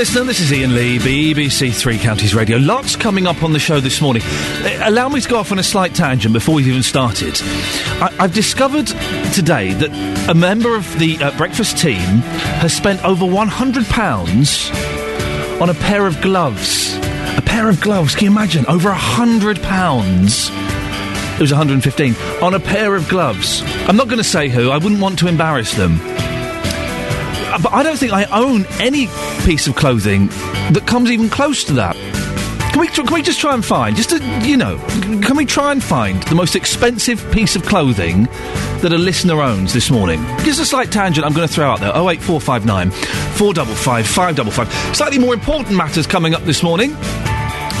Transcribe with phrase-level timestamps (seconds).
[0.00, 0.24] listener.
[0.24, 2.56] This is Iain Lee, BBC Three Counties Radio.
[2.56, 4.22] Lots coming up on the show this morning.
[4.24, 7.38] Uh, allow me to go off on a slight tangent before we've even started.
[8.00, 8.86] I- I've discovered
[9.34, 9.90] today that
[10.30, 11.98] a member of the uh, breakfast team
[12.62, 16.96] has spent over £100 on a pair of gloves.
[17.36, 18.64] A pair of gloves, can you imagine?
[18.68, 19.58] Over £100.
[21.34, 23.62] It was 115 on a pair of gloves.
[23.86, 24.70] I'm not going to say who.
[24.70, 25.98] I wouldn't want to embarrass them.
[26.00, 29.08] Uh, But I don't think I own any
[29.40, 30.28] piece of clothing
[30.72, 31.96] that comes even close to that.
[32.72, 34.78] Can we, can we just try and find, just to, you know,
[35.22, 38.24] can we try and find the most expensive piece of clothing
[38.80, 40.24] that a listener owns this morning?
[40.44, 41.90] Just a slight tangent I'm going to throw out there.
[41.90, 44.96] 08459 455 555.
[44.96, 46.96] Slightly more important matters coming up this morning.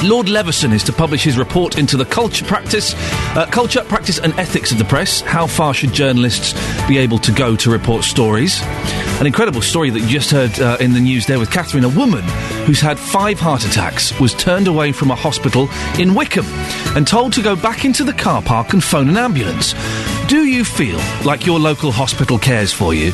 [0.02, 2.94] Lord Leveson is to publish his report into the culture practice,
[3.36, 5.20] uh, culture, practice, and ethics of the press.
[5.20, 6.54] How far should journalists
[6.88, 8.60] be able to go to report stories?
[9.20, 11.84] An incredible story that you just heard uh, in the news there with Catherine.
[11.84, 12.22] A woman
[12.64, 15.68] who's had five heart attacks was turned away from a hospital
[15.98, 16.46] in Wycombe
[16.96, 19.74] and told to go back into the car park and phone an ambulance.
[20.26, 23.12] Do you feel like your local hospital cares for you?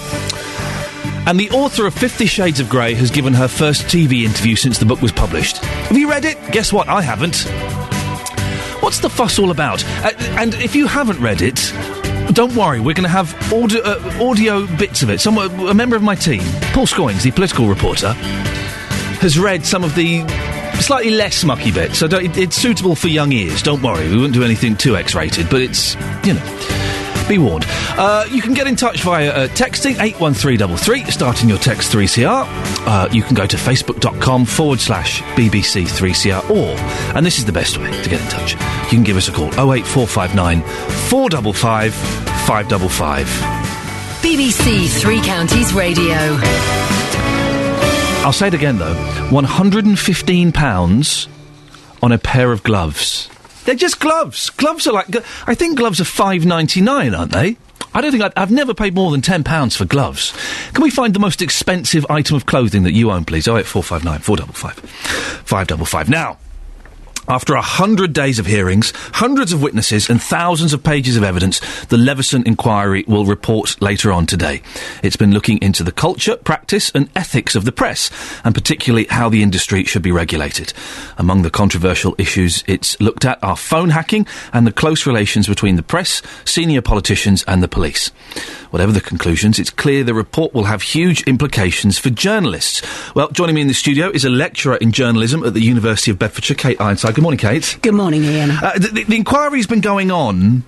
[1.27, 4.79] And the author of Fifty Shades of Grey has given her first TV interview since
[4.79, 5.57] the book was published.
[5.57, 6.39] Have you read it?
[6.53, 6.89] Guess what?
[6.89, 7.43] I haven't.
[8.81, 9.83] What's the fuss all about?
[10.05, 11.73] Uh, and if you haven't read it,
[12.37, 15.21] don't worry, we're going to have audio, uh, audio bits of it.
[15.23, 16.43] Some, a member of my team,
[16.75, 20.21] Paul Scoins, the political reporter, has read some of the
[20.83, 21.99] slightly less mucky bits.
[21.99, 23.63] So it, it's suitable for young ears.
[23.63, 25.95] Don't worry, we won't do anything too X-rated, but it's
[26.27, 26.76] you know.
[27.29, 27.65] Be warned.
[27.69, 32.45] Uh, you can get in touch via uh, texting 81333, starting your text 3CR.
[32.87, 36.77] Uh, you can go to facebook.com forward slash BBC3CR, or,
[37.17, 39.33] and this is the best way to get in touch, you can give us a
[39.33, 40.63] call 08459
[41.09, 43.27] 455 555.
[44.23, 46.39] BBC Three Counties Radio.
[48.25, 48.95] I'll say it again though
[49.31, 51.29] £115
[52.03, 53.29] on a pair of gloves.
[53.67, 54.49] They're just gloves.
[54.51, 55.15] Gloves are like.
[55.47, 57.59] I think gloves are five ninety nine, aren't they?
[57.93, 60.33] I don't think I'd, I've never paid more than ten pounds for gloves.
[60.73, 63.47] Can we find the most expensive item of clothing that you own, please?
[63.47, 64.75] Oh eight four five nine four double five
[65.45, 66.09] five double five.
[66.09, 66.39] Now.
[67.29, 71.61] After a hundred days of hearings, hundreds of witnesses, and thousands of pages of evidence,
[71.87, 74.63] the Leveson inquiry will report later on today.
[75.03, 78.11] It's been looking into the culture, practice, and ethics of the press,
[78.45, 80.73] and particularly how the industry should be regulated.
[81.19, 85.75] Among the controversial issues it's looked at are phone hacking and the close relations between
[85.75, 88.09] the press, senior politicians, and the police.
[88.71, 92.83] Whatever the conclusions, it's clear the report will have huge implications for journalists.
[93.15, 96.19] Well, joining me in the studio is a lecturer in journalism at the University of
[96.19, 97.16] Bedfordshire, Kate Ironside.
[97.17, 97.79] Good morning, Kate.
[97.81, 98.51] Good morning, Iain.
[98.51, 100.65] Uh, the, the, inquiry's been going on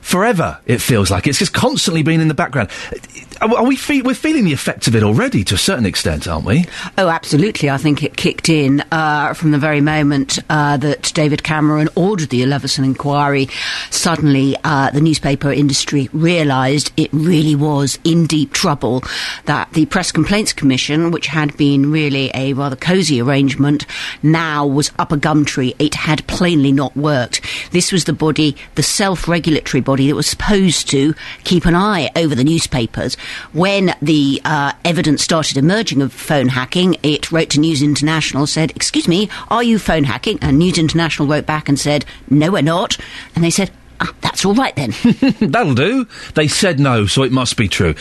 [0.00, 0.58] forever.
[0.64, 2.70] It feels like it's just constantly been in the background.
[2.90, 2.96] Are,
[3.40, 6.44] are we fe- we're feeling the effects of it already to a certain extent, aren't
[6.44, 6.66] we?
[6.98, 7.70] Oh, absolutely.
[7.70, 12.30] I think it kicked in uh, from the very moment uh, that David Cameron ordered
[12.30, 13.48] the Leveson inquiry.
[13.90, 19.02] Suddenly, uh, the newspaper industry realised it really was in deep trouble.
[19.46, 23.86] That the Press Complaints Commission, which had been really a rather cosy arrangement,
[24.22, 25.74] now was up a gum tree.
[25.78, 27.40] It had plainly not worked.
[27.72, 31.14] This was the body, the self-regulatory body that was supposed to
[31.44, 33.16] keep an eye over the newspapers.
[33.52, 38.70] When the uh, evidence started emerging of phone hacking, it wrote to News International, said,
[38.72, 40.38] Excuse me, are you phone hacking?
[40.40, 42.96] And News International wrote back and said, No, we're not.
[43.34, 43.70] And they said,
[44.00, 44.92] ah, That's all right then.
[45.40, 46.06] That'll do.
[46.34, 47.94] They said no, so it must be true.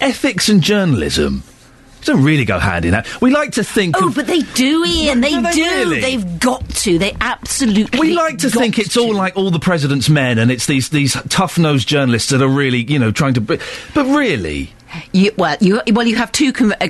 [0.00, 1.42] Ethics and journalism
[2.06, 3.06] don't really go hand in hand.
[3.20, 3.96] We like to think.
[4.00, 5.20] oh, of- but they do, Iain.
[5.20, 5.62] They, Do they do.
[5.62, 6.00] really?
[6.00, 6.98] They've got to.
[6.98, 7.98] They absolutely.
[8.00, 11.14] we like to think it's all like all the president's men, and it's these these
[11.28, 13.40] tough nosed journalists that are really, you know, trying to.
[13.40, 13.60] But
[13.96, 14.70] really,
[15.12, 16.52] You, well, you well, you have two.
[16.80, 16.88] Uh,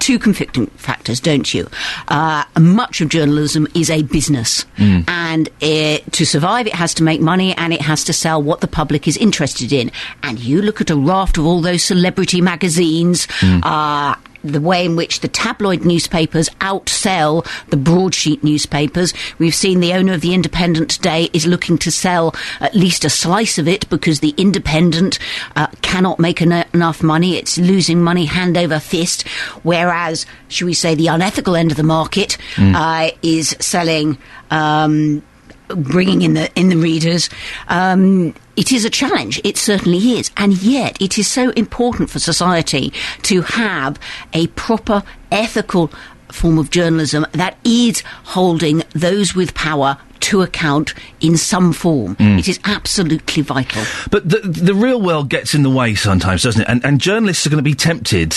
[0.00, 1.68] Two conflicting factors, don't you?
[2.08, 7.20] Uh, much of journalism is a business, and it, to survive, it has to make
[7.20, 9.92] money and it has to sell what the public is interested in.
[10.24, 14.16] And you look at a raft of all those celebrity magazines, uh,
[14.52, 19.12] the way in which the tabloid newspapers outsell the broadsheet newspapers.
[19.38, 23.10] We've seen the owner of the Independent today is looking to sell at least a
[23.10, 25.18] slice of it because the Independent
[25.54, 27.36] uh, cannot make en- enough money.
[27.36, 29.26] It's losing money hand over fist.
[29.62, 34.18] Whereas, should we say, the unethical end of the market uh, is selling.
[34.50, 35.22] Um,
[35.68, 37.28] bringing in the in the readers.
[37.68, 39.40] Um, it is a challenge.
[39.44, 42.92] It certainly is, and yet it is so important for society
[43.22, 43.98] to have
[44.32, 45.90] a proper ethical
[46.30, 52.16] form of journalism that is holding those with power to account in some form.
[52.18, 53.84] It is absolutely vital.
[54.10, 56.68] but the the real world gets in the way sometimes, doesn't it?
[56.68, 58.34] And and journalists are going to be tempted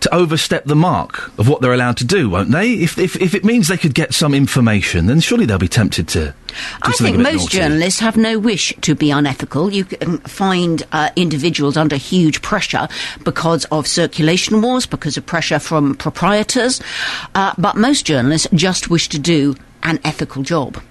[0.00, 2.74] to overstep the mark of what they're allowed to do, won't they?
[2.74, 6.08] If, if, if it means they could get some information, then surely they'll be tempted
[6.08, 6.34] to.
[6.82, 7.58] I think most naughty.
[7.58, 9.72] journalists have no wish to be unethical.
[9.72, 12.88] You can find uh, individuals under huge pressure
[13.24, 16.80] because of circulation wars, because of pressure from proprietors,
[17.34, 20.82] uh, but most journalists just wish to do an ethical job.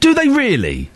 [0.00, 0.90] Do they really?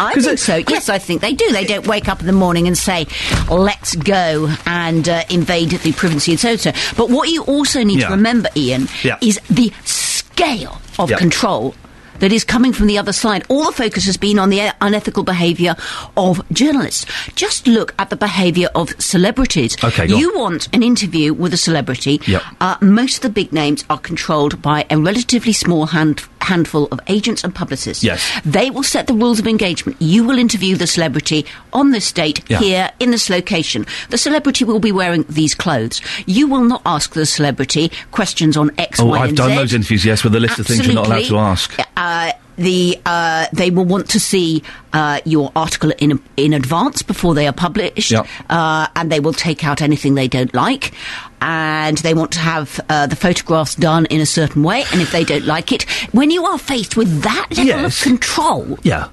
[0.00, 0.56] I think it- so.
[0.68, 1.50] Yes, I think they do.
[1.52, 3.06] They don't wake up in the morning and say,
[3.50, 8.00] "Let's go and uh, invade the privacy and so so." But what you also need
[8.00, 8.06] Yeah.
[8.08, 9.16] to remember, Iain, Yeah.
[9.20, 11.16] is the scale of Yeah.
[11.18, 11.74] control.
[12.18, 13.42] That is coming from the other side.
[13.48, 15.74] All the focus has been on the unethical behaviour
[16.16, 17.04] of journalists.
[17.34, 19.76] Just look at the behaviour of celebrities.
[19.82, 20.20] Okay, go on.
[20.20, 22.20] you want an interview with a celebrity.
[22.28, 22.42] Yep.
[22.60, 27.00] Uh, most of the big names are controlled by a relatively small hand, handful of
[27.06, 28.02] agents and publicists.
[28.04, 28.22] Yes.
[28.44, 29.96] They will set the rules of engagement.
[30.00, 32.58] You will interview the celebrity on this date, Yeah.
[32.58, 33.86] here, in this location.
[34.10, 36.00] The celebrity will be wearing these clothes.
[36.26, 39.56] You will not ask the celebrity questions on X, Oh, Y, I've done Z.
[39.56, 41.72] those interviews, yes, with a list of things you're not allowed to ask.
[41.96, 44.62] Uh, the uh, they will want to see
[44.92, 48.26] uh, your article in in advance before they are published, Yep.
[48.50, 50.92] uh, and they will take out anything they don't like.
[51.40, 55.10] And they want to have uh, the photographs done in a certain way, and if
[55.12, 55.82] they don't like it,
[56.12, 58.00] when you are faced with that level Yes.
[58.00, 59.08] of control, Yeah.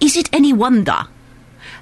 [0.00, 1.06] is it any wonder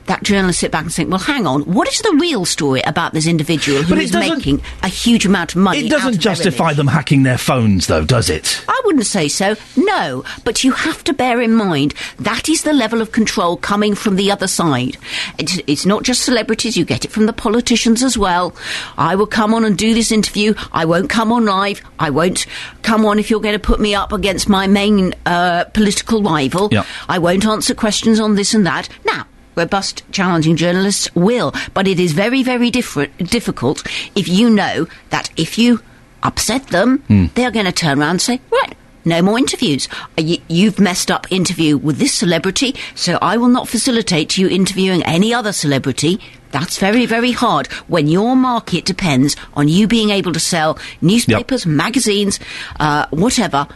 [0.06, 3.12] that journalists sit back and think, well, hang on, what is the real story about
[3.12, 5.86] this individual who is making a huge amount of money?
[5.86, 8.64] It doesn't justify them hacking their phones, though, does it?
[8.68, 10.24] I wouldn't say so, no.
[10.44, 14.16] But you have to bear in mind that is the level of control coming from
[14.16, 14.96] the other side.
[15.38, 18.54] It's, it's not just celebrities, you get it from the politicians as well.
[18.98, 20.54] I will come on and do this interview.
[20.72, 21.80] I won't come on live.
[21.98, 22.46] I won't
[22.82, 26.68] come on if you're going to put me up against my main uh, political rival.
[26.70, 26.84] Yeah.
[27.08, 28.88] I won't answer questions on this and that.
[29.04, 33.82] Now, robust, challenging journalists will, but it is very, very different, difficult
[34.14, 35.80] if you know that if you
[36.22, 37.02] upset them,
[37.34, 38.76] they're going to turn around and say, right.
[39.04, 39.88] No more interviews.
[40.16, 44.46] Uh, You, you've messed up interview with this celebrity, so I will not facilitate you
[44.48, 46.20] interviewing any other celebrity.
[46.52, 51.66] That's very, very hard when your market depends on you being able to sell newspapers,
[51.66, 52.38] magazines,
[52.78, 53.66] uh, whatever,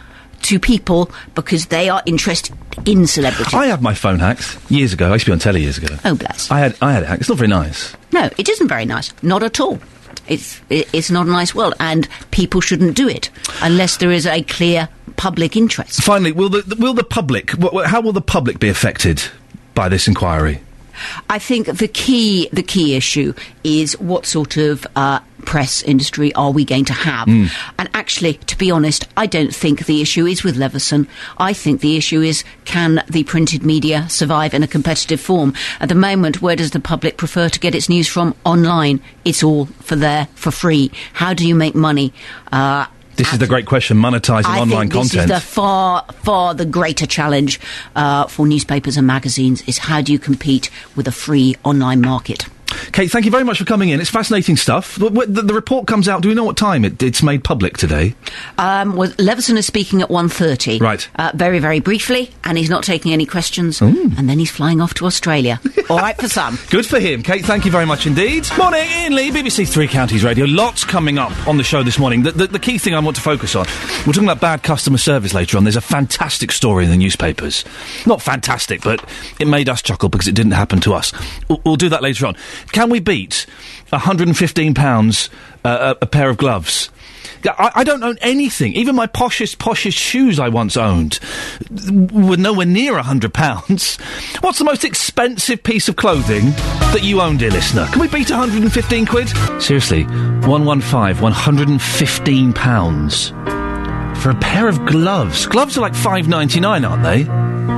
[0.43, 2.55] to people because they are interested
[2.85, 3.53] in celebrities.
[3.53, 5.09] I had my phone hacked years ago.
[5.09, 5.95] I used to be on telly years ago.
[6.05, 6.49] Oh, bless.
[6.51, 7.21] I had I had it hacked.
[7.21, 7.95] It's not very nice.
[8.11, 9.11] No, it isn't very nice.
[9.23, 9.79] Not at all.
[10.27, 13.29] It's it's not a nice world, and people shouldn't do it
[13.61, 16.01] unless there is a clear public interest.
[16.03, 17.51] Finally, will the will the public?
[17.85, 19.21] How will the public be affected
[19.73, 20.61] by this inquiry?
[21.29, 23.33] I think the key the key issue
[23.63, 27.27] is what sort of uh, press industry are we going to have?
[27.77, 31.07] And actually, to be honest, I don't think the issue is with Leveson.
[31.37, 35.53] I think the issue is can the printed media survive in a competitive form?
[35.79, 38.35] At the moment, where does the public prefer to get its news from?
[38.45, 38.99] Online.
[39.25, 40.91] It's all for there for free.
[41.13, 42.13] How do you make money?
[42.51, 45.31] Uh, This is the great question: monetizing I online think this content.
[45.31, 47.59] is the far, far the greater challenge
[47.95, 52.45] uh, for newspapers and magazines is how do you compete with a free online market?
[52.91, 53.99] Kate, thank you very much for coming in.
[53.99, 54.95] It's fascinating stuff.
[54.95, 56.21] The, the, the report comes out.
[56.21, 58.15] Do we know what time it, it's made public today?
[58.57, 60.81] Um, well, Leveson is speaking at 1.30.
[60.81, 61.07] Right.
[61.15, 63.81] Uh, very, very briefly, and he's not taking any questions.
[63.81, 65.59] And then he's flying off to Australia.
[65.89, 66.57] All right for some.
[66.69, 67.23] Good for him.
[67.23, 68.47] Kate, thank you very much indeed.
[68.57, 70.45] Morning, Iain Lee, BBC Three Counties Radio.
[70.45, 72.23] Lots coming up on the show this morning.
[72.23, 73.65] The, the, the key thing I want to focus on,
[74.05, 75.63] we're talking about bad customer service later on.
[75.63, 77.63] There's a fantastic story in the newspapers.
[78.05, 79.03] Not fantastic, but
[79.39, 81.13] it made us chuckle because it didn't happen to us.
[81.47, 82.35] We'll, we'll do that later on.
[82.71, 83.45] Can we beat
[83.91, 85.29] £115
[85.63, 86.89] uh, a, pair of gloves?
[87.45, 88.73] I, I don't own anything.
[88.73, 91.19] Even my poshest, poshest shoes I once owned
[92.11, 93.97] were nowhere near a hundred pounds.
[94.41, 96.51] What's the most expensive piece of clothing
[96.91, 97.85] that you own, dear listener?
[97.87, 99.29] Can we beat 115 quid?
[99.61, 103.29] Seriously, 115, 115 pounds
[104.21, 105.45] for a pair of gloves.
[105.45, 107.76] Gloves are like 5.99, aren't they?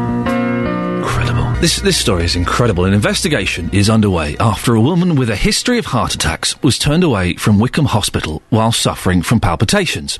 [1.61, 2.85] This this story is incredible.
[2.85, 7.03] An investigation is underway after a woman with a history of heart attacks was turned
[7.03, 10.19] away from Wycombe Hospital while suffering from palpitations.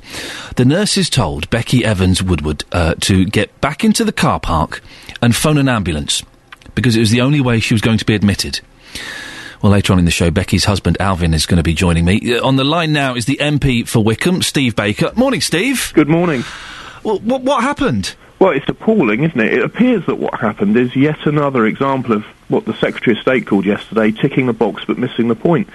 [0.56, 4.82] The nurses told Becky Evans Woodward uh, to get back into the car park
[5.22, 6.22] and phone an ambulance
[6.74, 8.60] because it was the only way she was going to be admitted.
[9.62, 12.34] Well, later on in the show, Becky's husband Alvin is going to be joining me.
[12.34, 15.10] Uh, on the line now is the MP for Wycombe, Steve Baker.
[15.16, 15.90] Morning, Steve.
[15.94, 16.44] Good morning.
[17.02, 18.14] Well, what, what happened?
[18.40, 19.52] Well, it's appalling, isn't it?
[19.52, 23.46] It appears that what happened is yet another example of what the Secretary of State
[23.46, 25.68] called yesterday ticking the box but missing the point.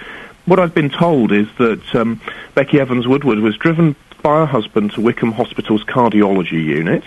[0.46, 2.20] What I've been told is that um,
[2.54, 7.04] Becky Evans Woodward was driven by her husband to Wycombe Hospital's cardiology unit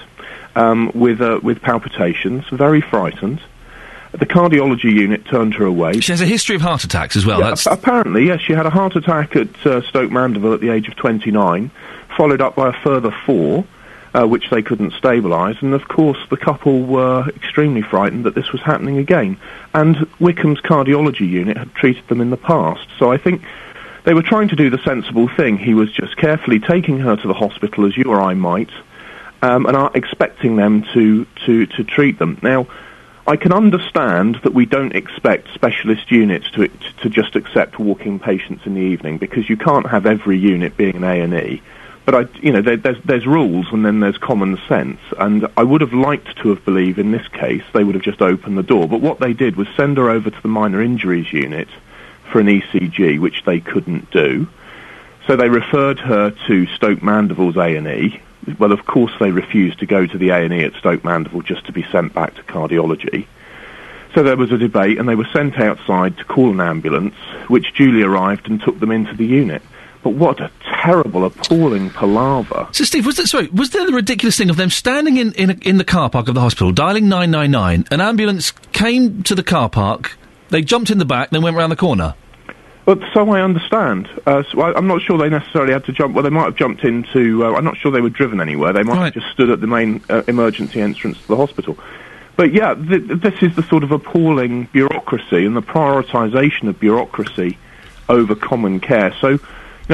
[0.55, 3.41] um, with, uh, with palpitations, very frightened.
[4.11, 5.99] The cardiology unit turned her away.
[5.99, 7.41] She has a history of heart attacks as well.
[7.41, 10.69] Yeah, ap- apparently, yes, she had a heart attack at uh, Stoke Mandeville at the
[10.69, 11.69] age of 29,
[12.15, 13.65] followed up by a further four,
[14.13, 15.61] uh, which they couldn't stabilise.
[15.61, 19.37] And of course, the couple were extremely frightened that this was happening again.
[19.73, 22.87] And Wycombe's cardiology unit had treated them in the past.
[22.97, 23.43] So I think
[24.03, 25.57] they were trying to do the sensible thing.
[25.57, 28.71] He was just carefully taking her to the hospital as you or I might,
[29.41, 32.39] um, and are expecting them to, to, to treat them.
[32.41, 32.67] Now,
[33.27, 36.67] I can understand that we don't expect specialist units to,
[37.01, 40.95] to just accept walking patients in the evening because you can't have every unit being
[40.95, 41.61] an A&E.
[42.09, 44.99] But I, you know, there, there's, there's rules and then there's common sense.
[45.19, 48.19] And I would have liked to have believed in this case they would have just
[48.19, 48.87] opened the door.
[48.87, 51.67] But what they did was send her over to the minor injuries unit
[52.31, 54.47] for an ECG, which they couldn't do.
[55.27, 58.19] So they referred her to Stoke Mandeville's A&E.
[58.57, 61.71] Well, of course they refused to go to the A&E at Stoke Mandeville just to
[61.71, 63.27] be sent back to cardiology.
[64.15, 67.13] So there was a debate and they were sent outside to call an ambulance,
[67.49, 69.61] which duly arrived and took them into the unit.
[70.01, 70.49] But what a
[70.81, 72.67] terrible, appalling palaver.
[72.71, 75.49] So, Steve, was there, sorry, was there the ridiculous thing of them standing in, in,
[75.49, 79.43] a, in the car park of the hospital, dialing 999, an ambulance came to the
[79.43, 80.17] car park,
[80.49, 82.15] they jumped in the back, then went round the corner?
[82.85, 84.09] But so I understand.
[84.25, 86.15] Uh, so I, I'm not sure they necessarily had to jump.
[86.15, 87.45] Well, they might have jumped into.
[87.45, 88.73] Uh, I'm not sure they were driven anywhere.
[88.73, 89.13] They might Right.
[89.13, 91.77] have just stood at the main uh, emergency entrance to the hospital.
[92.35, 97.57] But yeah, th- this is the sort of appalling bureaucracy and the prioritisation of bureaucracy
[98.07, 99.13] over common care.
[99.21, 99.39] So,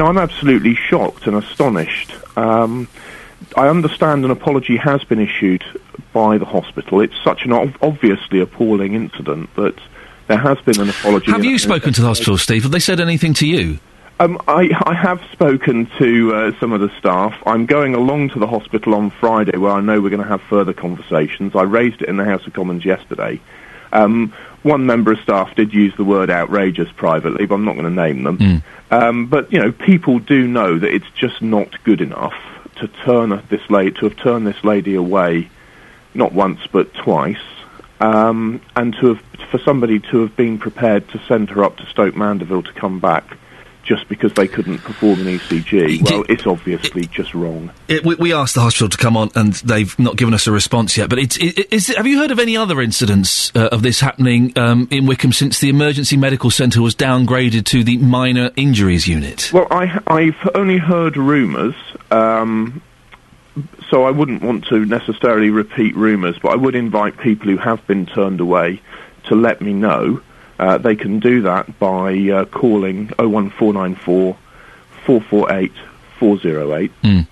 [0.02, 2.12] know, I'm absolutely shocked and astonished.
[2.36, 2.88] Um,
[3.56, 5.64] I understand an apology has been issued
[6.12, 7.00] by the hospital.
[7.00, 9.78] It's such an ob- obviously appalling incident that
[10.26, 11.30] there has been an apology.
[11.30, 12.62] Have you spoken to the hospital, Steve?
[12.62, 13.78] Have they said anything to you?
[14.18, 17.34] um, I, I have spoken to uh, some of the staff.
[17.44, 20.42] I'm going along to the hospital on Friday where I know we're going to have
[20.42, 21.54] further conversations.
[21.54, 23.40] I raised it in the House of Commons yesterday.
[23.92, 27.84] Um, one member of staff did use the word outrageous privately, but I'm not going
[27.84, 28.38] to name them.
[28.90, 32.34] Um, but, you know, people do know that it's just not good enough
[32.76, 35.48] to turn this lady, to have turned this lady away
[36.14, 37.42] not once but twice,
[38.00, 41.86] um, and to have for somebody to have been prepared to send her up to
[41.86, 43.36] Stoke Mandeville to come back
[43.86, 46.02] just because they couldn't perform an ECG.
[46.02, 47.70] Well, it's obviously just wrong.
[47.88, 50.52] It, we, we asked the hospital to come on, and they've not given us a
[50.52, 51.08] response yet.
[51.08, 54.52] But it's, it, is, have you heard of any other incidents uh, of this happening
[54.58, 59.52] um, in Wycombe since the emergency medical centre was downgraded to the minor injuries unit?
[59.52, 61.74] Well, I, I've only heard rumours,
[62.10, 62.82] um,
[63.88, 67.86] so I wouldn't want to necessarily repeat rumours, but I would invite people who have
[67.86, 68.82] been turned away
[69.26, 70.20] to let me know.
[70.58, 74.36] Uh, they can do that by uh, calling 01494
[75.04, 75.72] 448
[76.18, 76.92] 408.
[77.02, 77.26] Mm.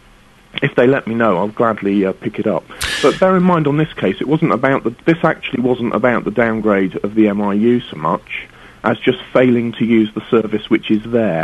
[0.63, 2.65] If they let me know, I'll gladly uh, pick it up.
[3.03, 4.91] But bear in mind, on this case, it wasn't about the.
[5.05, 8.47] This actually wasn't about the downgrade of the MIU so much
[8.85, 11.43] as just failing to use the service which is there.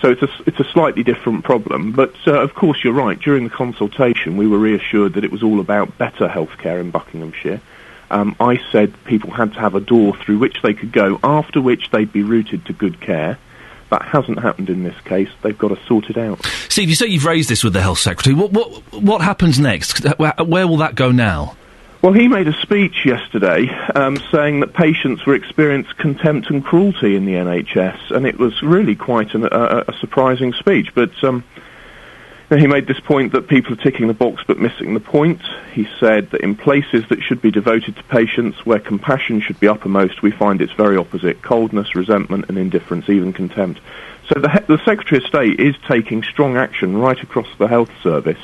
[0.00, 1.92] So it's a, it's a slightly different problem.
[1.92, 3.18] But uh, of course, you're right.
[3.18, 7.60] During the consultation, we were reassured that it was all about better healthcare in Buckinghamshire.
[8.12, 11.60] Um, I said people had to have a door through which they could go, after
[11.60, 13.38] which they'd be routed to good care.
[13.90, 15.28] That hasn't happened in this case.
[15.42, 16.44] They've got to sort it out.
[16.68, 18.34] Steve, you say you've raised this with the health secretary.
[18.34, 20.06] What what what happens next?
[20.18, 21.56] Where, will that go now?
[22.02, 27.16] Well, he made a speech yesterday um, saying that patients were experiencing contempt and cruelty
[27.16, 30.88] in the NHS, and it was really quite an, a, a surprising speech.
[30.94, 31.44] But um,
[32.58, 35.40] he made this point that people are ticking the box but missing the point.
[35.72, 39.68] He said that in places that should be devoted to patients, where compassion should be
[39.68, 43.80] uppermost, we find its very opposite: coldness, resentment, and indifference, even contempt.
[44.28, 48.40] So the, the Secretary of State is taking strong action right across the health service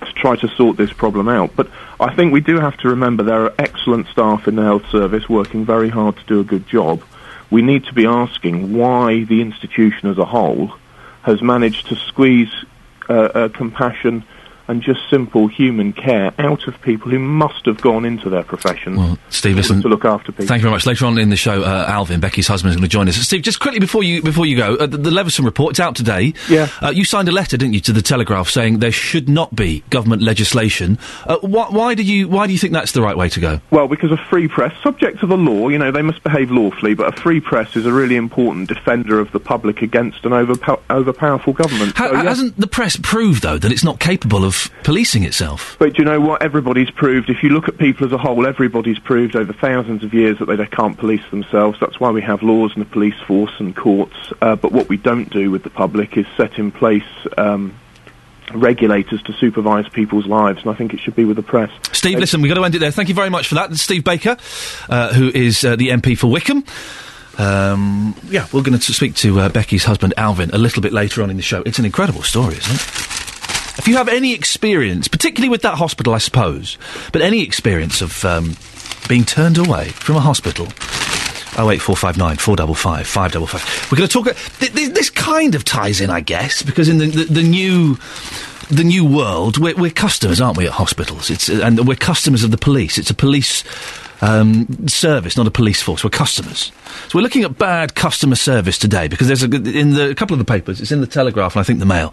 [0.00, 1.54] to try to sort this problem out.
[1.56, 1.70] But
[2.00, 5.28] I think we do have to remember there are excellent staff in the health service
[5.28, 7.02] working very hard to do a good job.
[7.50, 10.74] We need to be asking why the institution as a whole
[11.22, 12.52] has managed to squeeze
[13.08, 14.24] uh, uh, compassion
[14.68, 18.96] and just simple human care out of people who must have gone into their profession
[18.96, 19.82] Well, Steve, listen.
[19.82, 20.46] to look after people.
[20.46, 20.86] Thank you very much.
[20.86, 23.16] Later on in the show, uh, Alvin, Becky's husband, is going to join us.
[23.16, 25.94] Steve, just quickly before you before you go, uh, the, the Leveson report it's out
[25.96, 26.32] today.
[26.48, 26.68] Yeah.
[26.82, 29.82] Uh, you signed a letter, didn't you, to the Telegraph saying there should not be
[29.90, 30.98] government legislation.
[31.26, 33.60] Uh, wh- why do you why do you think that's the right way to go?
[33.70, 36.94] Well, because a free press, subject to the law, you know, they must behave lawfully,
[36.94, 40.80] but a free press is a really important defender of the public against an overpow-
[40.88, 41.96] overpowerful government.
[41.96, 42.22] Ha- So, yeah.
[42.24, 45.76] Hasn't the press proved though that it's not capable of policing itself?
[45.78, 46.42] But do you know what?
[46.42, 50.14] Everybody's proved, if you look at people as a whole, everybody's proved over thousands of
[50.14, 51.78] years that they, can't police themselves.
[51.78, 54.16] That's why we have laws and a police force and courts.
[54.40, 57.04] Uh, but what we don't do with the public is set in place
[57.36, 57.74] um,
[58.52, 61.70] regulators to supervise people's lives, and I think it should be with the press.
[61.92, 62.90] Steve, listen, we've got to end it there.
[62.90, 63.74] Thank you very much for that.
[63.76, 64.36] Steve Baker,
[64.88, 66.64] uh, who is uh, the MP for Wycombe.
[67.38, 71.22] Um, yeah, we're going to speak to uh, Becky's husband, Alvin, a little bit later
[71.22, 71.62] on in the show.
[71.66, 73.23] It's an incredible story, isn't it?
[73.76, 76.78] If you have any experience, particularly with that hospital, I suppose,
[77.12, 78.56] but any experience of um,
[79.08, 80.66] being turned away from a hospital,
[81.56, 83.92] 08459 455 555.
[83.92, 84.36] We're going to talk.
[84.58, 87.98] Th- th- this kind of ties in, I guess, because in the, the, the new.
[88.70, 91.28] The new world, we're, we're customers, aren't we, at hospitals?
[91.28, 92.96] It's, and we're customers of the police.
[92.96, 93.62] It's a police
[94.24, 96.02] um, service, not a police force.
[96.02, 96.72] We're customers.
[97.08, 100.34] So we're looking at bad customer service today because there's a, in the, a couple
[100.34, 102.12] of the papers, it's in the Telegraph and I think the Mail.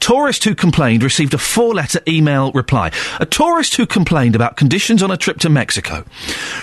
[0.00, 2.90] Tourist who complained received a four-letter email reply.
[3.20, 6.04] A tourist who complained about conditions on a trip to Mexico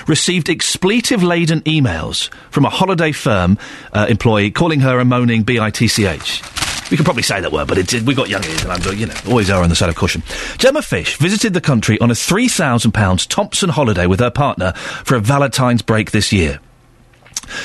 [0.07, 3.59] received expletive-laden emails from a holiday firm
[3.93, 6.56] uh, employee calling her a moaning bitch.
[6.89, 8.97] We could probably say that word, but it, it, we got young ears, and I'm,
[8.97, 10.23] you know, always are on the side of caution.
[10.57, 15.19] Gemma Fish visited the country on a £3,000 Thomson holiday with her partner for a
[15.19, 16.59] Valentine's break this year.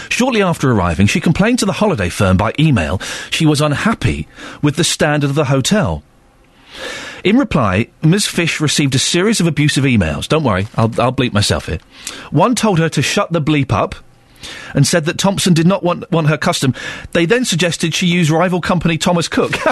[0.08, 2.98] Shortly after arriving, she complained to the holiday firm by email
[3.30, 4.28] she was unhappy
[4.60, 6.02] with the standard of the hotel.
[7.24, 8.26] In reply, Ms.
[8.26, 10.26] Fish received a series of abusive emails.
[10.26, 11.78] Don't worry, I'll, I'll bleep myself here.
[12.30, 13.94] One told her to shut the bleep up
[14.74, 16.74] and said that Thomson did not want, want her custom.
[17.12, 19.52] They then suggested she use rival company Thomas Cook.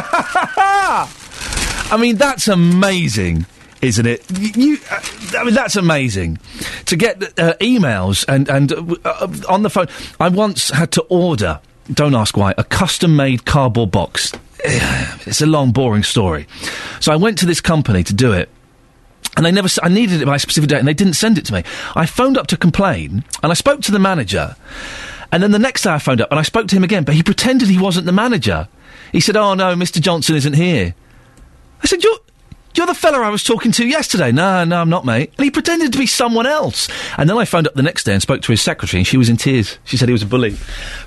[1.92, 3.46] I mean, that's amazing.
[3.82, 4.24] Isn't it?
[4.56, 5.00] You, uh,
[5.38, 6.38] I mean, that's amazing
[6.84, 9.88] to get uh, emails and and uh, uh, on the phone.
[10.18, 11.60] I once had to order.
[11.90, 12.52] Don't ask why.
[12.58, 14.32] A custom-made cardboard box.
[15.26, 16.46] It's a long, boring story.
[16.98, 18.48] So I went to this company to do it,
[19.36, 19.68] and they never.
[19.82, 21.62] I needed it by a specific date, and they didn't send it to me.
[21.94, 24.56] I phoned up to complain, and I spoke to the manager.
[25.32, 27.14] And then the next day, I phoned up, and I spoke to him again, but
[27.14, 28.68] he pretended he wasn't the manager.
[29.12, 30.00] He said, "Oh no, Mr.
[30.00, 30.94] Johnson isn't here."
[31.82, 32.18] I said, "You're."
[32.74, 34.30] You're the fella I was talking to yesterday.
[34.30, 35.32] No, no, I'm not, mate.
[35.36, 36.88] And he pretended to be someone else.
[37.18, 39.16] And then I phoned up the next day and spoke to his secretary, and she
[39.16, 39.78] was in tears.
[39.84, 40.56] She said he was a bully.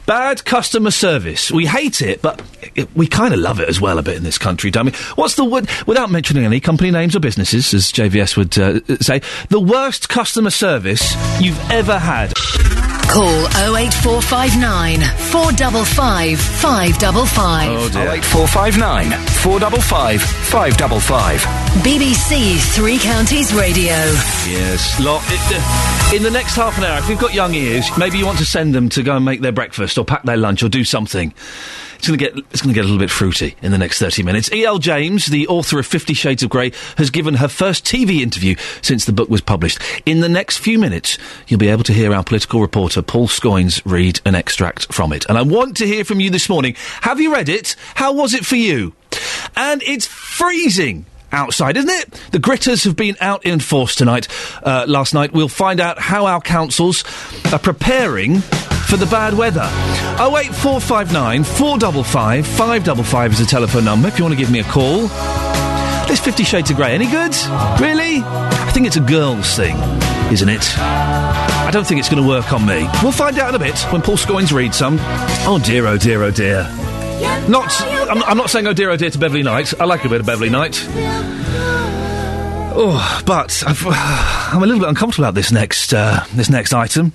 [0.05, 1.51] Bad customer service.
[1.51, 2.41] We hate it, but
[2.75, 4.91] it, we kind of love it as well a bit in this country, don't we?
[5.15, 9.21] What's the word, without mentioning any company names or businesses, as JVS would uh, say,
[9.49, 12.33] the worst customer service you've ever had?
[13.09, 13.45] Call
[13.75, 17.69] 08459 455 555.
[17.69, 18.09] Oh, dear.
[18.09, 19.11] 08459
[19.43, 21.52] 455 555.
[21.83, 23.95] BBC Three Counties Radio.
[24.47, 24.99] Yes.
[25.01, 28.25] Lot, it, in the next half an hour, if you've got young ears, maybe you
[28.25, 30.69] want to send them to go and make their breakfast or pack their lunch or
[30.69, 31.33] do something.
[31.95, 33.99] It's going to get it's going to get a little bit fruity in the next
[33.99, 34.51] 30 minutes.
[34.51, 34.77] E.L.
[34.77, 39.05] James, the author of 50 Shades of Grey, has given her first TV interview since
[39.05, 39.79] the book was published.
[40.05, 43.81] In the next few minutes, you'll be able to hear our political reporter Paul Scoins
[43.85, 45.25] read an extract from it.
[45.29, 46.75] And I want to hear from you this morning.
[47.01, 47.75] Have you read it?
[47.95, 48.93] How was it for you?
[49.55, 52.13] And it's freezing outside, isn't it?
[52.31, 54.27] The gritters have been out in force tonight,
[54.63, 55.33] uh, last night.
[55.33, 57.03] We'll find out how our councils
[57.51, 59.67] are preparing for the bad weather.
[60.19, 65.07] 08459 455 555 is the telephone number if you want to give me a call.
[66.07, 67.35] This Fifty Shades of Grey, any good?
[67.81, 68.21] Really?
[68.23, 69.75] I think it's a girl's thing,
[70.31, 70.77] isn't it?
[70.77, 72.87] I don't think it's going to work on me.
[73.01, 74.97] We'll find out in a bit when Paul Scoins reads some.
[75.45, 76.69] Oh dear, oh dear, oh dear.
[77.49, 77.71] Not,
[78.09, 79.79] I'm, I'm not saying oh dear, oh dear to Beverly Knight.
[79.79, 80.85] I like a bit of Beverly Knight.
[82.75, 83.85] Oh, but I've,
[84.53, 87.13] I'm a little bit uncomfortable about this next uh, this next item.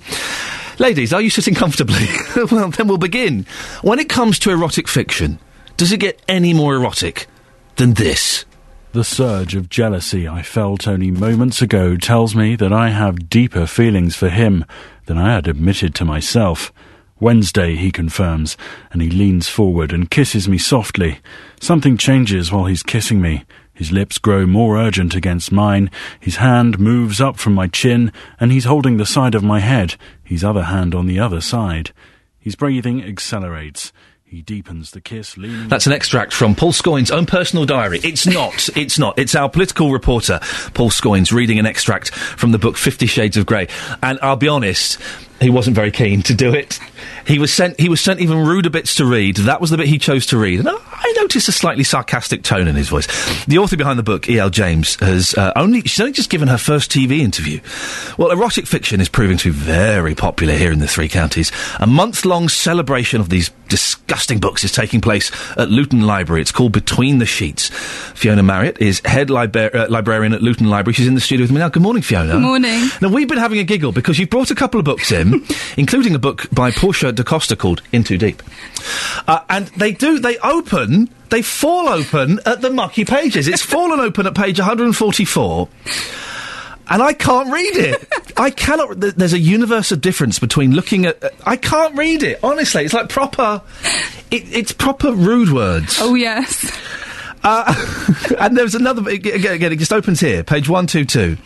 [0.77, 2.07] Ladies, are you sitting comfortably?
[2.51, 3.45] well, then we'll begin.
[3.81, 5.39] When it comes to erotic fiction,
[5.75, 7.27] does it get any more erotic
[7.75, 8.45] than this?
[8.93, 13.67] The surge of jealousy I felt only moments ago tells me that I have deeper
[13.67, 14.65] feelings for him
[15.05, 16.71] than I had admitted to myself.
[17.19, 18.55] Wednesday, he confirms,
[18.91, 21.19] and he leans forward and kisses me softly.
[21.59, 23.43] Something changes while he's kissing me.
[23.73, 25.89] His lips grow more urgent against mine.
[26.19, 29.95] His hand moves up from my chin, and he's holding the side of my head,
[30.23, 31.91] his other hand on the other side.
[32.39, 33.91] His breathing accelerates.
[34.23, 35.35] He deepens the kiss.
[35.39, 37.99] That's an extract from Paul Scoins' own personal diary.
[38.03, 38.69] It's not.
[38.77, 39.17] it's not.
[39.17, 40.39] It's our political reporter,
[40.75, 43.67] Paul Scoins, reading an extract from the book Fifty Shades of Grey.
[44.03, 44.99] And I'll be honest,
[45.41, 46.79] he wasn't very keen to do it.
[47.29, 47.79] He was sent.
[47.79, 49.37] He was sent even ruder bits to read.
[49.37, 50.59] That was the bit he chose to read.
[50.59, 53.05] And I, I noticed a slightly sarcastic tone in his voice.
[53.45, 54.49] The author behind the book, E.L.
[54.49, 57.59] James, has uh, only she's only just given her first TV interview.
[58.17, 61.51] Well, erotic fiction is proving to be very popular here in the three counties.
[61.79, 66.41] A month-long celebration of these disgusting books is taking place at Luton Library.
[66.41, 67.69] It's called Between the Sheets.
[67.69, 70.95] Fiona Marriott is head liber- uh, librarian at Luton Library.
[70.95, 71.69] She's in the studio with me now.
[71.69, 72.33] Good morning, Fiona.
[72.33, 72.89] Good morning.
[73.01, 75.45] Now we've been having a giggle because you've brought a couple of books in.
[75.77, 78.41] including a book by Portia da Costa called In Too Deep.
[79.27, 83.47] Uh, and they do, they open, they fall open at the mucky pages.
[83.47, 85.67] It's fallen open at page 144
[86.91, 88.07] and I can't read it.
[88.35, 88.99] I cannot.
[88.99, 91.23] th- There's a universe of difference between looking at.
[91.23, 92.39] uh, I can't read it.
[92.43, 93.61] Honestly, it's like proper.
[94.31, 95.99] It, it's proper rude words.
[96.01, 96.71] Oh yes.
[97.43, 97.73] Uh,
[98.39, 99.07] and there's another.
[99.09, 101.37] Again, again, it just opens here, page one two two.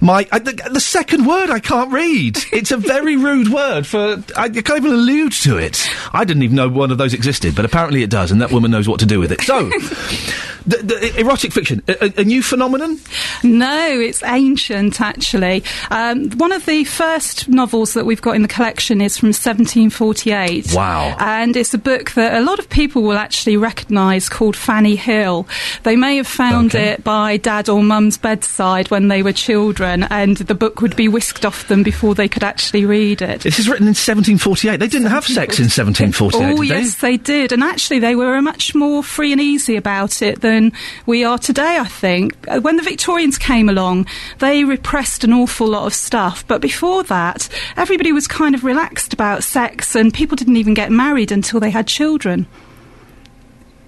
[0.00, 2.38] My uh, the, the second word I can't read.
[2.52, 4.22] It's a very rude word for.
[4.36, 5.88] I, I can't even allude to it.
[6.12, 8.70] I didn't even know one of those existed, but apparently it does, and that woman
[8.70, 9.40] knows what to do with it.
[9.42, 9.68] So,
[10.66, 12.98] the, the erotic fiction, a, a- a new phenomenon.
[13.44, 15.62] No, it's ancient actually.
[15.90, 20.72] Um, one of the first novels that we've got in the collection is from 1748.
[20.74, 21.16] Wow.
[21.20, 25.46] And it's a book that a lot of people will actually recognise called Fanny Hill.
[25.82, 26.90] They may have found Okay.
[26.90, 31.08] it by dad or mum's bedside when they were children, and the book would be
[31.08, 33.40] whisked off them before they could actually read it.
[33.40, 34.78] This is written in 1748.
[34.78, 36.66] They didn't have sex in 1748, Oh, they?
[36.66, 37.52] yes, they did.
[37.52, 40.72] And actually, they were much more free and easy about it than
[41.06, 42.34] we are today, I think.
[42.48, 44.06] Uh, When the Victorians came along,
[44.38, 46.44] they repressed an awful lot of stuff.
[46.46, 50.90] But before that, everybody was kind of relaxed about sex, and people didn't even get
[50.90, 52.46] married until they had children.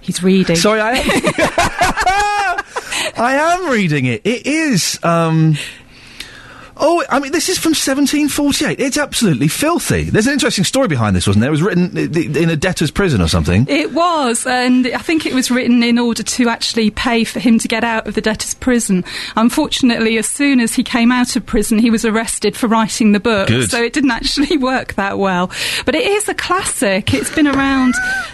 [0.07, 0.55] He's reading.
[0.55, 1.05] Sorry, I am.
[3.17, 4.21] I am reading it.
[4.23, 4.97] It is.
[5.03, 5.57] Um,
[6.79, 8.79] oh, I mean, this is from 1748.
[8.79, 10.03] It's absolutely filthy.
[10.03, 11.49] There's an interesting story behind this, wasn't there?
[11.49, 13.65] It was written in a debtor's prison or something.
[13.69, 17.59] It was, and I think it was written in order to actually pay for him
[17.59, 19.03] to get out of the debtor's prison.
[19.35, 23.19] Unfortunately, as soon as he came out of prison, he was arrested for writing the
[23.19, 23.69] book, Good.
[23.69, 25.51] so it didn't actually work that well.
[25.85, 27.13] But it is a classic.
[27.13, 27.93] It's been around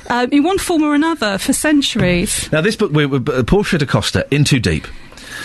[0.09, 2.51] um, in one form or another for centuries.
[2.51, 4.87] Now, this book, we we- uh, Portia de Costa, In Too Deep.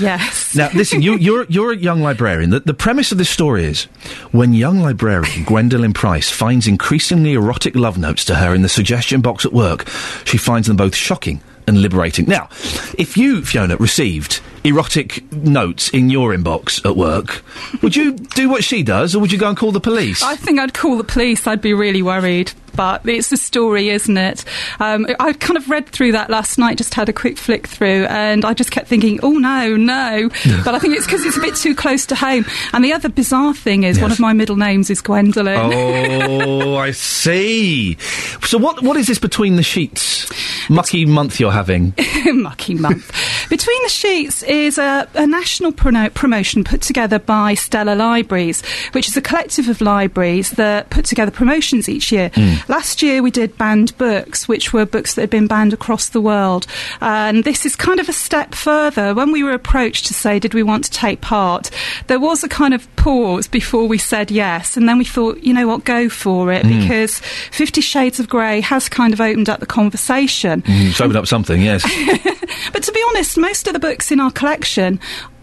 [0.01, 0.55] Yes.
[0.55, 2.51] Now, listen, you, you're you're a young librarian.
[2.51, 3.85] The, the premise of this story is
[4.33, 9.21] when young librarian Gwendolyn Price finds increasingly erotic love notes to her in the suggestion
[9.21, 9.89] box at work,
[10.25, 12.25] she finds them both shocking and liberating.
[12.27, 12.49] Now,
[12.97, 17.43] if you, Fiona, received erotic notes in your inbox at work,
[17.83, 20.23] would you do what she does, or would you go and call the police?
[20.23, 21.47] I think I'd call the police.
[21.47, 22.53] I'd be really worried.
[22.79, 24.45] But it's the story, isn't it?
[24.79, 28.05] Um, I kind of read through that last night, just had a quick flick through,
[28.05, 30.29] and I just kept thinking, oh no, no.
[30.65, 32.45] but I think it's because it's a bit too close to home.
[32.73, 35.59] And the other bizarre thing is, one of my middle names is Gwendolyn.
[35.59, 37.97] Oh, I see.
[38.45, 40.31] So, what what is this between the sheets?
[40.71, 41.95] Mucky month you're having.
[42.33, 43.11] Mucky month.
[43.49, 48.63] Between the Sheets is a, a national prono- promotion put together by Stella Libraries,
[48.93, 52.31] which is a collective of libraries that put together promotions each year.
[52.69, 56.21] Last year we did banned books, which were books that had been banned across the
[56.21, 56.67] world.
[57.01, 59.15] And this is kind of a step further.
[59.15, 61.71] When we were approached to say, did we want to take part,
[62.07, 64.77] there was a kind of pause before we said yes.
[64.77, 68.61] And then we thought, you know what, go for it, because Fifty Shades of Grey
[68.61, 70.63] has kind of opened up the conversation.
[70.63, 71.85] Mm, it's opened up something, yes.
[72.73, 75.01] But to be honest, most of the books in our collection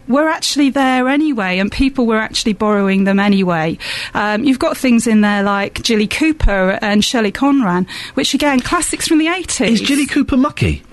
[0.07, 3.77] were actually there anyway, and people were actually borrowing them anyway.
[4.13, 9.07] Um, you've got things in there like Jilly Cooper and Shirley Conran, which again, classics
[9.07, 9.67] from the 80s.
[9.67, 10.83] Is Jilly Cooper mucky?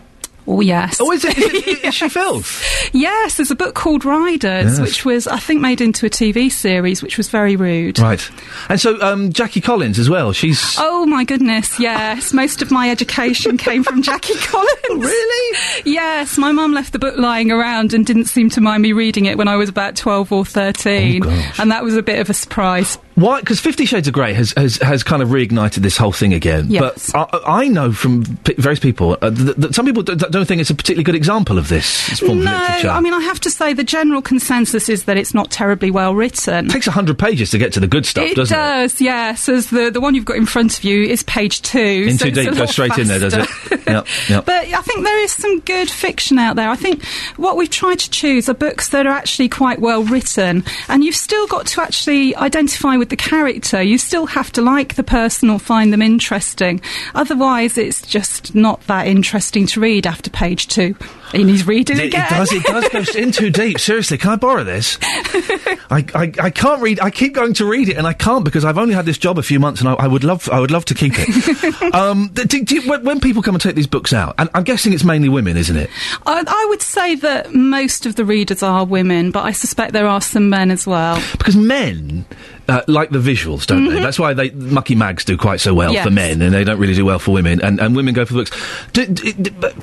[0.46, 0.98] Oh, yes.
[1.00, 1.38] Oh, is it?
[1.38, 2.90] Is, it, is she filth?
[2.92, 4.80] Yes, there's a book called Riders, Yes.
[4.80, 7.98] which was, I think, made into a TV series, which was very rude.
[8.00, 8.28] Right.
[8.68, 10.32] And so, um, Jackie Collins as well.
[10.32, 10.74] She's.
[10.78, 12.32] Oh my goodness, yes.
[12.32, 15.04] Most of my education came from Jackie Collins.
[15.04, 15.58] Really?
[15.84, 19.26] Yes, my mum left the book lying around and didn't seem to mind me reading
[19.26, 21.22] it when I was about 12 or 13.
[21.24, 22.98] Oh, and that was a bit of a surprise.
[23.14, 23.40] Why?
[23.40, 26.66] Because Fifty Shades of Grey has, has, has kind of reignited this whole thing again.
[26.70, 27.12] Yes.
[27.12, 30.46] But I, I know from p- various people uh, that, that some people d- don't
[30.46, 32.88] think it's a particularly good example of this form no, of literature.
[32.88, 36.14] I mean, I have to say the general consensus is that it's not terribly well
[36.14, 36.66] written.
[36.66, 39.48] it takes hundred pages to get to the good stuff, It doesn't does, yes.
[39.48, 41.78] As the, the one you've got in front of you is page two.
[41.78, 43.48] In so too deep, goes straight in there, does it?
[43.86, 44.44] Yep, yep.
[44.46, 46.68] But I think there is some good fiction out there.
[46.70, 47.04] I think
[47.36, 51.16] what we've tried to choose are books that are actually quite well written, and you've
[51.16, 53.82] still got to actually identify with the character.
[53.82, 56.80] You still have to like the person or find them interesting.
[57.16, 60.94] Otherwise, it's just not that interesting to read after page two.
[61.34, 62.52] And he's reading It, it does.
[62.52, 63.80] It does go in too deep.
[63.80, 64.98] Seriously, can I borrow this?
[65.02, 67.00] I, I, I can't read.
[67.00, 69.38] I keep going to read it, and I can't because I've only had this job
[69.38, 70.48] a few months, and I, I would love.
[70.50, 71.94] I would love to keep it.
[71.94, 75.04] um, do, do when people come and take these books out, and I'm guessing it's
[75.04, 75.90] mainly women, isn't it?
[76.26, 80.06] I, I would say that most of the readers are women, but I suspect there
[80.06, 81.20] are some men as well.
[81.32, 82.26] Because men
[82.68, 84.00] uh, like the visuals, don't they?
[84.00, 85.94] That's why they mucky mags do quite so well Mm-hmm.
[85.94, 86.04] Yes.
[86.04, 87.60] for men, and they don't really do well for women.
[87.62, 88.50] And, and women go for the books.
[88.92, 89.74] Do, do, do- but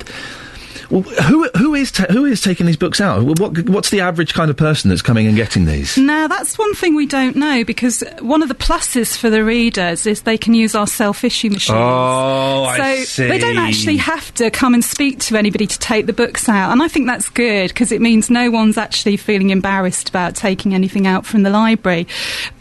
[0.90, 3.22] who who is ta- who is taking these books out?
[3.22, 5.96] What what's the average kind of person that's coming and getting these?
[5.96, 10.06] Now, that's one thing we don't know because one of the pluses for the readers
[10.06, 11.78] is they can use our self issue machines.
[11.78, 13.28] Oh, so I see.
[13.28, 16.72] they don't actually have to come and speak to anybody to take the books out.
[16.72, 20.74] And I think that's good because it means no one's actually feeling embarrassed about taking
[20.74, 22.08] anything out from the library.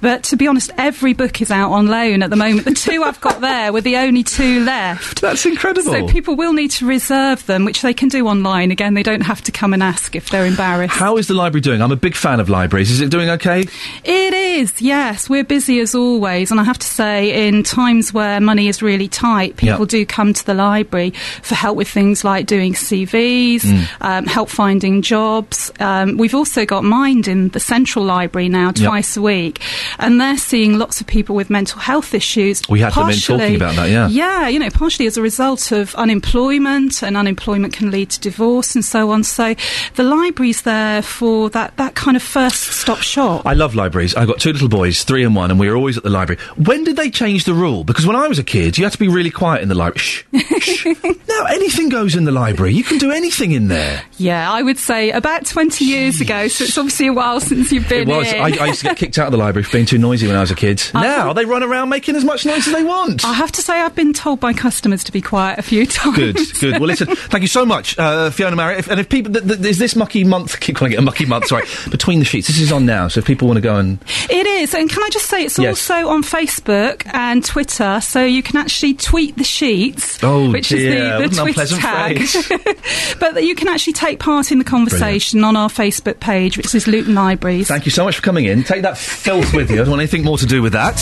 [0.01, 2.65] But to be honest, every book is out on loan at the moment.
[2.65, 5.21] The two I've got there were the only two left.
[5.21, 5.91] That's incredible.
[5.91, 8.71] So people will need to reserve them, which they can do online.
[8.71, 10.93] Again, they don't have to come and ask if they're embarrassed.
[10.95, 11.81] How is the library doing?
[11.81, 12.91] I'm a big fan of libraries.
[12.91, 13.61] Is it doing okay?
[14.03, 15.29] It is, yes.
[15.29, 16.51] We're busy as always.
[16.51, 19.85] And I have to say, in times where money is really tight, people Yeah.
[19.85, 23.87] do come to the library for help with things like doing CVs, Mm.
[24.01, 25.71] um, help finding jobs.
[25.79, 28.75] Um, we've also got Mind in the Central Library now, Yep.
[28.75, 29.59] twice a week.
[29.99, 32.61] And they're seeing lots of people with mental health issues.
[32.69, 34.07] We had them in talking about that, yeah.
[34.09, 38.75] Yeah, you know, partially as a result of unemployment, and unemployment can lead to divorce
[38.75, 39.23] and so on.
[39.23, 39.55] So
[39.95, 43.45] the library's there for that, that kind of first stop shop.
[43.45, 44.15] I love libraries.
[44.15, 46.41] I've got two little boys, three and one, and we were always at the library.
[46.55, 47.83] When did they change the rule?
[47.83, 49.99] Because when I was a kid, you had to be really quiet in the library.
[49.99, 50.87] Shh, shh.
[51.29, 52.73] Now anything goes in the library.
[52.73, 54.03] You can do anything in there.
[54.17, 57.87] Yeah, I would say about 20 years ago, so it's obviously a while since you've
[57.87, 58.27] been It was.
[58.33, 60.35] I, I used to get kicked out of the library for being too noisy when
[60.35, 60.81] I was a kid.
[60.93, 63.23] now they run around making as much noise as they want.
[63.23, 66.15] I have to say, I've been told by customers to be quiet a few times.
[66.15, 66.71] Good, good.
[66.79, 68.77] Well, listen, thank you so much, uh, Fiona Mary.
[68.77, 70.59] If, and if people, th- th- is this mucky month?
[70.59, 71.47] Keep calling it a mucky month.
[71.47, 72.47] Sorry, between the sheets.
[72.47, 73.99] This is on now, so if people want to go and
[74.29, 75.89] It is, and can I just say it's Yes.
[75.89, 80.77] also on Facebook and Twitter, so you can actually tweet the sheets, Oh, which dear.
[80.79, 83.17] is the, What an the Twitter unpleasant tag.
[83.19, 86.73] but that you can actually take part in the conversation on our Facebook page, which
[86.75, 87.67] is Luton Libraries.
[87.67, 88.63] Thank you so much for coming in.
[88.63, 89.77] Take that filth with you.
[89.77, 90.95] I don't want anything more to do with that.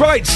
[0.00, 0.28] Right.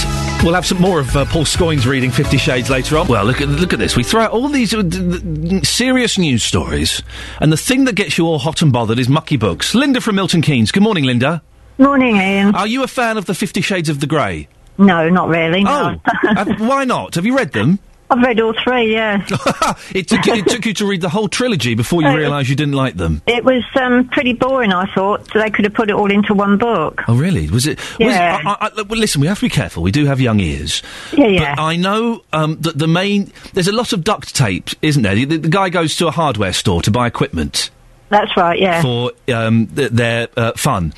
[0.43, 3.07] We'll have some more of uh, Paul Scoins reading Fifty Shades later on.
[3.09, 3.97] Well, look at look at this.
[3.97, 7.01] We throw out all these uh, d- d- serious news stories,
[7.39, 9.75] and the thing that gets you all hot and bothered is mucky books.
[9.75, 10.71] Linda from Milton Keynes.
[10.71, 11.41] Good morning, Linda.
[11.77, 12.55] Morning, Iain.
[12.55, 14.47] Are you a fan of the Fifty Shades of the Grey?
[14.77, 15.63] No, not really.
[15.63, 15.99] No.
[16.05, 17.15] Oh, uh, why not?
[17.15, 17.79] Have you read them?
[18.11, 18.91] I've read all three.
[18.93, 19.23] Yeah,
[19.93, 22.55] it, took, it took you to read the whole trilogy before you Uh, realised you
[22.55, 23.21] didn't like them.
[23.27, 24.73] it was um, pretty boring.
[24.73, 27.03] I thought so they could have put it all into one book.
[27.07, 27.49] Oh, really?
[27.49, 27.77] Was it?
[27.99, 28.39] Was Yeah.
[28.39, 29.83] it I, I, well, listen, we have to be careful.
[29.83, 30.81] We do have young ears.
[31.15, 31.55] Yeah, yeah.
[31.55, 33.31] But I know um, that the main.
[33.53, 35.13] There's a lot of duct tape, isn't there?
[35.13, 37.69] The, the guy goes to a hardware store to buy equipment
[38.09, 38.59] That's right.
[38.59, 38.81] Yeah.
[38.81, 40.93] for um, th- their uh, fun.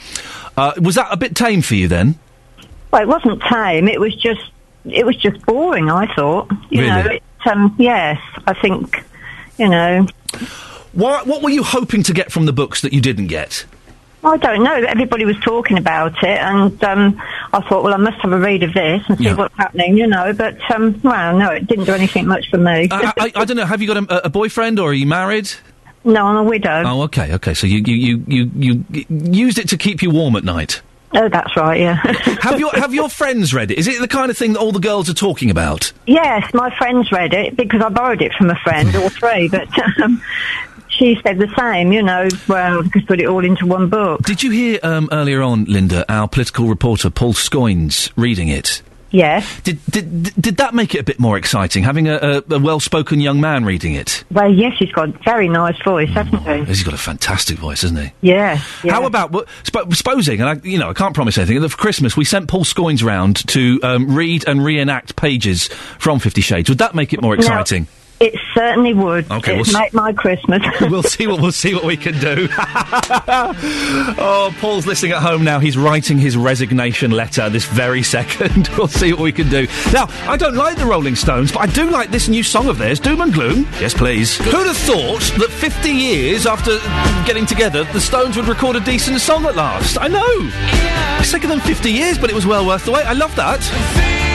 [0.56, 2.18] Uh, was that a bit tame for you then?
[2.92, 3.88] Well, it wasn't tame.
[3.90, 4.40] It was just.
[4.86, 5.90] It was just boring.
[5.90, 6.52] I thought.
[6.70, 7.00] You know.
[7.00, 8.20] It, um, yes.
[8.48, 9.04] I think.
[9.58, 10.08] You know.
[10.94, 13.66] What, what were you hoping to get from the books that you didn't get?
[14.24, 14.74] I don't know.
[14.76, 17.20] Everybody was talking about it, and um,
[17.54, 19.36] I thought, well, I must have a read of this and see Yeah.
[19.36, 19.98] what's happening.
[19.98, 20.32] You know.
[20.34, 22.88] But um, well, no, it didn't do anything much for me.
[22.92, 23.66] I, I, I don't know.
[23.66, 25.52] Have you got a, a boyfriend or are you married?
[26.04, 26.84] no, I'm a widow.
[26.86, 27.54] Oh, okay, okay.
[27.54, 30.82] So you you, you, you you used it to keep you warm at night.
[31.14, 31.80] Oh, that's right.
[31.80, 31.96] Yeah.
[32.42, 33.78] have your have your friends read it?
[33.78, 35.92] Is it the kind of thing that all the girls are talking about?
[36.06, 39.68] Yes, my friends read it because I borrowed it from a friend, all three, but
[40.02, 40.22] um,
[40.88, 44.22] she said the same, you know, well, we could put it all into one book.
[44.24, 48.82] Did you hear um, earlier on, Linda, our political reporter Paul Scoins reading it?
[49.12, 49.60] Yes.
[49.62, 51.84] Did did did that make it a bit more exciting?
[51.84, 52.16] Having a,
[52.50, 54.24] a, a well-spoken young man reading it.
[54.32, 56.64] Well, yes, he's got a very nice voice, hasn't he?
[56.66, 58.12] He's got a fantastic voice, hasn't he?
[58.22, 58.62] Yeah.
[58.84, 58.94] yeah.
[58.94, 60.40] How about what- sp- supposing?
[60.40, 61.60] And I, you know, I can't promise anything.
[61.62, 65.68] that For Christmas, we sent Paul Scoins round to um, read and reenact pages
[66.00, 66.70] from Fifty Shades.
[66.70, 67.88] Would that make it more Now, exciting?
[68.22, 69.26] It certainly would.
[69.32, 70.62] Okay, It'd we'll s- make my Christmas.
[70.82, 72.48] we'll see what we'll see what we can do.
[74.18, 75.60] oh, Paul's listening at home now.
[75.60, 78.68] He's writing his resignation letter this very second.
[78.78, 79.68] we'll see what we can do.
[79.92, 82.78] Now, I don't like the Rolling Stones, but I do like this new song of
[82.78, 83.68] theirs, Doom and Gloom.
[83.80, 84.38] Yes, please.
[84.38, 86.78] Who'd have thought that 50 years after
[87.26, 89.98] getting together, the Stones would record a decent song at last?
[90.00, 90.24] I know.
[91.20, 93.06] It's taken them 50 years, but it was well worth the wait.
[93.06, 94.31] I love that.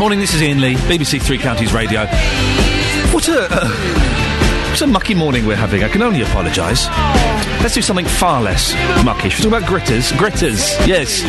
[0.00, 2.06] Morning, this is Iain Lee, BBC Three Counties Radio.
[3.12, 3.48] What a.
[3.50, 3.68] Uh,
[4.70, 5.84] what a mucky morning we're having.
[5.84, 6.86] I can only apologise.
[7.60, 8.72] Let's do something far less
[9.04, 9.28] mucky.
[9.28, 10.12] Should we talk about gritters?
[10.12, 11.22] Gritters, yes.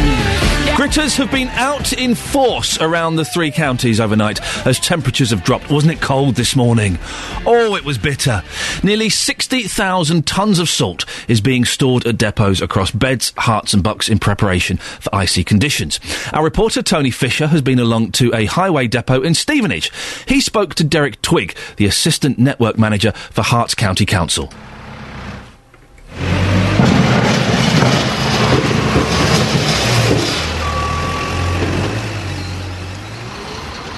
[0.78, 5.70] Gritters have been out in force around the three counties overnight as temperatures have dropped.
[5.70, 6.98] Wasn't it cold this morning?
[7.46, 8.44] Oh, it was bitter.
[8.82, 14.08] Nearly 60,000 tonnes of salt is being stored at depots across Beds, Herts and Bucks
[14.08, 16.00] in preparation for icy conditions.
[16.32, 19.92] Our reporter Tony Fisher has been along to a highway depot in Stevenage.
[20.28, 24.50] He spoke to Derek Twigg, the Assistant Network Manager for Herts County Council.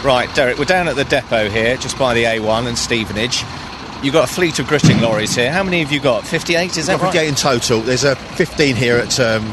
[0.03, 3.45] Right, Derek, we're down at the depot here, just by the A1 and Stevenage.
[4.03, 5.49] you've got a fleet of gritting lorries here.
[5.49, 6.27] How many have you got?
[6.27, 7.13] 58, is that right?
[7.13, 7.79] 58 in total.
[7.79, 9.49] There's a 15 here at um,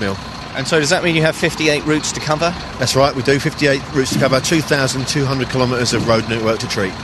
[0.00, 0.16] Mill.
[0.56, 2.54] And so does that mean you have 58 routes to cover?
[2.78, 6.94] That's right, we do 58 routes to cover, 2,200 kilometres of road network to treat.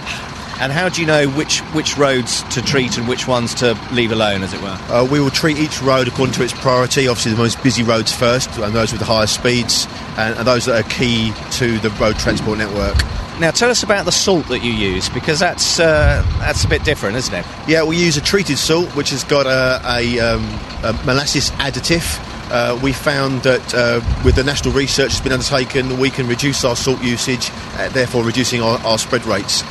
[0.60, 4.10] And how do you know which, which roads to treat and which ones to leave
[4.10, 4.76] alone, as it were?
[4.88, 7.06] Uh, we will treat each road according to its priority.
[7.06, 10.64] Obviously, the most busy roads first, and those with the highest speeds, and, and those
[10.64, 12.96] that are key to the road transport network.
[13.38, 16.82] Now, tell us about the salt that you use, because that's, uh, that's a bit
[16.82, 17.46] different, isn't it?
[17.68, 20.42] Yeah, we use a treated salt, which has got a, a, um,
[20.82, 22.18] a molasses additive.
[22.50, 26.64] Uh, we found that uh, with the national research that's been undertaken, we can reduce
[26.64, 29.62] our salt usage, uh, therefore reducing our, our spread rates.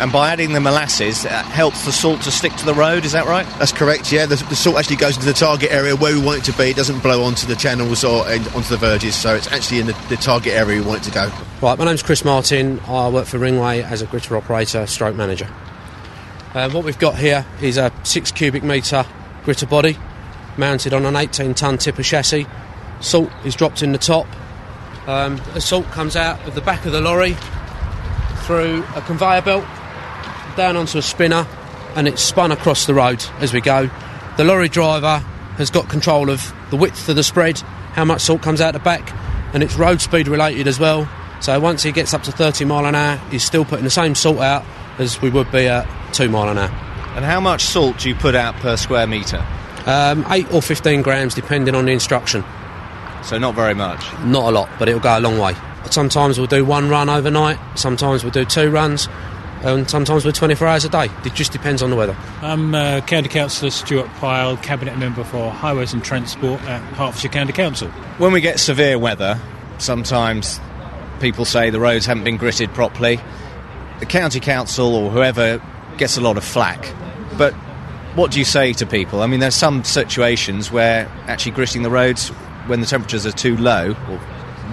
[0.00, 3.12] And by adding the molasses, that helps the salt to stick to the road, is
[3.12, 3.46] that right?
[3.58, 4.26] That's correct, yeah.
[4.26, 6.70] The, the salt actually goes into the target area where we want it to be.
[6.70, 9.86] It doesn't blow onto the channels or and onto the verges, so it's actually in
[9.86, 11.30] the, the target area we want it to go.
[11.60, 12.80] Right, my name's Chris Martin.
[12.80, 15.48] I work for Ringway as a gritter operator, stroke manager.
[16.54, 19.06] Um, what we've got here is a six cubic metre
[19.44, 19.96] gritter body
[20.56, 22.46] mounted on an 18 tonne tipper chassis.
[23.00, 24.26] Salt is dropped in the top.
[25.06, 27.36] Um, the salt comes out of the back of the lorry
[28.44, 29.64] through a conveyor belt
[30.56, 31.46] down onto a spinner
[31.94, 33.90] and it's spun across the road as we go.
[34.36, 35.18] The lorry driver
[35.56, 37.58] has got control of the width of the spread,
[37.92, 39.12] how much salt comes out the back,
[39.54, 41.08] and it's road speed related as well.
[41.40, 44.14] So once he gets up to 30 mile an hour, he's still putting the same
[44.14, 44.64] salt out
[44.98, 46.70] as we would be at 2 mile an hour.
[47.16, 49.44] And how much salt do you put out per square metre?
[49.84, 52.44] Um, 8 or 15 grams depending on the instruction.
[53.22, 54.04] So not very much.
[54.24, 55.54] Not a lot, but it'll go a long way.
[55.90, 59.08] Sometimes we'll do one run overnight, sometimes we'll do two runs,
[59.62, 61.08] and sometimes we're 24 hours a day.
[61.24, 62.16] It just depends on the weather.
[62.40, 67.52] I'm uh, County Councillor Stuart Pile, Cabinet Member for Highways and Transport at Hertfordshire County
[67.52, 67.88] Council.
[68.18, 69.40] When we get severe weather,
[69.78, 70.60] sometimes
[71.20, 73.20] people say the roads haven't been gritted properly.
[74.00, 75.62] The county council or whoever
[75.96, 76.92] gets a lot of flack.
[77.38, 77.54] But
[78.14, 79.22] what do you say to people?
[79.22, 82.28] I mean, there's some situations where actually gritting the roads
[82.66, 83.94] when the temperatures are too low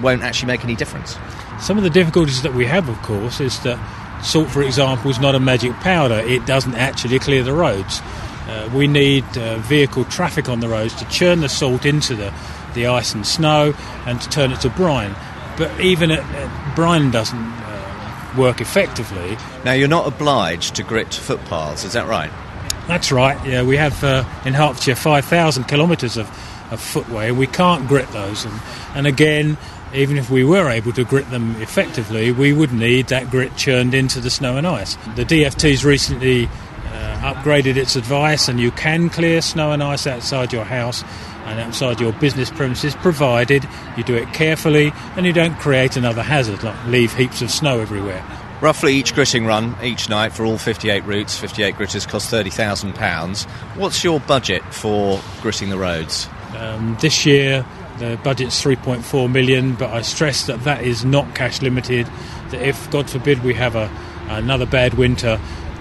[0.01, 1.17] won't actually make any difference.
[1.59, 3.77] Some of the difficulties that we have, of course, is that
[4.21, 6.19] salt, for example, is not a magic powder.
[6.19, 8.01] It doesn't actually clear the roads.
[8.47, 12.33] Uh, we need uh, vehicle traffic on the roads to churn the salt into the,
[12.73, 13.73] the ice and snow
[14.05, 15.15] and to turn it to brine.
[15.57, 19.37] But even at, at brine doesn't uh, work effectively.
[19.63, 22.31] Now, you're not obliged to grit footpaths, is that right?
[22.87, 23.37] That's right.
[23.45, 26.27] Yeah, we have uh, in Hertfordshire 5,000 kilometres of,
[26.71, 28.45] of footway, and we can't grit those.
[28.45, 28.59] And,
[28.95, 29.57] and again,
[29.93, 33.93] even if we were able to grit them effectively, we would need that grit churned
[33.93, 34.95] into the snow and ice.
[35.15, 40.53] The DFT's recently uh, upgraded its advice, and you can clear snow and ice outside
[40.53, 41.03] your house
[41.45, 46.21] and outside your business premises, provided you do it carefully and you don't create another
[46.21, 48.23] hazard, like leave heaps of snow everywhere.
[48.61, 53.49] Roughly each gritting run each night for all 58 routes, 58 gritters cost £30,000.
[53.77, 56.27] What's your budget for gritting the roads?
[56.57, 57.65] Um, this year,
[57.99, 62.07] the budget's 3.4 million, but I stress that that is not cash limited.
[62.49, 63.91] That if, God forbid, we have a,
[64.29, 65.39] another bad winter,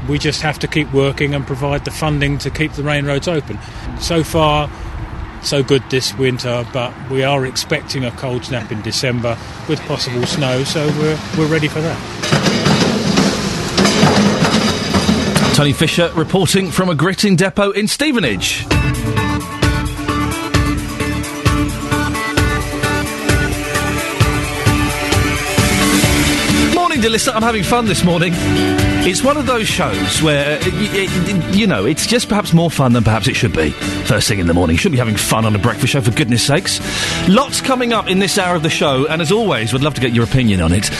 [0.08, 3.28] we just have to keep working and provide the funding to keep the main roads
[3.28, 3.58] open.
[4.00, 4.70] So far,
[5.42, 10.26] so good this winter, but we are expecting a cold snap in December with possible
[10.26, 12.34] snow, so we're, we're ready for that.
[15.54, 18.64] Tony Fisher reporting from a gritting depot in Stevenage.
[26.98, 27.34] Morning, dear listener.
[27.36, 28.32] I'm having fun this morning.
[29.06, 32.72] It's one of those shows where, uh, y- y- you know, it's just perhaps more
[32.72, 33.70] fun than perhaps it should be.
[33.70, 34.74] First thing in the morning.
[34.74, 36.80] You shouldn't be having fun on a breakfast show, for goodness sakes.
[37.28, 40.00] Lots coming up in this hour of the show, and as always, we'd love to
[40.00, 40.90] get your opinion on it.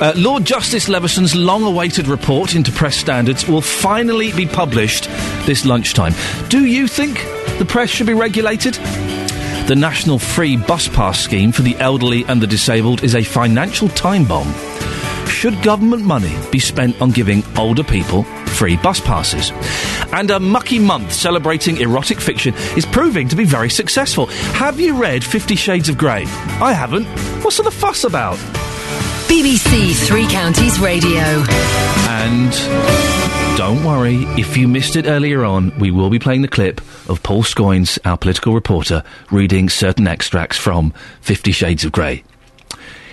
[0.00, 5.04] Uh, Lord Justice Leveson's long awaited report into press standards will finally be published
[5.44, 6.14] this lunchtime.
[6.48, 7.18] Do you think
[7.58, 8.76] the press should be regulated?
[9.66, 13.90] The National Free Bus Pass scheme for the elderly and the disabled is a financial
[13.90, 14.50] time bomb.
[15.32, 18.22] Should government money be spent on giving older people
[18.54, 19.50] free bus passes?
[20.12, 24.26] And a mucky month celebrating erotic fiction is proving to be very successful.
[24.54, 26.26] Have you read Fifty Shades of Grey?
[26.60, 27.06] I haven't.
[27.42, 28.36] What's all the fuss about?
[29.26, 31.24] BBC Three Counties Radio.
[32.06, 32.52] And
[33.58, 37.20] don't worry, if you missed it earlier on, we will be playing the clip of
[37.24, 39.02] Paul Scoins, our political reporter,
[39.32, 42.22] reading certain extracts from Fifty Shades of Grey.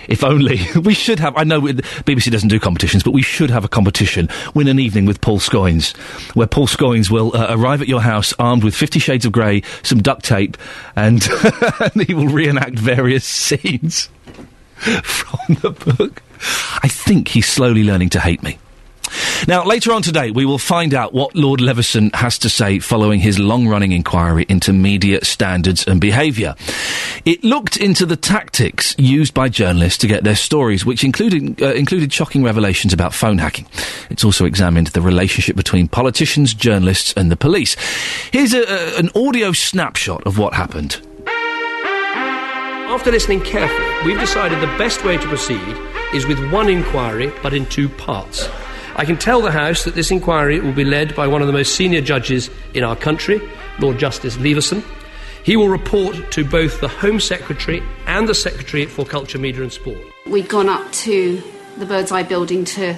[0.08, 1.36] If only we should have.
[1.36, 4.28] I know BBC doesn't do competitions, but we should have a competition.
[4.54, 5.96] Win an evening with Paul Scoins,
[6.34, 9.62] where Paul Scoins will uh, arrive at your house armed with Fifty Shades of Grey,
[9.82, 10.56] some duct tape,
[10.96, 11.26] and,
[11.80, 14.08] and he will reenact various scenes
[15.02, 16.22] from the book.
[16.82, 18.58] I think he's slowly learning to hate me.
[19.48, 23.20] Now, later on today, we will find out what Lord Leveson has to say following
[23.20, 26.54] his long running inquiry into media standards and behaviour.
[27.24, 31.72] It looked into the tactics used by journalists to get their stories, which included, uh,
[31.72, 33.66] included shocking revelations about phone hacking.
[34.10, 37.76] It's also examined the relationship between politicians, journalists, and the police.
[38.32, 41.00] Here's a, a, an audio snapshot of what happened.
[42.90, 45.76] After listening carefully, we've decided the best way to proceed
[46.12, 48.48] is with one inquiry, but in two parts.
[49.00, 51.54] I can tell the House that this inquiry will be led by one of the
[51.54, 53.40] most senior judges in our country,
[53.78, 54.84] Lord Justice Leveson.
[55.42, 59.72] He will report to both the Home Secretary and the Secretary for Culture, Media and
[59.72, 59.96] Sport.
[60.26, 61.42] We'd gone up to
[61.78, 62.94] the Bird's Eye building to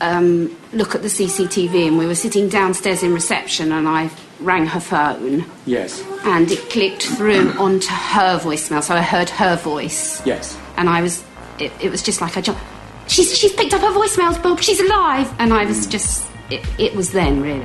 [0.00, 4.66] um, look at the CCTV, and we were sitting downstairs in reception, and I rang
[4.66, 6.02] her phone, Yes.
[6.24, 10.58] and it clicked through onto her voicemail, so I heard her voice, Yes.
[10.76, 11.22] and I was,
[11.60, 12.60] it, it was just like I jumped.
[13.08, 14.60] She's she's picked up her voicemails, Bob.
[14.60, 17.64] She's alive, and I was just, it, it was then really.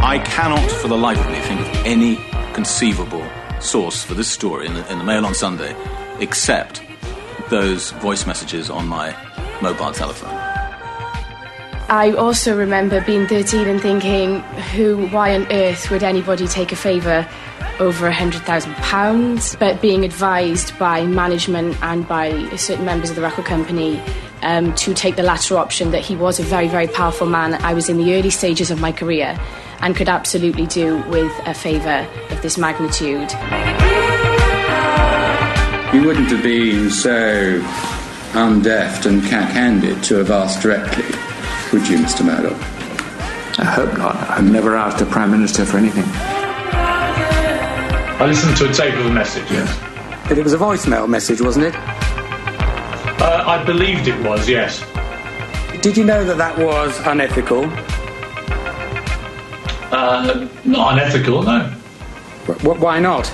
[0.00, 2.16] I cannot, for the life of me, think of any
[2.54, 3.26] conceivable
[3.60, 5.74] source for this story in the, in the Mail on Sunday
[6.20, 6.82] except
[7.50, 9.16] those voice messages on my
[9.62, 10.34] mobile telephone.
[11.90, 14.40] I also remember being 13 and thinking,
[14.74, 17.26] who, why on earth would anybody take a favour
[17.80, 19.58] over a £100,000?
[19.58, 24.02] But being advised by management and by certain members of the record company
[24.42, 27.54] um, to take the latter option, that he was a very, very powerful man.
[27.54, 29.38] I was in the early stages of my career
[29.80, 33.30] and could absolutely do with a favour of this magnitude.
[35.94, 37.60] You wouldn't have been so
[38.32, 41.04] undeft and cack-handed to have asked directly,
[41.72, 42.24] would you, Mr.
[42.24, 42.60] Murdoch?
[43.58, 44.16] I hope not.
[44.30, 46.04] I've never asked the Prime Minister for anything.
[48.20, 49.78] I listened to a tape of a message, yes.
[50.28, 51.97] But it was a voicemail message, wasn't it?
[53.20, 54.80] Uh, I believed it was, yes.
[55.82, 57.64] Did you know that that was unethical?
[59.90, 61.60] Uh, not unethical, no.
[61.64, 63.30] Wh- why not?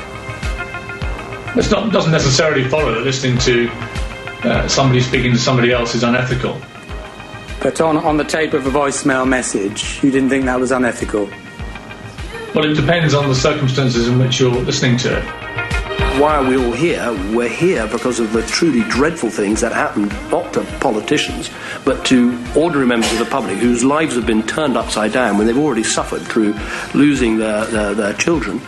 [1.56, 3.68] It's not, doesn't necessarily follow that listening to
[4.44, 6.60] uh, somebody speaking to somebody else is unethical.
[7.62, 11.28] But on, on the tape of a voicemail message, you didn't think that was unethical?
[12.54, 15.43] Well, it depends on the circumstances in which you're listening to it.
[16.20, 17.12] Why are we all here?
[17.34, 21.50] We're here because of the truly dreadful things that happened, not to politicians,
[21.84, 25.46] but to ordinary members of the public whose lives have been turned upside down when
[25.46, 26.54] they've already suffered through
[26.94, 28.60] losing their, their, their children.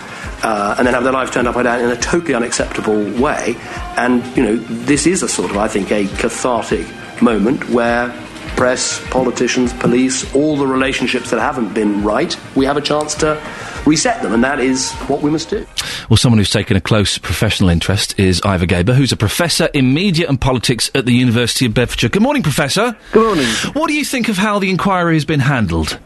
[0.42, 3.56] Uh, and then have their lives turned upside down in a totally unacceptable way.
[3.96, 6.86] And, you know, this is a sort of, I think, a cathartic
[7.22, 8.08] moment where
[8.56, 13.40] press, politicians, police, all the relationships that haven't been right, we have a chance to
[13.86, 15.66] reset them, and that is what we must do.
[16.10, 19.94] Well, someone who's taken a close professional interest is Ivor Gaber, who's a professor in
[19.94, 22.10] media and politics at the University of Bedfordshire.
[22.10, 22.96] Good morning, Professor.
[23.12, 23.46] Good morning.
[23.74, 25.98] What do you think of how the inquiry has been handled?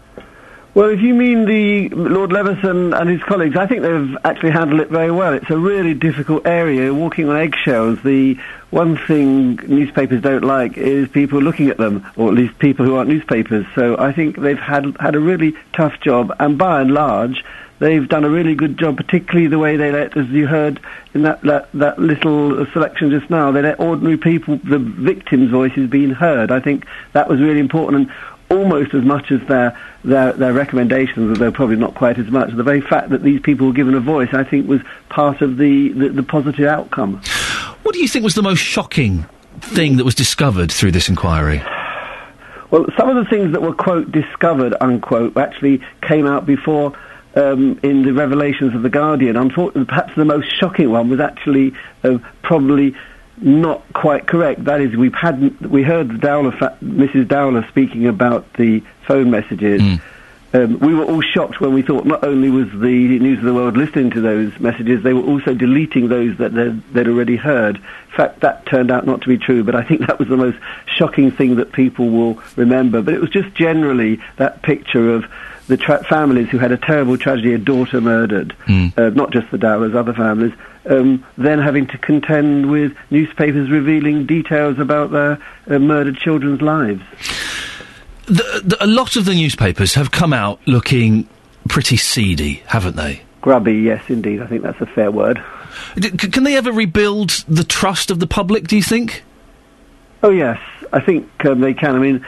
[0.73, 4.81] Well, if you mean the Lord Leveson and his colleagues, I think they've actually handled
[4.81, 5.35] it very well.
[5.35, 8.01] It's a really difficult area, walking on eggshells.
[8.05, 8.39] The
[8.71, 12.95] one thing newspapers don't like is people looking at them, or at least people who
[12.95, 13.66] aren't newspapers.
[13.75, 17.45] So I think they've had had a really tough job, and by and large,
[17.81, 18.97] they've done a really good job.
[18.97, 20.79] Particularly the way they let, as you heard
[21.14, 25.91] in that that, that little selection just now, they let ordinary people, the victims' voices
[25.91, 26.53] being heard.
[26.53, 28.03] I think that was really important.
[28.07, 28.16] And
[28.51, 32.55] almost as much as their, their, their recommendations, although probably not quite as much.
[32.55, 35.57] The very fact that these people were given a voice, I think, was part of
[35.57, 37.23] the, the, the positive outcome.
[37.83, 39.27] What do you think was the most shocking
[39.61, 41.63] thing that was discovered through this inquiry?
[42.71, 46.97] Well, some of the things that were, quote, discovered, unquote, actually came out before
[47.35, 49.37] um, in the revelations of The Guardian.
[49.37, 51.73] Unfortunately, perhaps the most shocking one was actually
[52.05, 52.95] uh, probably
[53.41, 54.64] not quite correct.
[54.64, 57.28] That is, we've had we heard Dowler Mrs.
[57.28, 60.01] Dowler speaking about the phone messages.
[60.53, 63.55] Um, we were all shocked when we thought not only was the News of the
[63.55, 67.76] World listening to those messages, they were also deleting those that they'd, they'd already heard.
[67.76, 70.36] In fact, that turned out not to be true, but I think that was the
[70.36, 73.01] most shocking thing that people will remember.
[73.01, 75.24] But it was just generally that picture of
[75.71, 79.57] the tra- families who had a terrible tragedy, a daughter murdered, uh, not just the
[79.59, 80.53] Dowlers, other families,
[80.87, 87.03] um, then having to contend with newspapers revealing details about their uh, murdered children's lives.
[88.27, 91.29] The, the, a lot of the newspapers have come out looking
[91.68, 93.23] pretty seedy, haven't they?
[93.41, 94.43] Grubby, yes, indeed.
[94.43, 95.43] I think that's a fair word.
[95.97, 99.23] D- c- can they ever rebuild the trust of the public, do you think?
[100.23, 100.59] Oh, yes.
[100.93, 101.95] I think um, they can.
[101.95, 102.27] I mean,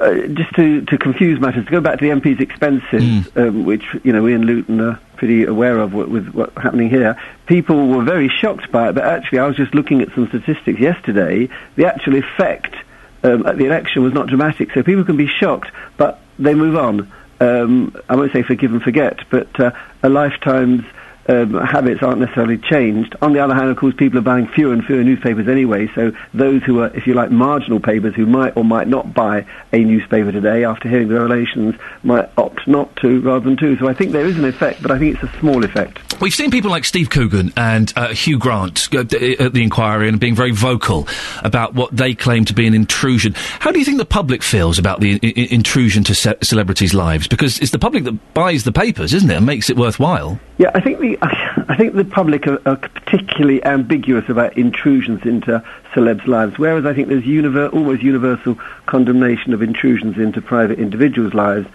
[0.00, 3.84] uh, just to, to confuse matters, to go back to the MP's expenses, um, which,
[4.04, 7.88] you know, we in Luton are pretty aware of with, with what's happening here, people
[7.88, 11.48] were very shocked by it, but actually I was just looking at some statistics yesterday.
[11.76, 12.74] The actual effect
[13.22, 14.72] um, at the election was not dramatic.
[14.72, 17.10] So people can be shocked, but they move on.
[17.40, 19.72] Um, I won't say forgive and forget, but uh,
[20.02, 20.84] a lifetime's
[21.28, 23.14] um, habits aren't necessarily changed.
[23.22, 26.12] On the other hand, of course, people are buying fewer and fewer newspapers anyway, so
[26.34, 29.78] those who are, if you like, marginal papers who might or might not buy a
[29.78, 33.76] newspaper today after hearing the revelations might opt not to rather than to.
[33.78, 36.20] So I think there is an effect, but I think it's a small effect.
[36.20, 40.34] We've seen people like Steve Coogan and uh, Hugh Grant at the inquiry and being
[40.34, 41.06] very vocal
[41.42, 43.34] about what they claim to be an intrusion.
[43.36, 46.94] How do you think the public feels about the I- I- intrusion to ce- celebrities'
[46.94, 47.28] lives?
[47.28, 50.40] Because it's the public that buys the papers, isn't it, and makes it worthwhile.
[50.58, 55.62] Yeah, I think the I think the public are, are particularly ambiguous about intrusions into
[55.92, 58.56] celebs' lives, whereas I think there's univer- universal
[58.86, 61.66] condemnation of intrusions into private individuals' lives.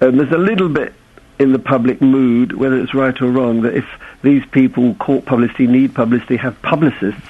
[0.00, 0.94] Um, there's a little bit
[1.38, 3.86] in the public mood, whether it's right or wrong, that if
[4.22, 7.20] these people court publicity, need publicity, have publicists,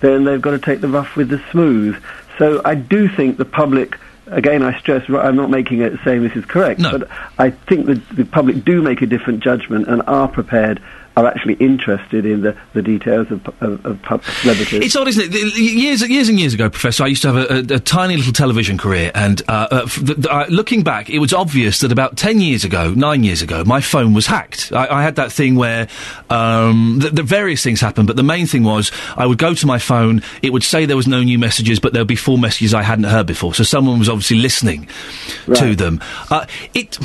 [0.00, 2.00] then they've got to take the rough with the smooth.
[2.38, 3.98] So I do think the public.
[4.30, 7.08] Again, I stress, I'm not making it saying this is correct, but
[7.38, 10.82] I think that the public do make a different judgment and are prepared,
[11.18, 14.84] are actually interested in the, the details of, of, of pub celebrities.
[14.84, 15.58] It's odd, isn't it?
[15.58, 18.32] Years, years and years ago, Professor, I used to have a, a, a tiny little
[18.32, 21.90] television career, and uh, uh, f- th- th- uh, looking back, it was obvious that
[21.90, 24.72] about ten years ago, nine years ago, my phone was hacked.
[24.72, 25.88] I, I had that thing where
[26.30, 29.66] um, the, the various things happened, but the main thing was I would go to
[29.66, 32.38] my phone, it would say there was no new messages, but there would be four
[32.38, 33.54] messages I hadn't heard before.
[33.54, 34.88] So someone was obviously listening
[35.54, 36.00] to them.
[36.30, 36.96] Uh, it.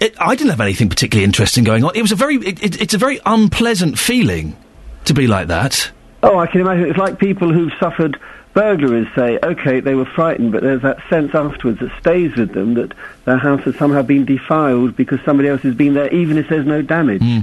[0.00, 1.92] It, I didn't have anything particularly interesting going on.
[1.94, 4.56] It was a very, it, it, it's a very unpleasant feeling
[5.04, 5.90] to be like that.
[6.22, 6.88] Oh, I can imagine.
[6.88, 8.18] It's like people who've suffered
[8.54, 12.74] burglaries say, okay, they were frightened, but there's that sense afterwards that stays with them
[12.74, 12.92] that
[13.24, 16.66] their house has somehow been defiled because somebody else has been there, even if there's
[16.66, 17.22] no damage.
[17.22, 17.40] Hmm.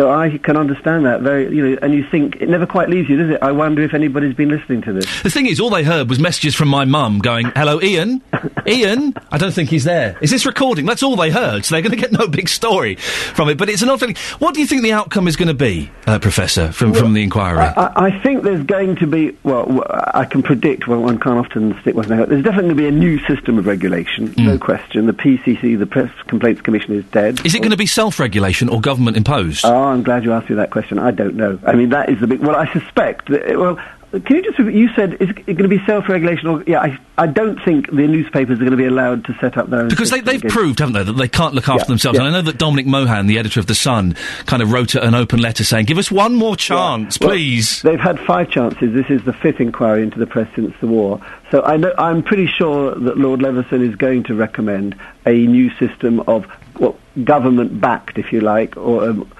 [0.00, 3.10] So I can understand that very, you know, and you think it never quite leaves
[3.10, 3.42] you, does it?
[3.42, 5.04] I wonder if anybody's been listening to this.
[5.22, 8.22] The thing is, all they heard was messages from my mum going, "Hello, Iain.
[8.66, 10.16] Iain, I don't think he's there.
[10.22, 12.94] Is this recording?" That's all they heard, so they're going to get no big story
[12.94, 13.58] from it.
[13.58, 14.16] But it's an odd feeling.
[14.38, 17.22] What do you think the outcome is going to be, uh, Professor, from from the
[17.22, 17.58] inquiry?
[17.58, 19.84] I, I- I think there's going to be, well,
[20.14, 22.28] I can predict, well, one can't often stick one's neck out.
[22.30, 25.04] There's definitely going to be a new system of regulation, no question.
[25.06, 27.44] The PCC, the Press Complaints Commission, is dead.
[27.44, 29.64] is it going to be self-regulation or government imposed?
[29.66, 30.98] Oh, I'm glad you asked me that question.
[30.98, 31.58] I don't know.
[31.66, 32.40] I mean, that is the big.
[32.40, 33.28] Well, I suspect.
[33.28, 33.78] That, well,
[34.12, 34.58] can you just?
[34.58, 36.48] You said is it going to be self-regulation?
[36.48, 39.56] Or yeah, I, I don't think the newspapers are going to be allowed to set
[39.56, 39.88] up their own.
[39.88, 42.18] Because they, they've proved, haven't they, that they can't look after Yeah, themselves.
[42.18, 42.26] yeah.
[42.26, 44.16] And I know that Dominic Mohan, the editor of The Sun,
[44.46, 47.82] kind of wrote an open letter saying, give us one more chance, Well, please.
[47.82, 48.92] They've had five chances.
[48.92, 51.24] This is the fifth inquiry into the press since the war.
[51.52, 55.70] So I know, I'm pretty sure that Lord Leveson is going to recommend a new
[55.76, 56.46] system of
[56.80, 59.30] well, government-backed, if you like, or um,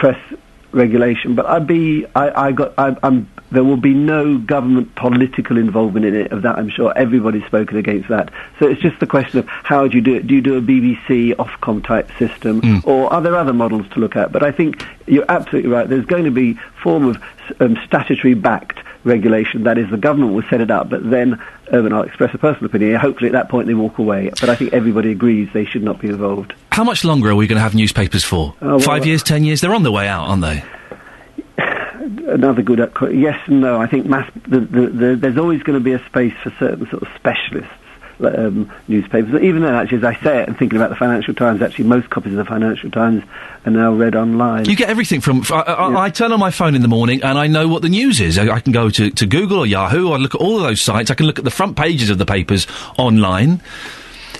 [0.00, 0.18] press
[0.72, 1.34] regulation.
[1.34, 6.06] But I'd be, I, I got, I, I'm, there will be no government political involvement
[6.06, 6.32] in it.
[6.32, 8.32] Of that, I'm sure everybody's spoken against that.
[8.58, 10.26] So it's just the question of how do you do it?
[10.26, 14.16] Do you do a BBC Ofcom type system, or are there other models to look
[14.16, 14.32] at?
[14.32, 15.88] But I think you're absolutely right.
[15.88, 17.22] There's going to be form of
[17.60, 19.64] um, statutory backed regulation.
[19.64, 21.34] That is, the government will set it up, but then,
[21.72, 22.96] um, and I'll express a personal opinion.
[22.96, 24.30] Hopefully, at that point, they walk away.
[24.40, 26.54] But I think everybody agrees they should not be involved.
[26.72, 28.54] How much longer are we going to have newspapers for?
[28.60, 29.60] Oh, well, Five uh, years, ten years?
[29.60, 30.64] They're on their way out, aren't they?
[32.32, 33.80] Another good uh, yes and no.
[33.80, 36.88] I think mass, the, the, the, there's always going to be a space for certain
[36.90, 37.72] sort of specialists.
[38.22, 41.62] Um, newspapers, even then, actually, as I say it, and thinking about the Financial Times,
[41.62, 43.24] actually, most copies of the Financial Times
[43.64, 44.66] are now read online.
[44.66, 45.42] You get everything from.
[45.50, 47.88] I, I, I turn on my phone in the morning and I know what the
[47.88, 48.38] news is.
[48.38, 50.12] I, I can go to, to Google or Yahoo.
[50.12, 51.10] I look at all of those sites.
[51.10, 52.66] I can look at the front pages of the papers
[52.98, 53.62] online.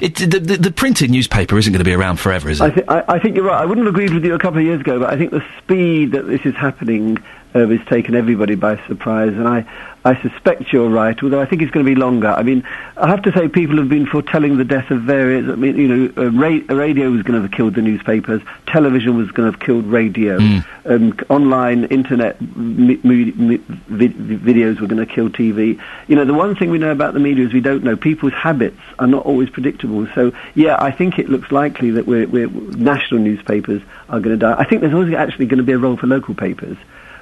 [0.01, 2.65] It, the, the, the printed newspaper isn't going to be around forever, is it?
[2.65, 3.61] I, th- I, I think you're right.
[3.61, 5.45] I wouldn't have agreed with you a couple of years ago, but I think the
[5.59, 7.19] speed that this is happening
[7.55, 9.67] uh, has taken everybody by surprise, and I,
[10.03, 12.29] I suspect you're right, although I think it's going to be longer.
[12.29, 15.57] I mean, I have to say people have been foretelling the death of various, I
[15.57, 19.31] mean, you know, uh, ra- radio was going to have killed the newspapers, television was
[19.31, 20.39] going to have killed radio,
[20.87, 25.79] um, online, internet m- m- m- vid- videos were going to kill TV.
[26.09, 27.95] You know, the one thing we know about the media is we don't know.
[27.95, 30.07] People's habits are not always predictable.
[30.15, 34.47] So, yeah, I think it looks likely that we're, we're, national newspapers are going to
[34.47, 34.57] die.
[34.59, 36.79] I think there's always actually going to be a role for local papers,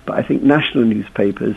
[0.06, 1.56] but I think national newspapers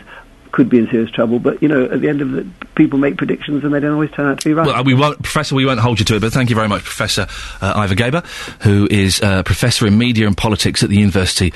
[0.52, 1.38] could be in serious trouble.
[1.38, 4.10] But, you know, at the end of the, people make predictions and they don't always
[4.10, 4.66] turn out to be right.
[4.66, 6.82] Well, we won't, Professor, we won't hold you to it, but thank you very much,
[6.82, 7.26] Professor
[7.60, 8.24] uh, Ivor Gaber,
[8.62, 11.52] who is uh, Professor in Media and Politics at the University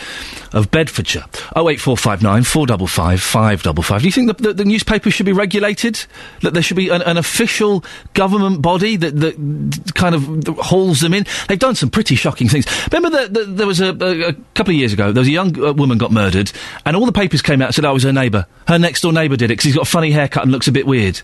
[0.53, 1.25] of Bedfordshire.
[1.55, 4.01] 08459 455 555.
[4.01, 6.05] Do you think the, the, the newspapers should be regulated?
[6.43, 7.85] That there should be an, an official
[8.15, 11.27] government body that, that kind of hauls them in?
[11.49, 12.67] They've done some pretty shocking things.
[12.91, 15.33] Remember that the, there was a, a, a couple of years ago, there was a
[15.33, 16.51] young uh, woman got murdered,
[16.85, 18.47] and all the papers came out and said, oh, it was her neighbour.
[18.67, 20.73] Her next door neighbour did it because he's got a funny haircut and looks a
[20.73, 21.21] bit weird.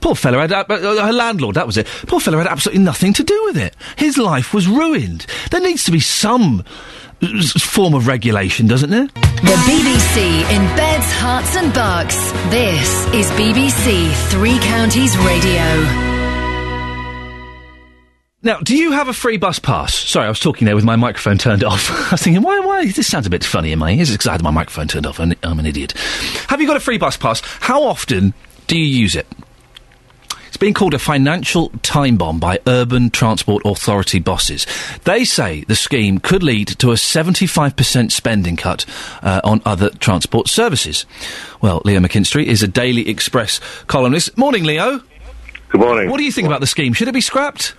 [0.00, 1.54] Poor fellow had uh, uh, her landlord.
[1.54, 1.86] That was it.
[2.06, 3.74] Poor fellow had absolutely nothing to do with it.
[3.96, 5.26] His life was ruined.
[5.50, 6.64] There needs to be some
[7.22, 9.06] uh, form of regulation, doesn't there?
[9.06, 12.16] The BBC in beds, Herts, and bucks.
[12.50, 16.03] This is BBC Three Counties Radio.
[18.44, 19.94] Now, do you have a free bus pass?
[19.94, 21.90] Sorry, I was talking there with my microphone turned off.
[21.90, 22.86] I was thinking, why, why?
[22.86, 24.12] This sounds a bit funny in my ears.
[24.12, 25.18] Because I had my microphone turned off.
[25.18, 25.92] I'm, I'm an idiot.
[26.48, 27.40] Have you got a free bus pass?
[27.60, 28.34] How often
[28.66, 29.26] do you use it?
[30.48, 34.66] It's being called a financial time bomb by Urban Transport Authority bosses.
[35.04, 38.84] They say the scheme could lead to a 75% spending cut
[39.22, 41.06] uh, on other transport services.
[41.62, 44.36] Well, Leo McKinstry is a Daily Express columnist.
[44.36, 45.00] Morning, Leo.
[45.70, 46.10] Good morning.
[46.10, 46.92] What do you think about the scheme?
[46.92, 47.74] Should it be scrapped?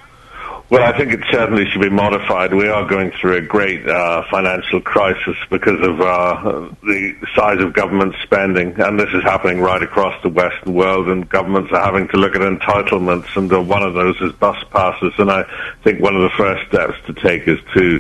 [0.68, 2.52] Well, I think it certainly should be modified.
[2.52, 7.74] We are going through a great uh, financial crisis because of uh, the size of
[7.74, 11.08] government spending, and this is happening right across the Western world.
[11.08, 14.58] And governments are having to look at entitlements, and uh, one of those is bus
[14.72, 15.14] passes.
[15.20, 15.46] And I
[15.84, 18.00] think one of the first steps to take is to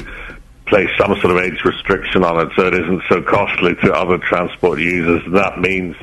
[0.65, 4.17] place some sort of age restriction on it, so it isn't so costly to other
[4.17, 5.23] transport users.
[5.25, 5.95] And That means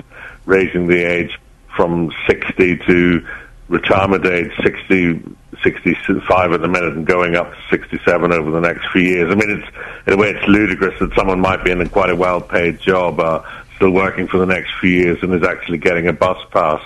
[0.47, 1.37] raising the age
[1.75, 3.27] from 60 to
[3.69, 5.23] retirement age 60,
[5.63, 9.31] 65 at the minute and going up to 67 over the next few years.
[9.31, 12.11] I mean, it's in a way it's ludicrous that someone might be in a quite
[12.11, 13.43] a well-paid job, uh,
[13.77, 16.83] still working for the next few years, and is actually getting a bus pass.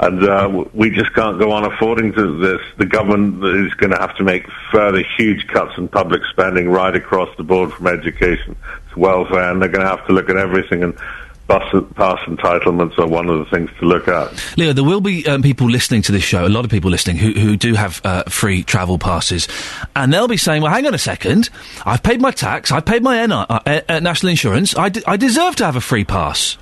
[0.00, 2.60] And uh, we just can't go on affording to this.
[2.78, 6.96] The government is going to have to make further huge cuts in public spending right
[6.96, 8.56] across the board from education
[8.92, 10.82] to welfare, and they're going to have to look at everything.
[10.82, 10.98] And
[11.50, 14.56] bus pass entitlements are one of the things to look at.
[14.56, 17.16] Leo, there will be um, people listening to this show, a lot of people listening,
[17.16, 19.48] who, who do have uh, free travel passes,
[19.96, 21.50] and they'll be saying, well, hang on a second,
[21.84, 25.02] I've paid my tax, I've paid my NI, uh, uh, uh, national insurance, I, d-
[25.08, 26.56] I deserve to have a free pass.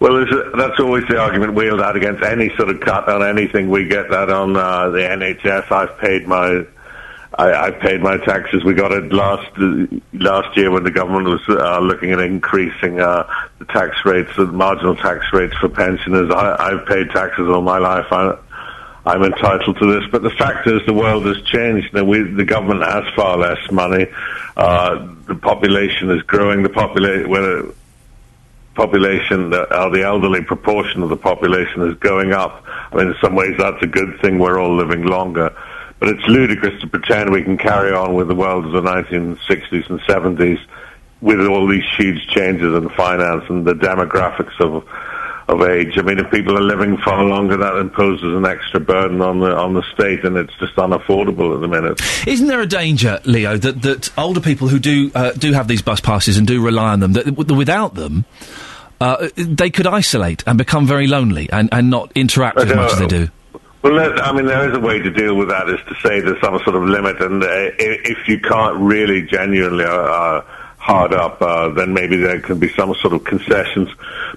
[0.00, 3.70] Well, a, that's always the argument wheeled out against any sort of cut on anything.
[3.70, 5.70] We get that on uh, the NHS.
[5.70, 6.66] I've paid my
[7.34, 8.62] I, I paid my taxes.
[8.62, 9.50] We got it last
[10.12, 13.26] last year when the government was uh, looking at increasing uh,
[13.58, 16.30] the tax rates, the marginal tax rates for pensioners.
[16.30, 18.06] I, I've paid taxes all my life.
[18.10, 18.36] I,
[19.04, 20.10] I'm entitled to this.
[20.10, 21.92] But the fact is, the world has changed.
[21.94, 24.06] Now, we, the government has far less money.
[24.56, 26.62] Uh, the population is growing.
[26.62, 27.74] The population,
[28.74, 32.64] population, uh, the elderly proportion of the population is going up.
[32.66, 34.38] I mean, in some ways, that's a good thing.
[34.38, 35.56] We're all living longer.
[36.02, 39.88] But it's ludicrous to pretend we can carry on with the world of the 1960s
[39.88, 40.58] and 70s
[41.20, 44.84] with all these huge changes in finance and the demographics of
[45.46, 45.96] of age.
[45.96, 49.54] I mean, if people are living far longer, that imposes an extra burden on the
[49.54, 52.00] on the state, and it's just unaffordable at the minute.
[52.26, 55.82] Isn't there a danger, Leo, that, that older people who do uh, do have these
[55.82, 58.24] bus passes and do rely on them, that w- without them,
[59.00, 62.98] uh, they could isolate and become very lonely and, and not interact as much as
[62.98, 63.28] they do?
[63.82, 66.40] Well, I mean, there is a way to deal with that, is to say there's
[66.40, 70.44] some sort of limit, and uh, if you can't really genuinely uh, uh,
[70.78, 73.88] hard up, uh, then maybe there can be some sort of concessions.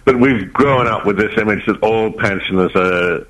[0.03, 3.25] But we've grown up with this image that all pensioners are,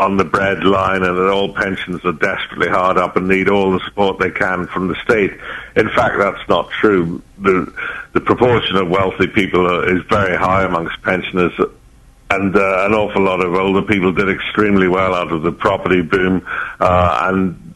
[0.00, 3.70] on the bread line, and that all pensioners are desperately hard up and need all
[3.70, 5.30] the support they can from the state.
[5.76, 7.22] In fact, that's not true.
[7.38, 7.72] The
[8.14, 11.52] the proportion of wealthy people is very high amongst pensioners
[12.30, 16.02] and uh, an awful lot of older people did extremely well out of the property
[16.02, 16.46] boom,
[16.80, 17.74] uh, and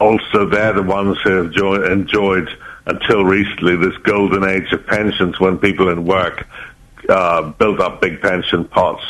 [0.00, 2.48] also they're the ones who have jo- enjoyed
[2.86, 6.46] until recently this golden age of pensions when people in work
[7.08, 9.02] uh, built up big pension pots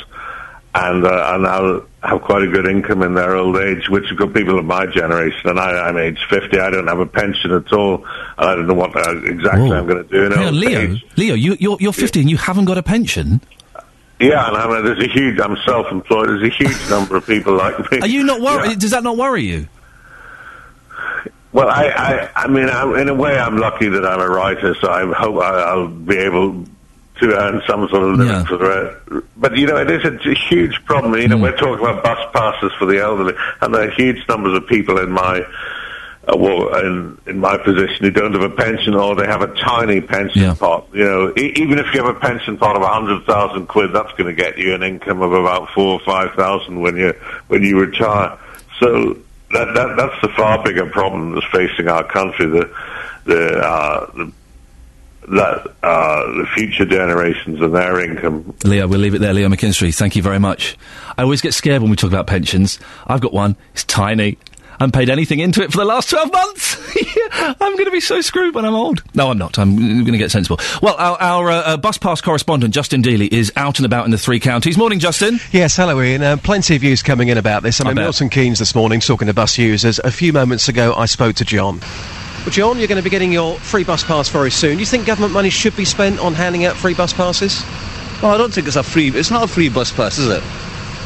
[0.77, 4.19] and uh, are now have quite a good income in their old age, which have
[4.19, 5.49] got people of my generation.
[5.49, 8.67] And I, I'm age 50, I don't have a pension at all, and I don't
[8.67, 11.07] know what uh, exactly I'm going to do in Leo, age.
[11.17, 13.41] Leo, you, you're, you're 50 and you haven't got a pension.
[14.21, 15.41] Yeah, and I mean, there's a huge.
[15.41, 16.29] I'm self-employed.
[16.29, 18.01] There's a huge number of people like me.
[18.01, 18.79] Are you not worried?
[18.79, 19.69] Does that not worry you?
[21.53, 24.75] Well, I, I, I mean, I, in a way, I'm lucky that I'm a writer,
[24.75, 26.65] so I hope I, I'll be able
[27.21, 29.25] to earn some sort of living for it.
[29.37, 31.15] But you know, it is a, a huge problem.
[31.15, 31.43] You know, hmm.
[31.43, 34.99] we're talking about bus passes for the elderly, and there are huge numbers of people
[34.99, 35.43] in my.
[36.27, 39.55] Uh, well, in, in my position, who don't have a pension or they have a
[39.55, 40.87] tiny pension pot.
[40.93, 43.93] You know, e- even if you have a pension pot of a hundred thousand quid,
[43.93, 47.13] that's going to get you an income of about four or five thousand when you
[47.49, 48.39] when you retire.
[48.81, 49.19] So
[49.53, 52.47] that, that that's the far bigger problem that's facing our country.
[52.47, 52.75] The
[53.25, 54.33] the uh, the
[55.29, 58.55] that uh, the future generations and their income.
[58.65, 59.33] Leo, we'll leave it there.
[59.33, 60.77] Leo McKinstry, thank you very much.
[61.17, 62.79] I always get scared when we talk about pensions.
[63.07, 63.57] I've got one.
[63.73, 64.39] It's tiny.
[64.81, 66.97] Haven't paid anything into it for the last 12 months.
[67.33, 69.03] I'm going to be so screwed when I'm old.
[69.15, 69.59] No, I'm not.
[69.59, 70.59] I'm going to get sensible.
[70.83, 74.11] Well, our, our uh, uh, bus pass correspondent, Justin Dealey, is out and about in
[74.11, 74.77] the three counties.
[74.77, 75.39] Morning, Justin.
[75.53, 76.23] Yes, hello, Iain.
[76.23, 77.81] Uh, plenty of views coming in about this.
[77.81, 78.05] I'm I in bet.
[78.05, 79.99] Milton Keynes this morning talking to bus users.
[80.01, 81.81] A few moments ago, I spoke to John.
[81.81, 84.75] Well, John, you're going to be getting your free bus pass very soon.
[84.75, 87.63] Do you think government money should be spent on handing out free bus passes?
[88.23, 89.09] Well, I don't think it's a free.
[89.09, 90.43] It's not a free bus pass, is it?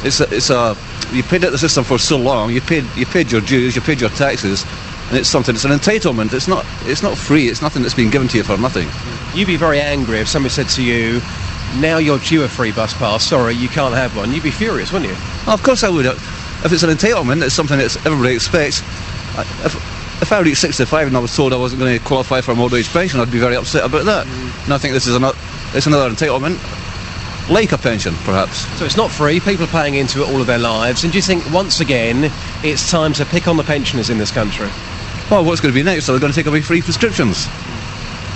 [0.03, 0.75] It's a, it's a.
[1.11, 2.51] You paid at the system for so long.
[2.51, 3.75] You paid you paid your dues.
[3.75, 4.65] You paid your taxes,
[5.09, 5.55] and it's something.
[5.55, 6.33] It's an entitlement.
[6.33, 6.65] It's not.
[6.83, 7.47] It's not free.
[7.47, 8.87] It's nothing that's been given to you for nothing.
[9.37, 11.21] You'd be very angry if somebody said to you,
[11.79, 14.31] now you're due a free bus pass, sorry, you can't have one.
[14.33, 15.17] You'd be furious, wouldn't you?
[15.45, 16.05] Well, of course I would.
[16.07, 16.13] Uh,
[16.65, 18.81] if it's an entitlement, it's something that everybody expects.
[19.37, 19.75] I- If,
[20.21, 22.59] if I reached 65 and I was told I wasn't going to qualify for a
[22.59, 24.25] old age pension, I'd be very upset about that.
[24.25, 24.65] Mm.
[24.65, 25.37] And I think this is another,
[25.73, 26.57] it's another entitlement,
[27.49, 28.67] like a pension, perhaps.
[28.77, 31.17] So it's not free, people are paying into it all of their lives, and do
[31.17, 32.31] you think, once again,
[32.63, 34.69] it's time to pick on the pensioners in this country?
[35.29, 36.09] Well, what's going to be next?
[36.09, 37.47] Are they going to take away free prescriptions?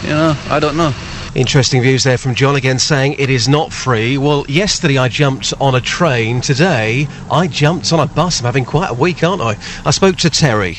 [0.03, 0.93] You know, I don't know.
[1.35, 4.19] Interesting views there from John again saying it is not free.
[4.19, 6.41] Well, yesterday I jumped on a train.
[6.41, 8.39] Today I jumped on a bus.
[8.39, 9.57] I'm having quite a week, aren't I?
[9.83, 10.77] I spoke to Terry.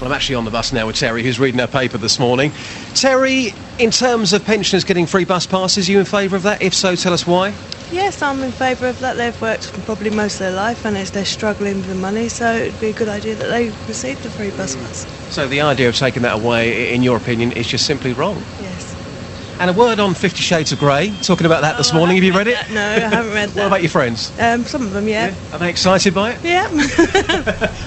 [0.00, 2.52] Well, I'm actually on the bus now with Terry, who's reading her paper this morning.
[2.92, 6.60] Terry, in terms of pensioners getting free bus passes, you in favour of that?
[6.60, 7.54] If so, tell us why.
[7.90, 9.16] Yes, I'm in favour of that.
[9.16, 12.78] They've worked probably most of their life and they're struggling with the money, so it'd
[12.78, 15.06] be a good idea that they received a free bus pass.
[15.32, 18.44] So the idea of taking that away, in your opinion, is just simply wrong.
[18.60, 18.85] Yes.
[19.58, 21.10] And a word on Fifty Shades of Grey.
[21.22, 22.16] Talking about that this morning.
[22.16, 22.58] Have you read it?
[22.70, 23.56] No, I haven't read that.
[23.62, 24.30] What about your friends?
[24.38, 25.34] Um, some of them, yeah.
[25.52, 26.44] Are they excited by it?
[26.44, 26.68] Yeah.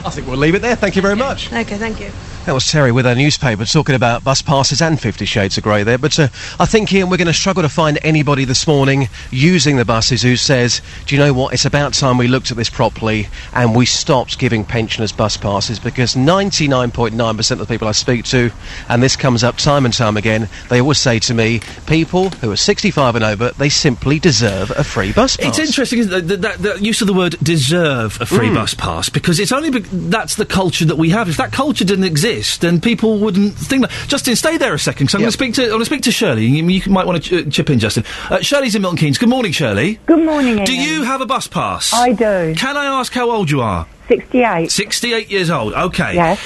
[0.03, 0.75] I think we'll leave it there.
[0.75, 1.53] Thank you very much.
[1.53, 2.11] okay, thank you.
[2.45, 5.83] That was Terry with our newspaper talking about bus passes and Fifty Shades of Grey
[5.83, 5.99] there.
[5.99, 6.29] But uh,
[6.59, 10.23] I think, Iain, we're going to struggle to find anybody this morning using the buses
[10.23, 13.75] who says, do you know what, it's about time we looked at this properly and
[13.75, 18.49] we stopped giving pensioners bus passes because 99.9% of the people I speak to,
[18.87, 22.49] and this comes up time and time again, they always say to me, people who
[22.51, 25.49] are 65 and over, they simply deserve a free bus pass.
[25.49, 28.55] It's interesting, isn't it, that, that, that use of the word deserve a free Mm.
[28.55, 31.29] bus pass because it's only bec that's the culture that we have.
[31.29, 32.28] If that culture didn't exist,
[32.59, 33.91] then people wouldn't think that.
[34.07, 35.09] Justin, stay there a second.
[35.09, 35.63] So I'm going to speak to.
[35.63, 36.45] I'm going to speak to Shirley.
[36.45, 38.03] You, you might want to ch- chip in, Justin.
[38.29, 39.17] Uh, Shirley's in Milton Keynes.
[39.17, 39.99] Good morning, Shirley.
[40.05, 41.93] Good morning, Do you have a bus pass?
[41.93, 42.53] I do.
[42.55, 43.87] Can I ask how old you are?
[44.07, 44.71] 68.
[44.71, 45.73] 68 years old.
[45.73, 46.15] Okay.
[46.15, 46.39] Yes.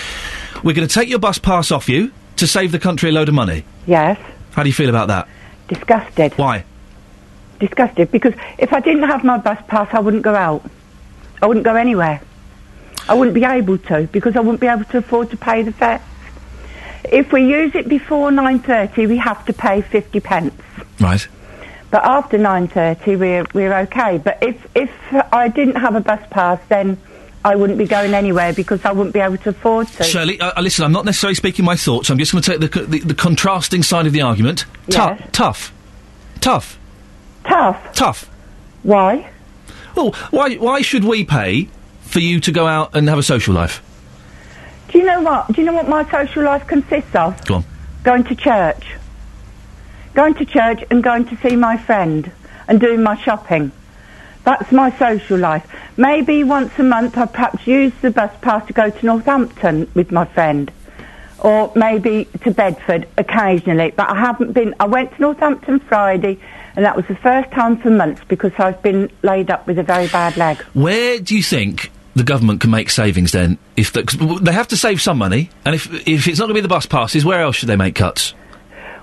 [0.63, 3.29] We're going to take your bus pass off you to save the country a load
[3.29, 3.65] of money.
[3.85, 4.19] Yes.
[4.51, 5.27] How do you feel about that?
[5.67, 6.33] Disgusted.
[6.37, 6.63] Why?
[7.59, 10.63] Disgusted because if I didn't have my bus pass, I wouldn't go out.
[11.41, 12.21] I wouldn't go anywhere.
[13.07, 15.71] I wouldn't be able to because I wouldn't be able to afford to pay the
[15.71, 16.01] fare.
[17.05, 20.53] If we use it before 9.30, we have to pay 50 pence.
[20.99, 21.27] Right.
[21.91, 24.17] But after 9.30, we're, we're okay.
[24.17, 24.91] But if, if
[25.31, 26.97] I didn't have a bus pass, then
[27.45, 30.03] I wouldn't be going anywhere because I wouldn't be able to afford to.
[30.03, 32.09] Shirley, uh, uh, listen, I'm not necessarily speaking my thoughts.
[32.09, 34.65] I'm just going to take the, the the contrasting side of the argument.
[34.87, 35.21] Yes.
[35.33, 35.73] Tough.
[36.39, 36.79] Tough.
[37.43, 37.93] Tough?
[37.93, 38.29] Tough.
[38.83, 39.29] Why?
[39.95, 41.69] Well, why, why should we pay
[42.13, 43.83] for you to go out and have a social life?
[44.89, 45.47] Do you know what?
[45.51, 47.43] Do you know what my social life consists of?
[47.45, 47.65] Go on.
[48.03, 48.85] Going to church.
[50.13, 52.31] Going to church and going to see my friend
[52.67, 53.71] and doing my shopping.
[54.43, 55.67] That's my social life.
[55.97, 60.11] Maybe once a month I perhaps use the bus pass to go to Northampton with
[60.11, 60.71] my friend.
[61.39, 63.91] Or maybe to Bedford occasionally.
[63.91, 66.39] But I haven't been, I went to Northampton Friday
[66.75, 69.83] and that was the first time for months because I've been laid up with a
[69.83, 70.61] very bad leg.
[70.73, 73.57] Where do you think the government can make savings then?
[73.75, 76.61] If the, they have to save some money, and if if it's not going to
[76.61, 78.33] be the bus passes, where else should they make cuts?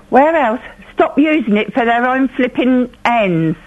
[0.09, 0.61] Where else?
[0.93, 3.57] Stop using it for their own flipping ends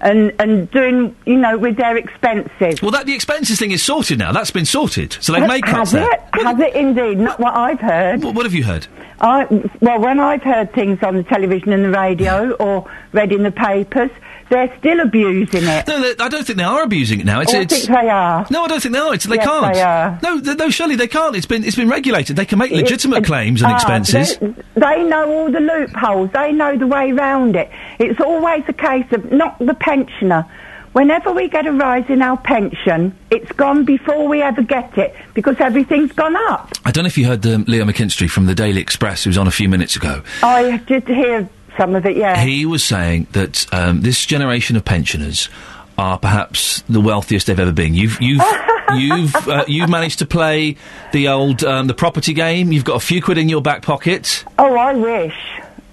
[0.00, 2.80] and and doing, you know, with their expenses.
[2.80, 4.32] Well, that the expenses thing is sorted now.
[4.32, 6.10] That's been sorted, so they've made cuts Has there.
[6.10, 6.20] it?
[6.42, 7.18] Has it indeed?
[7.18, 8.22] Not what I've heard.
[8.22, 8.86] What, what have you heard?
[9.20, 9.44] I,
[9.80, 13.52] well, when I've heard things on the television and the radio or read in the
[13.52, 14.10] papers,
[14.50, 15.86] they're still abusing it.
[15.88, 17.40] No, I don't think they are abusing it now.
[17.40, 18.46] It's, I it's, think they are.
[18.50, 19.14] No, I don't think they are.
[19.14, 19.74] It's, they Yes, can't.
[19.74, 20.18] they are.
[20.22, 21.34] No, th- no, surely they can't.
[21.34, 22.36] It's been it's been regulated.
[22.36, 24.36] They can make legitimate It- claims and ah, expenses.
[24.38, 26.30] They, they know all the loopholes.
[26.32, 27.70] They know the way round it.
[27.98, 30.44] It's always a case of not the pensioner.
[30.92, 35.14] Whenever we get a rise in our pension, it's gone before we ever get it
[35.34, 36.68] because everything's gone up.
[36.84, 39.38] I don't know if you heard um, Leo McKinstry from the Daily Express, who was
[39.38, 40.22] on a few minutes ago.
[40.42, 41.48] I did hear
[41.80, 42.36] some of it, yeah.
[42.44, 45.48] He was saying that um, this generation of pensioners
[45.96, 47.94] are perhaps the wealthiest they've ever been.
[47.94, 48.42] You've you've
[48.94, 50.76] you've uh, you've managed to play
[51.12, 52.70] the old um, the property game.
[52.70, 54.44] You've got a few quid in your back pocket.
[54.58, 55.36] Oh, I wish.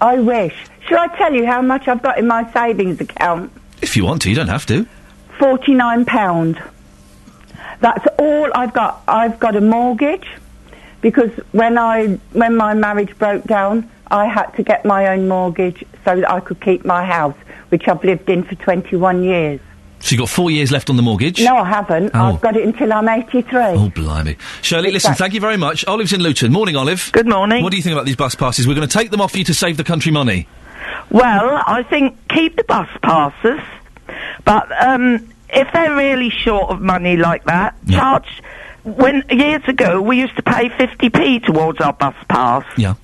[0.01, 0.53] I wish.
[0.89, 3.53] Should I tell you how much I've got in my savings account?
[3.81, 4.85] If you want to, you don't have to.
[5.39, 6.61] Forty-nine pound.
[7.79, 9.03] That's all I've got.
[9.07, 10.27] I've got a mortgage
[11.07, 15.85] because when I when my marriage broke down, I had to get my own mortgage
[16.03, 17.37] so that I could keep my house,
[17.69, 19.61] which I've lived in for 21 years.
[20.01, 21.41] So you've got four years left on the mortgage?
[21.41, 22.11] No, I haven't.
[22.13, 22.25] Oh.
[22.25, 23.57] I've got it until I'm 83.
[23.57, 24.35] Oh, blimey.
[24.61, 25.85] Shirley, listen, Exact- thank you very much.
[25.85, 26.51] Olive's in Luton.
[26.51, 27.09] Morning, Olive.
[27.13, 27.63] Good morning.
[27.63, 28.67] What do you think about these bus passes?
[28.67, 30.45] We're going to take them off you to save the country money.
[31.09, 33.61] Well, I think keep the bus passes,
[34.43, 38.41] but um, if they're really short of money like that, charge.
[38.95, 42.63] When years ago we used to pay fifty p towards our bus pass.
[42.77, 42.95] Yeah.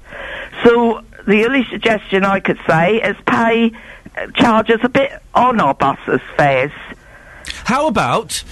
[0.63, 3.71] So the only suggestion I could say is pay
[4.15, 6.71] uh, charge us a bit on our buses fares.
[7.65, 8.43] How about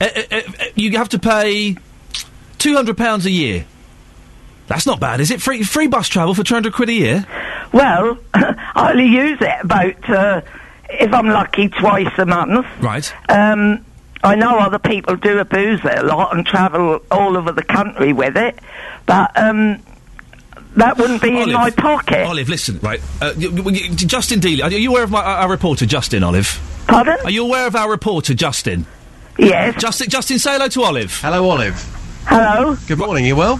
[0.00, 1.76] uh, uh, uh, you have to pay
[2.58, 3.66] £200 a year?
[4.66, 5.42] That's not bad, is it?
[5.42, 7.26] Free, free bus travel for 200 quid a year?
[7.72, 10.40] Well, I only use it about uh,
[10.88, 12.66] if I'm lucky twice a month.
[12.80, 13.12] Right.
[13.28, 13.84] Um,
[14.22, 18.12] I know other people do abuse it a lot and travel all over the country
[18.12, 18.58] with it,
[19.06, 19.82] but um,
[20.76, 22.26] that wouldn't be in my pocket.
[22.26, 23.00] Olive, listen, right.
[23.20, 26.60] Uh, y- y- y- Justin Dealey, are you aware of my, our reporter, Justin, Olive?
[26.86, 27.16] Pardon?
[27.24, 28.84] Are you aware of our reporter, Justin?
[29.38, 29.80] Yes.
[29.80, 31.18] Justin, Justin, say hello to Olive.
[31.22, 31.74] Hello, Olive.
[32.26, 32.76] Hello.
[32.86, 33.24] Good morning.
[33.24, 33.58] You well?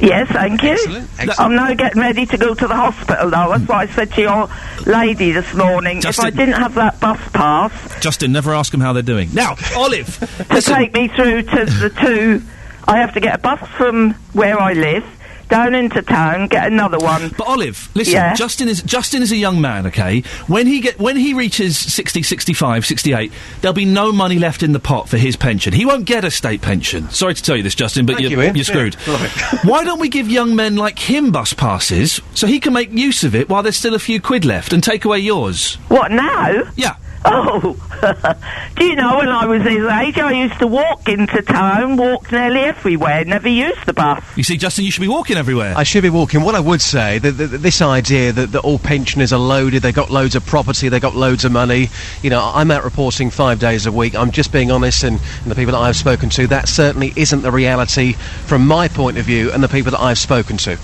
[0.00, 0.70] Yes, thank you.
[0.72, 1.40] Excellent, excellent.
[1.40, 3.50] I'm now getting ready to go to the hospital, though.
[3.56, 4.48] That's what I said to your
[4.86, 6.00] lady this morning.
[6.00, 9.30] Justin- If I didn't have that bus pass Justin, never ask them how they're doing.
[9.32, 10.18] Now, Olive,
[10.50, 12.42] to take me through to the two,
[12.86, 15.04] I have to get a bus from where I live
[15.48, 17.30] down into town, get another one.
[17.36, 18.34] But Olive, listen, Yeah.
[18.34, 20.20] Justin is Justin is a young man, okay?
[20.46, 24.72] When he get when he reaches 60, 65, 68, there'll be no money left in
[24.72, 25.72] the pot for his pension.
[25.72, 27.10] He won't get a state pension.
[27.10, 28.96] Sorry to tell you this, Justin, but Thank you're, you, you're screwed.
[29.06, 29.58] Yeah.
[29.64, 33.24] Why don't we give young men like him bus passes so he can make use
[33.24, 35.76] of it while there's still a few quid left and take away yours?
[35.88, 36.64] What now?
[36.76, 36.96] Yeah.
[37.26, 37.74] Oh,
[38.76, 42.30] do you know when I was his age, I used to walk into town, walk
[42.30, 44.22] nearly everywhere, never used the bus.
[44.36, 45.74] You see, Justin, you should be walking everywhere.
[45.76, 46.42] I should be walking.
[46.42, 49.82] What I would say, that that- that this idea that, that all pensioners are loaded,
[49.82, 51.88] they got loads of property, they got loads of money.
[52.22, 54.14] You know, I'm out reporting five days a week.
[54.14, 57.42] I'm just being honest, and, and the people that I've spoken to, that certainly isn't
[57.42, 58.14] the reality
[58.46, 60.78] from my point of view, and the people that I've spoken to.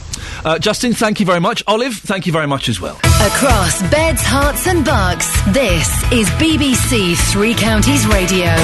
[0.45, 1.63] Uh, Justin, thank you very much.
[1.67, 2.97] Olive, thank you very much as well.
[3.21, 8.55] Across beds, Herts, and bucks, this is BBC Three Counties Radio.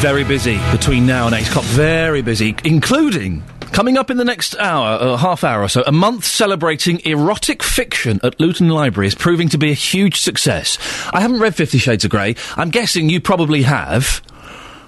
[0.00, 1.64] Very busy between now and 8 o'clock.
[1.64, 5.92] Very busy, including coming up in the next hour, uh, half hour or so, a
[5.92, 10.78] month celebrating erotic fiction at Luton Library is proving to be a huge success.
[11.12, 12.34] I haven't read Fifty Shades of Grey.
[12.56, 14.22] I'm guessing you probably have.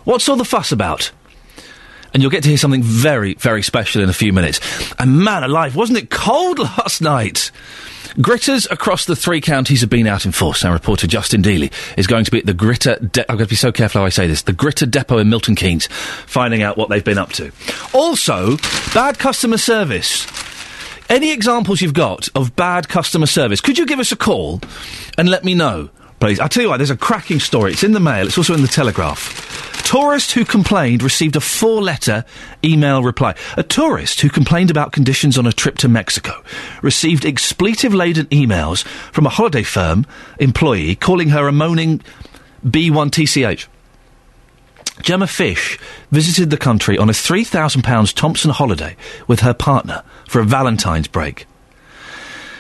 [0.05, 1.13] What's all the fuss about?
[2.13, 4.59] And you'll get to hear something very, very special in a few minutes.
[4.99, 7.53] And man alive, wasn't it cold last night?
[8.17, 10.65] Gritters across the three counties have been out in force.
[10.65, 13.11] Our reporter Justin Dealey is going to be at the Gritter.
[13.13, 14.43] De- I've got to be so careful how I say this.
[14.43, 15.87] The Gritter Depot in Milton Keynes,
[16.27, 17.53] finding out what they've been up to.
[17.93, 18.57] Also,
[18.93, 20.27] bad customer service.
[21.09, 23.61] Any examples you've got of bad customer service?
[23.61, 24.61] Could you give us a call
[25.17, 25.91] and let me know,
[26.21, 26.41] please?
[26.41, 26.79] I'll tell you what.
[26.79, 27.73] There's a cracking story.
[27.73, 28.27] It's in the Mail.
[28.27, 29.70] It's also in the Telegraph.
[29.91, 32.25] Tourist who complained received a four letter
[32.63, 33.35] email reply.
[33.57, 36.45] A tourist who complained about conditions on a trip to Mexico
[36.81, 40.07] received expletive laden emails from a holiday firm
[40.39, 42.01] employee calling her a moaning
[42.65, 43.67] B1TCH.
[45.03, 45.77] Gemma Fish
[46.13, 48.95] visited the country on a £3,000 Thomson holiday
[49.27, 51.49] with her partner for a Valentine's break.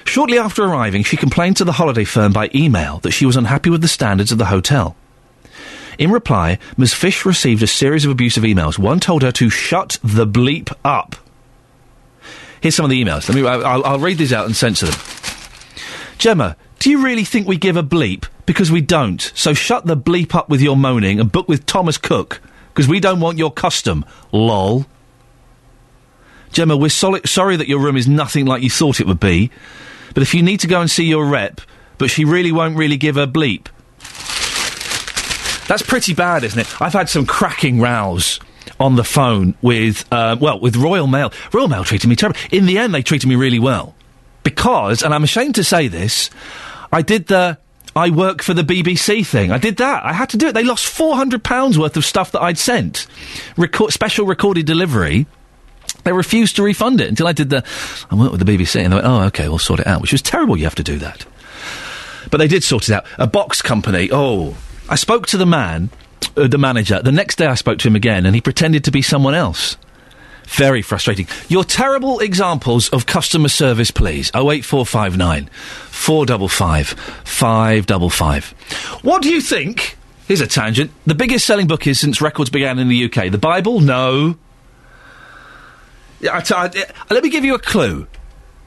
[0.02, 3.70] Shortly after arriving, she complained to the holiday firm by email that she was unhappy
[3.70, 4.96] with the standards of the hotel.
[6.00, 6.94] In reply, Ms.
[6.94, 8.78] Fish received a series of abusive emails.
[8.78, 11.14] One told her to shut the bleep up.
[12.62, 13.28] Here's some of the emails.
[13.28, 13.46] Let me.
[13.46, 14.98] I'll, I'll read these out and censor them.
[16.16, 18.24] Gemma, do you really think we give a bleep?
[18.46, 19.20] Because we don't.
[19.34, 22.40] So shut the bleep up with your moaning and book with Thomas Cook.
[22.72, 24.06] Because we don't want your custom.
[24.32, 24.86] Lol.
[26.52, 29.50] Gemma, we're soli- sorry that your room is nothing like you thought it would be.
[30.14, 31.60] But if you need to go and see your rep,
[31.98, 33.66] but she really won't really give a bleep.
[35.70, 36.82] That's pretty bad, isn't it?
[36.82, 38.40] I've had some cracking rows
[38.80, 41.32] on the phone with, uh, well, with Royal Mail.
[41.52, 42.40] Royal Mail treated me terribly.
[42.50, 43.94] In the end, they treated me really well.
[44.42, 46.28] Because, and I'm ashamed to say this,
[46.92, 47.56] I did the
[47.94, 49.52] I work for the BBC thing.
[49.52, 50.04] I did that.
[50.04, 50.54] I had to do it.
[50.54, 53.06] They lost £400 worth of stuff that I'd sent.
[53.56, 55.28] Record, special recorded delivery.
[56.02, 57.64] They refused to refund it until I did the.
[58.10, 60.10] I work with the BBC, and they went, "Oh, okay, we'll sort it out." Which
[60.10, 60.56] was terrible.
[60.56, 61.26] You have to do that,
[62.30, 63.04] but they did sort it out.
[63.18, 64.08] A box company.
[64.10, 64.56] Oh,
[64.90, 65.88] I spoke to the man,
[66.36, 67.00] uh, the manager.
[67.00, 69.76] The next day, I spoke to him again, and he pretended to be someone else.
[70.48, 71.28] Very frustrating.
[71.48, 74.32] Your terrible examples of customer service, please.
[74.34, 75.48] Oh eight four five nine
[75.88, 76.88] four double five
[77.24, 78.46] five double five.
[79.02, 79.96] What do you think?
[80.26, 80.90] Here's a tangent.
[81.06, 83.30] The biggest selling book is since records began in the UK.
[83.30, 83.78] The Bible?
[83.80, 84.36] No.
[86.30, 86.70] I t- I- uh,
[87.10, 88.08] let me give you a clue.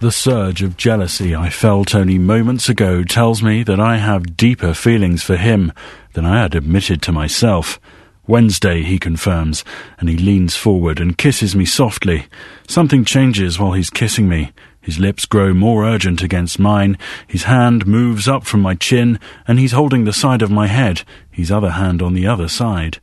[0.03, 4.73] The surge of jealousy I felt only moments ago tells me that I have deeper
[4.73, 5.71] feelings for him
[6.11, 7.79] than I had admitted to myself.
[8.27, 9.63] Wednesday, he confirms,
[9.97, 12.25] and he leans forward and kisses me softly.
[12.67, 14.51] Something changes while he's kissing me.
[14.81, 16.97] His lips grow more urgent against mine.
[17.25, 21.03] His hand moves up from my chin, and he's holding the side of my head,
[21.31, 22.99] his other hand on the other side.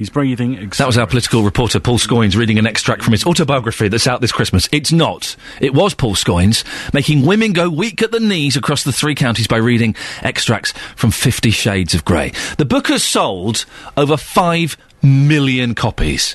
[0.00, 0.58] He's breathing.
[0.58, 4.06] Ex- That was our political reporter, Paul Scoins, reading an extract from his autobiography that's
[4.06, 4.66] out this Christmas.
[4.72, 5.36] It's not.
[5.60, 9.46] It was Paul Scoins, making women go weak at the knees across the three counties
[9.46, 12.32] by reading extracts from Fifty Shades of Grey.
[12.56, 16.34] The book has sold over five million copies.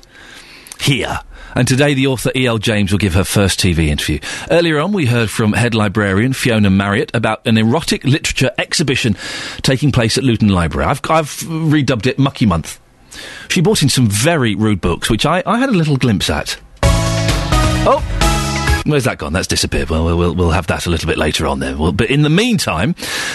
[0.79, 1.21] Here.
[1.55, 2.59] And today, the author E.L.
[2.59, 4.19] James will give her first TV interview.
[4.51, 9.15] Earlier on, we heard from head librarian Fiona Marriott about an erotic literature exhibition
[9.63, 10.85] taking place at Luton Library.
[10.87, 12.79] I've, I've redubbed it Mucky Month.
[13.49, 16.59] She brought in some very rude books, which I, I had a little glimpse at.
[17.87, 18.03] Oh!
[18.85, 19.33] Where's that gone?
[19.33, 19.89] That's disappeared.
[19.89, 21.79] Well, we'll, we'll, we'll have that a little bit later on then.
[21.79, 22.93] Well, but in the meantime,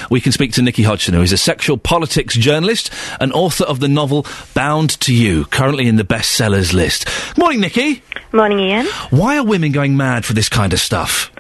[0.09, 3.81] we can speak to Nichi Hodgson, who is a sexual politics journalist and author of
[3.81, 7.09] the novel Bound to You, currently in the bestsellers list.
[7.37, 8.01] Morning, Nichi.
[8.33, 8.87] Morning, Iain.
[9.11, 11.33] Why are women going mad for this kind of stuff?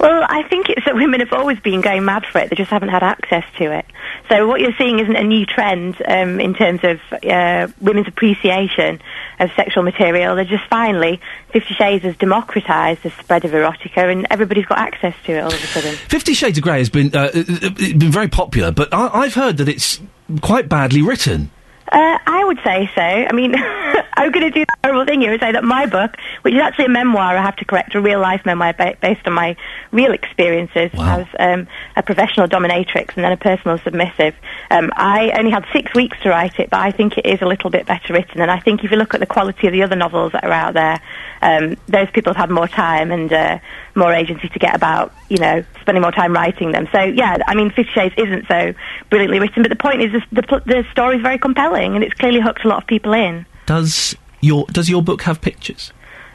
[0.00, 2.48] Well, I think it's that women have always been going mad for it.
[2.48, 3.84] They just haven't had access to it.
[4.30, 9.02] So what you're seeing isn't a new trend um, in terms of uh, women's appreciation
[9.38, 10.36] of sexual material.
[10.36, 11.20] They're just finally,
[11.52, 15.52] Fifty Shades has democratised the spread of erotica, and everybody's got access to it all
[15.52, 15.94] of a sudden.
[15.94, 19.34] Fifty Shades of Grey has been uh, uh, uh, been very popular, but I, I've
[19.34, 20.00] heard that it's
[20.40, 21.50] quite badly written.
[21.92, 23.02] Uh, I would say so.
[23.02, 23.52] I mean,
[24.14, 26.60] I'm going to do the horrible thing here and say that my book, which is
[26.60, 29.56] actually a memoir, I have to correct, a real life memoir ba- based on my
[29.92, 34.34] real experiences as um, a professional dominatrix and then a personal submissive.
[34.70, 37.46] Um, I only had six weeks to write it, but I think it is a
[37.46, 38.40] little bit better written.
[38.40, 40.52] And I think if you look at the quality of the other novels that are
[40.52, 41.00] out there,
[41.42, 43.58] um, those people have had more time and uh,
[43.94, 46.88] more agency to get about, you know, spending more time writing them.
[46.92, 48.74] So yeah, I mean, Fifty Shades isn't so
[49.08, 52.14] brilliantly written, but the point is this, the the story is very compelling and it's
[52.14, 53.46] clearly hooked a lot of people in.
[53.66, 55.92] Does your does your book have pictures?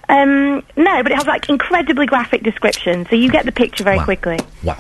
[0.08, 4.00] Um, no, but it has like incredibly graphic descriptions, so you get the picture very
[4.00, 4.38] quickly.
[4.64, 4.78] Wow.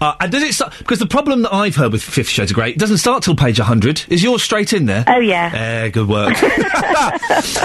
[0.00, 0.74] Uh, and does it start?
[0.78, 3.34] Because the problem that I've heard with Fifty Shades of Grey, it doesn't start till
[3.34, 4.04] page 100.
[4.08, 5.04] Is yours straight in there?
[5.06, 5.50] Oh yeah.
[5.54, 6.40] Eh, good work.
[6.42, 6.52] and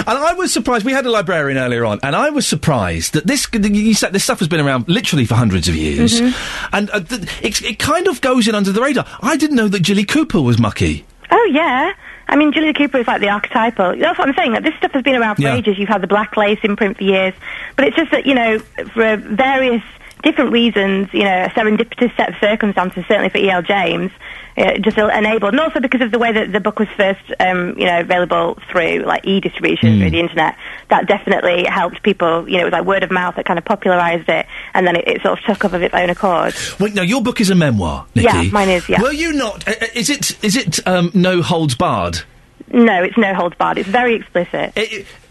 [0.08, 0.84] I was surprised.
[0.84, 4.24] We had a librarian earlier on, and I was surprised that this you said this
[4.24, 6.68] stuff has been around literally for hundreds of years, Mhm.
[6.72, 9.06] and uh, th- it, it kind of goes in under the radar.
[9.20, 11.04] I didn't know that Jilly Cooper was mucky.
[11.30, 11.92] Oh yeah.
[12.28, 13.96] I mean, Jilly Cooper is like the archetypal.
[13.96, 14.52] That's what I'm saying.
[14.52, 15.54] That this stuff has been around for Yeah.
[15.56, 15.78] ages.
[15.78, 17.34] You've had the black lace imprint for years,
[17.76, 19.82] but it's just that you know, for various
[20.22, 23.60] different reasons, you know, a serendipitous set of circumstances, certainly for E.L.
[23.62, 24.10] James,
[24.56, 27.86] just enabled, and also because of the way that the book was first, um, you
[27.86, 30.00] know, available through like e-distribution Hmm.
[30.00, 30.56] through the internet.
[30.90, 32.48] That definitely helped people.
[32.48, 34.96] You know, it was like word of mouth that kind of popularised it, and then
[34.96, 36.54] it, it sort of took off of its own accord.
[36.78, 38.26] Wait, no, your book is a memoir, Nichi.
[38.26, 39.00] Yeah, mine is, yeah.
[39.02, 39.66] Were you not?
[39.66, 40.42] Uh, uh, is it?
[40.44, 40.86] Is it?
[40.86, 42.20] Um, no holds barred.
[42.72, 43.78] No, it's no holds barred.
[43.78, 44.72] It's very explicit.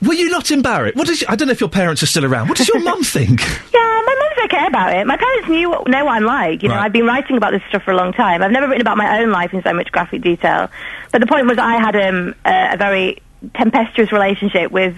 [0.01, 0.95] Were you not embarrassed?
[0.95, 1.23] What does?
[1.27, 2.47] I don't know if your parents are still around.
[2.49, 3.41] What does your mum think?
[3.41, 5.07] Yeah, my mum's okay about it.
[5.07, 6.63] My parents knew what, know what I'm like.
[6.63, 6.85] You know, Right.
[6.85, 8.41] I've been writing about this stuff for a long time.
[8.41, 10.69] I've never written about my own life in so much graphic detail.
[11.11, 13.21] But the point was, I had um, a, a very
[13.53, 14.97] tempestuous relationship with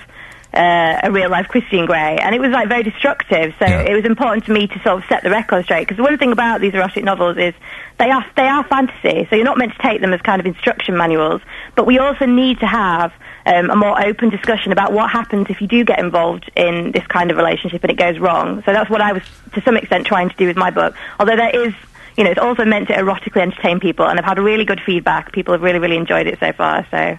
[0.53, 3.53] uh, a real life Christian Grey, and it was like very destructive.
[3.59, 5.87] So it was important to me to sort of set the record straight.
[5.87, 7.53] Because one thing about these erotic novels is
[7.99, 10.45] they are they are fantasy, so you're not meant to take them as kind of
[10.45, 11.41] instruction manuals.
[11.75, 13.11] But we also need to have
[13.45, 17.05] um, a more open discussion about what happens if you do get involved in this
[17.07, 18.63] kind of relationship and it goes wrong.
[18.65, 19.23] So that's what I was,
[19.53, 20.95] to some extent, trying to do with my book.
[21.19, 21.73] Although there is,
[22.17, 25.31] you know, it's also meant to erotically entertain people, and I've had really good feedback.
[25.31, 26.87] People have really, really enjoyed it so far.
[26.89, 27.17] So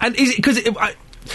[0.00, 0.60] And is it because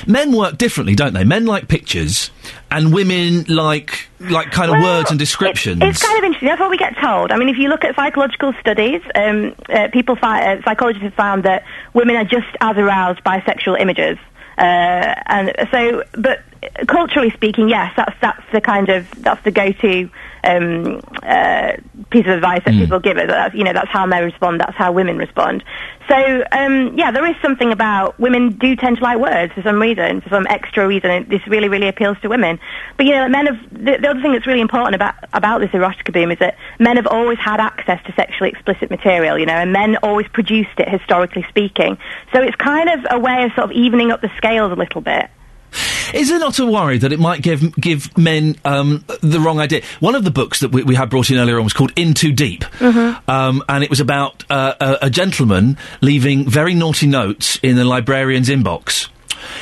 [0.05, 1.23] men work differently, don't they?
[1.23, 2.31] Men like pictures,
[2.71, 5.81] and women like like kind of words and descriptions.
[5.81, 6.47] It's kind of interesting.
[6.49, 7.31] That's what we get told.
[7.31, 11.13] I mean, if you look at psychological studies, um, uh, people, fi- uh, psychologists have
[11.13, 11.63] found that
[11.93, 14.17] women are just as aroused by sexual images.
[14.57, 16.43] Uh, and so, but
[16.87, 20.09] culturally speaking, yes, that's that's the kind of that's the go-to
[20.43, 21.73] um, uh,
[22.09, 23.27] piece of advice that people give us.
[23.27, 24.61] That's, you know, that's how men respond.
[24.61, 25.63] That's how women respond.
[26.07, 26.15] So,
[26.51, 30.21] um, yeah, there is something about women do tend to like words for some reason,
[30.21, 31.27] for some extra reason.
[31.27, 32.59] This really, really appeals to women.
[32.95, 35.71] But you know, men have the, the other thing that's really important about about this
[35.71, 39.37] erotica boom is that men have always had access to sexually explicit material.
[39.37, 41.97] You know, and men always produced it historically speaking.
[42.33, 45.01] So it's kind of a way of sort of evening up the scales a little
[45.01, 45.29] bit.
[46.13, 49.81] Is there not a worry that it might give give men um, the wrong idea?
[49.99, 52.13] One of the books that we, we had brought in earlier on was called In
[52.13, 53.29] Too Deep, Mm-hmm.
[53.29, 57.83] um, and it was about uh, a, a gentleman leaving very naughty notes in the
[57.85, 59.09] librarian's inbox.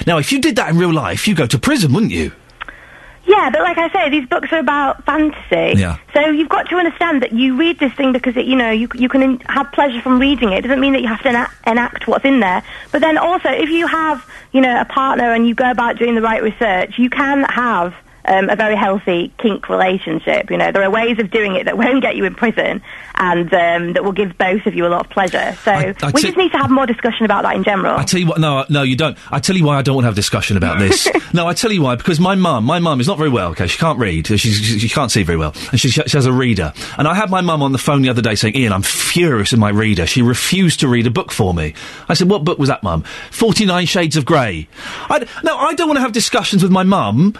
[0.07, 2.31] Now, if you did that in real life, you go to prison, wouldn't you?
[3.27, 5.79] Yeah, but like I say, these books are about fantasy.
[5.79, 5.97] Yeah.
[6.13, 8.87] So you've got to understand that you read this thing because it, you know you
[8.93, 10.59] you can in- have pleasure from reading it.
[10.59, 12.63] It doesn't mean that you have to ena- enact what's in there.
[12.91, 16.15] But then also, if you have you know a partner and you go about doing
[16.15, 17.93] the right research, you can have.
[18.27, 20.49] Um, a very healthy kink relationship.
[20.49, 22.81] You know, there are ways of doing it that won't get you in prison
[23.15, 25.55] and um, that will give both of you a lot of pleasure.
[25.63, 27.97] So I we see- just need to have more discussion about that in general.
[27.97, 29.15] I tell you what, no, no, you don't.
[29.31, 31.07] I tell you why I don't want to have discussion about this.
[31.33, 33.51] no, I tell you why because my mum, my mum is not very well.
[33.51, 34.25] Okay, she can't read.
[34.27, 36.73] She, she, she can't see very well, and she, she has a reader.
[36.97, 39.51] And I had my mum on the phone the other day saying, "Iain, I'm furious
[39.51, 40.07] with my reader.
[40.07, 41.73] She refused to read a book for me."
[42.09, 43.03] I said, "What book was that, mum?
[43.31, 44.67] Forty Nine Shades of Grey."
[45.09, 47.37] I, no, I don't want to have discussions with my mum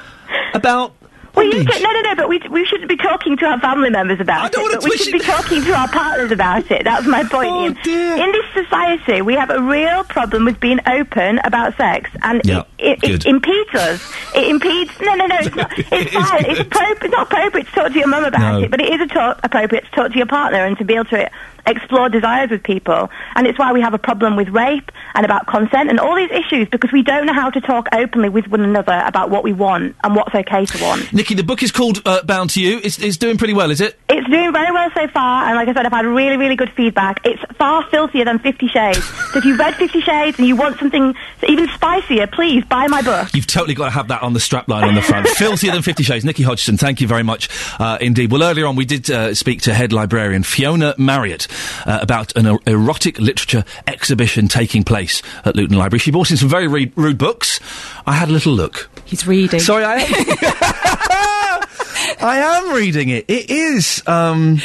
[0.55, 0.93] about.
[1.35, 3.89] Well, you can, no, no, no, but we, we shouldn't be talking to our family
[3.89, 4.71] members about it.
[4.71, 6.85] But we should be talking to our partners about it.
[6.85, 7.77] That's my point.
[7.85, 8.23] Oh.
[8.23, 12.63] In this society, we have a real problem with being open about sex, and Yeah,
[12.79, 14.13] it, it, it impedes us.
[14.33, 14.97] It impedes.
[15.01, 15.35] No, no, no.
[15.41, 16.45] It's, not, it's fine.
[16.45, 18.63] It's, appro- it's not appropriate to talk to your mum about No.
[18.63, 20.93] it, but it is a talk, appropriate to talk to your partner and to be
[20.95, 21.29] able to
[21.66, 23.09] explore desires with people.
[23.36, 26.32] And it's why we have a problem with rape and about consent and all these
[26.32, 29.53] issues because we don't know how to talk openly with one another about what we
[29.53, 31.11] want and what's okay to want.
[31.13, 32.80] Nichi, the book is called uh, Bound to You.
[32.84, 33.99] It's, it's doing pretty well, is it?
[34.09, 36.72] It's doing very well so far, and like I said, I've had really, really good
[36.72, 37.22] feedback.
[37.26, 39.03] It's far filthier than Fifty Shades.
[39.32, 41.16] so if you've read Fifty Shades and you want something
[41.47, 43.30] even spicier, please buy my book.
[43.34, 45.28] You've totally got to have that on the strapline on the front.
[45.36, 46.26] Filthier than Fifty Shades.
[46.26, 47.49] Nichi Hodgson, thank you very much
[47.80, 48.32] uh, indeed.
[48.32, 51.47] Well, earlier on we did uh, speak to head librarian Fiona Marriott
[51.85, 55.99] uh, about an er- erotic literature exhibition taking place at Luton Library.
[55.99, 57.59] She brought in some very re- rude books.
[58.05, 58.89] I had a little look.
[59.05, 59.59] He's reading.
[59.59, 61.63] Sorry, I am.
[62.21, 63.25] I am reading it.
[63.27, 64.01] It is.
[64.07, 64.61] Um,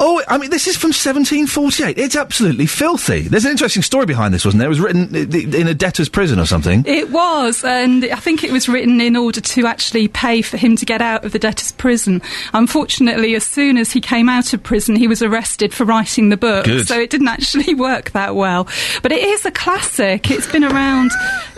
[0.00, 1.96] oh, I mean, this is from 1748.
[1.98, 3.20] It's absolutely filthy.
[3.28, 4.66] There's an interesting story behind this, wasn't there?
[4.66, 6.84] It was written in a debtor's prison or something.
[6.86, 10.74] It was, and I think it was written in order to actually pay for him
[10.76, 12.22] to get out of the debtor's prison.
[12.54, 16.36] Unfortunately, as soon as he came out of prison, he was arrested for writing the
[16.36, 16.64] book.
[16.64, 16.88] Good.
[16.88, 18.66] So it didn't actually work that well.
[19.02, 20.30] But it is a classic.
[20.30, 21.10] It's been around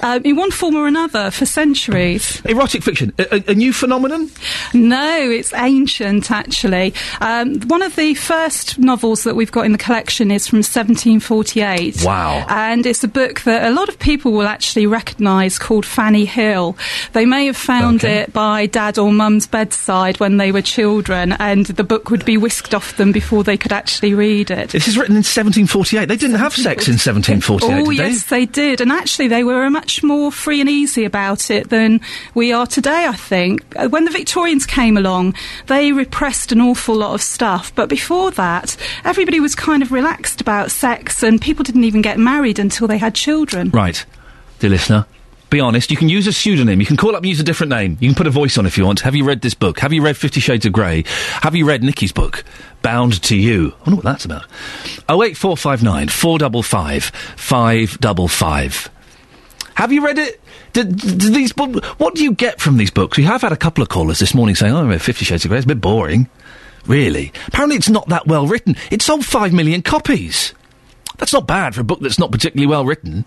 [0.02, 2.40] uh, in one form or another for centuries.
[2.44, 4.30] Erotic fiction, a, a- a new phenomenon?
[4.74, 6.94] No, it's ancient actually.
[7.20, 12.02] Um, one of the first novels that we've got in the collection is from 1748.
[12.02, 12.46] Wow.
[12.48, 16.74] And it's a book that a lot of people will actually recognise called Fanny Hill.
[17.12, 21.66] They may have found it by dad or mum's bedside when they were children, and
[21.66, 24.70] the book would be whisked off them before they could actually read it.
[24.70, 26.06] This is written in 1748.
[26.06, 28.02] They didn't have sex in 1748, Oh, did they?
[28.08, 28.80] yes, they did.
[28.80, 32.00] And actually, they were much more free and easy about it than
[32.34, 33.62] we are today, I think.
[33.90, 35.34] When the Victorians came along,
[35.66, 37.74] they repressed an awful lot of stuff.
[37.74, 42.18] But before that, everybody was kind of relaxed about sex, and people didn't even get
[42.18, 43.70] married until they had children.
[43.70, 44.04] Right,
[44.58, 45.06] dear listener.
[45.50, 46.80] Be honest, you can use a pseudonym.
[46.80, 47.98] You can call up and use a different name.
[48.00, 49.00] You can put a voice on if you want.
[49.00, 49.80] Have you read this book?
[49.80, 51.04] Have you read Fifty Shades of Grey?
[51.42, 52.42] Have you read Nichi's book,
[52.80, 53.74] Bound to You?
[53.80, 54.46] I wonder what that's about.
[55.10, 58.88] Oh eight four five nine four double five five double five.
[59.74, 60.40] Have you read it?
[60.72, 63.18] Do, do these what do you get from these books?
[63.18, 65.44] We have had a couple of callers this morning saying, "Oh, I read Fifty Shades
[65.44, 65.58] of Grey.
[65.58, 66.30] It's a bit boring."
[66.86, 67.32] Really?
[67.48, 68.76] Apparently, it's not that well written.
[68.90, 70.52] It sold five million copies.
[71.18, 73.24] That's not bad for a book that's not particularly well written.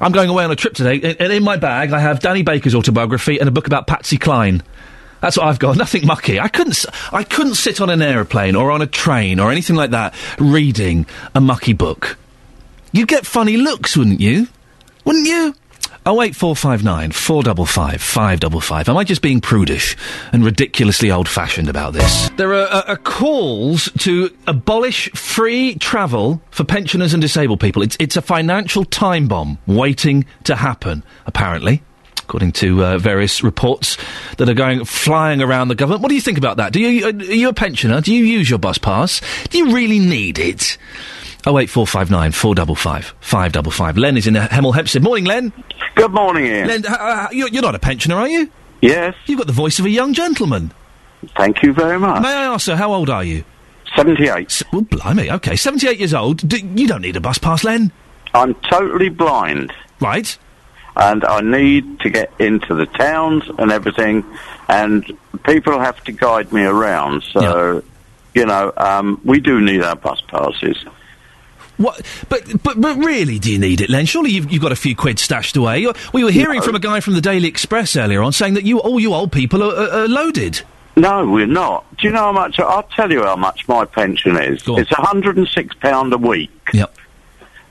[0.00, 2.74] I'm going away on a trip today, and- in my bag I have Danny Baker's
[2.74, 4.62] autobiography and a book about Patsy Cline.
[5.20, 5.76] That's what I've got.
[5.78, 6.38] Nothing mucky.
[6.40, 6.86] I couldn't.
[7.12, 11.06] I couldn't sit on an aeroplane or on a train or anything like that reading
[11.34, 12.16] a mucky book.
[12.92, 14.46] You'd get funny looks, wouldn't you?
[15.04, 15.54] Wouldn't you?
[16.10, 18.88] Oh eight four five nine four double five five double five.
[18.88, 19.94] Am I just being prudish
[20.32, 22.30] and ridiculously old-fashioned about this?
[22.30, 27.82] There are uh, uh, calls to abolish free travel for pensioners and disabled people.
[27.82, 31.04] It's it's a financial time bomb waiting to happen.
[31.26, 31.82] Apparently.
[32.22, 33.96] According to uh, various reports
[34.36, 36.74] that are going flying around the government, what do you think about that?
[36.74, 38.02] Do you are you a pensioner?
[38.02, 39.20] Do you use your bus pass?
[39.48, 40.76] Do you really need it?
[41.48, 43.96] Oh eight four five nine four double five five double five.
[43.96, 45.02] Len is in Hemel Hempstead.
[45.02, 45.50] Morning, Len.
[45.94, 46.68] Good morning, Iain.
[46.68, 48.50] Len, uh, you're, you're not a pensioner, are you?
[48.82, 49.14] Yes.
[49.24, 50.72] You've got the voice of a young gentleman.
[51.38, 52.20] Thank you very much.
[52.20, 53.44] May I ask, sir, how old are you?
[53.96, 54.62] 78.
[54.74, 55.56] well, blimey, okay.
[55.56, 56.46] 78 years old.
[56.46, 57.92] D- you don't need a bus pass, Len.
[58.34, 59.72] I'm totally blind.
[60.00, 60.36] Right.
[60.96, 64.22] And I need to get into the towns and everything,
[64.68, 65.02] and
[65.44, 67.22] people have to guide me around.
[67.22, 67.82] So,
[68.34, 70.84] you know, um, we do need our bus passes.
[71.78, 72.04] What?
[72.28, 74.04] But but but really, do you need it, Len?
[74.06, 75.78] Surely you've, you've got a few quid stashed away.
[75.78, 76.64] You're- We were hearing No.
[76.64, 79.32] from a guy from the Daily Express earlier on saying that you all you old
[79.32, 80.60] people are, are, are loaded.
[80.96, 81.84] No, we're not.
[81.96, 82.58] Do you know how much?
[82.58, 84.62] I'll tell you how much my pension is.
[84.66, 86.50] It's £106 a week.
[86.72, 86.94] Yep.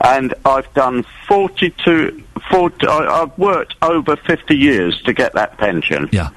[0.01, 6.07] And I've done 42, 40, I, I've worked over 50 years to get that pension.
[6.13, 6.29] Yeah.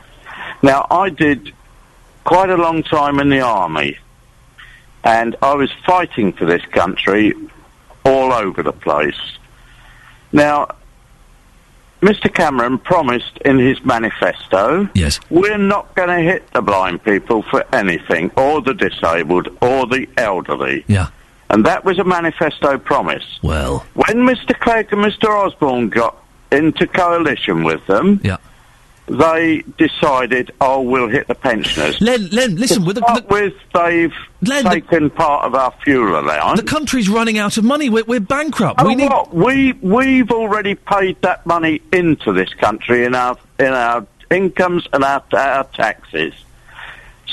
[0.62, 1.52] Now, I did
[2.24, 3.96] quite a long time in the army.
[5.04, 7.34] And I was fighting for this country
[8.04, 9.20] all over the place.
[10.32, 10.68] Now,
[12.00, 12.32] Mr.
[12.32, 17.64] Cameron promised in his manifesto, yes, we're not going to hit the blind people for
[17.74, 20.84] anything, or the disabled, or the elderly.
[20.86, 21.08] Yeah.
[21.50, 23.24] And that was a manifesto promise.
[23.42, 24.58] Well, When Mr.
[24.58, 25.28] Clegg and Mr.
[25.28, 26.16] Osborne got
[26.52, 28.38] into coalition with them, yeah.
[29.10, 32.00] They decided, oh, we'll hit the pensioners.
[32.00, 34.14] Len, Len, listen, with, the, with they've
[34.64, 36.60] taken part of our fuel allowance.
[36.60, 37.90] the country's running out of money.
[37.90, 38.80] We're, we're bankrupt.
[38.80, 39.10] Oh, we need.
[39.10, 39.34] what?
[39.34, 45.02] We we've already paid that money into this country in our in our incomes and
[45.02, 46.32] our our taxes.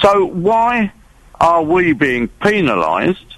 [0.02, 0.92] So why
[1.40, 3.36] are we being penalised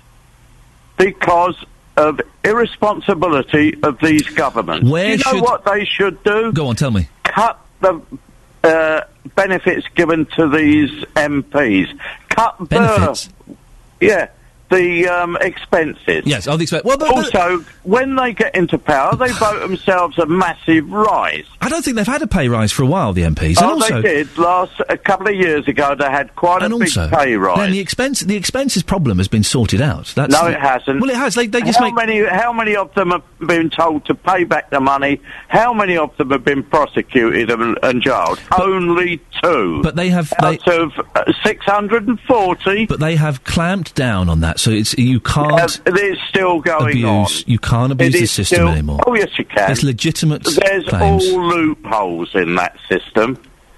[0.97, 1.55] because
[1.97, 4.89] of irresponsibility of these governments?
[4.89, 6.53] Where you know should- what they should do?
[6.53, 7.09] Go on, tell me.
[7.23, 8.01] Cut the
[8.63, 9.01] uh,
[9.35, 11.97] benefits given to these MPs.
[12.29, 13.29] Cut Benefits?
[13.47, 13.55] The,
[14.01, 14.29] yeah,
[14.69, 16.23] the um, expenses.
[16.25, 16.85] Yes, I'll expect.
[16.85, 21.45] Well, but, also, when they get into power, they vote themselves a massive rise.
[21.61, 23.13] I don't think they've had a pay rise for a while.
[23.13, 23.57] The MPs.
[23.57, 24.37] and oh, also, they did.
[24.37, 27.57] Last a couple of years ago, they had quite and a big also, pay rise.
[27.57, 30.13] Len, the expense, the expenses problem has been sorted out.
[30.15, 31.01] That's no, the- it hasn't.
[31.01, 31.35] Well, it has.
[31.35, 31.95] They, they just how make.
[31.95, 32.23] many?
[32.25, 35.21] How many of them have been told to pay back the money?
[35.47, 38.39] How many of them have been prosecuted and, and jailed?
[38.57, 39.81] Only two.
[39.81, 42.85] But they have out of uh, six hundred and forty.
[42.85, 46.89] But they have clamped down on that, so it's you can't um, it's still going
[46.91, 47.05] abuse.
[47.43, 47.43] on.
[47.47, 48.99] You can't abuse the system still- anymore.
[49.07, 49.67] Oh yes, you can.
[49.67, 51.29] There's legitimate There's claims.
[51.31, 53.37] all loopholes in that system.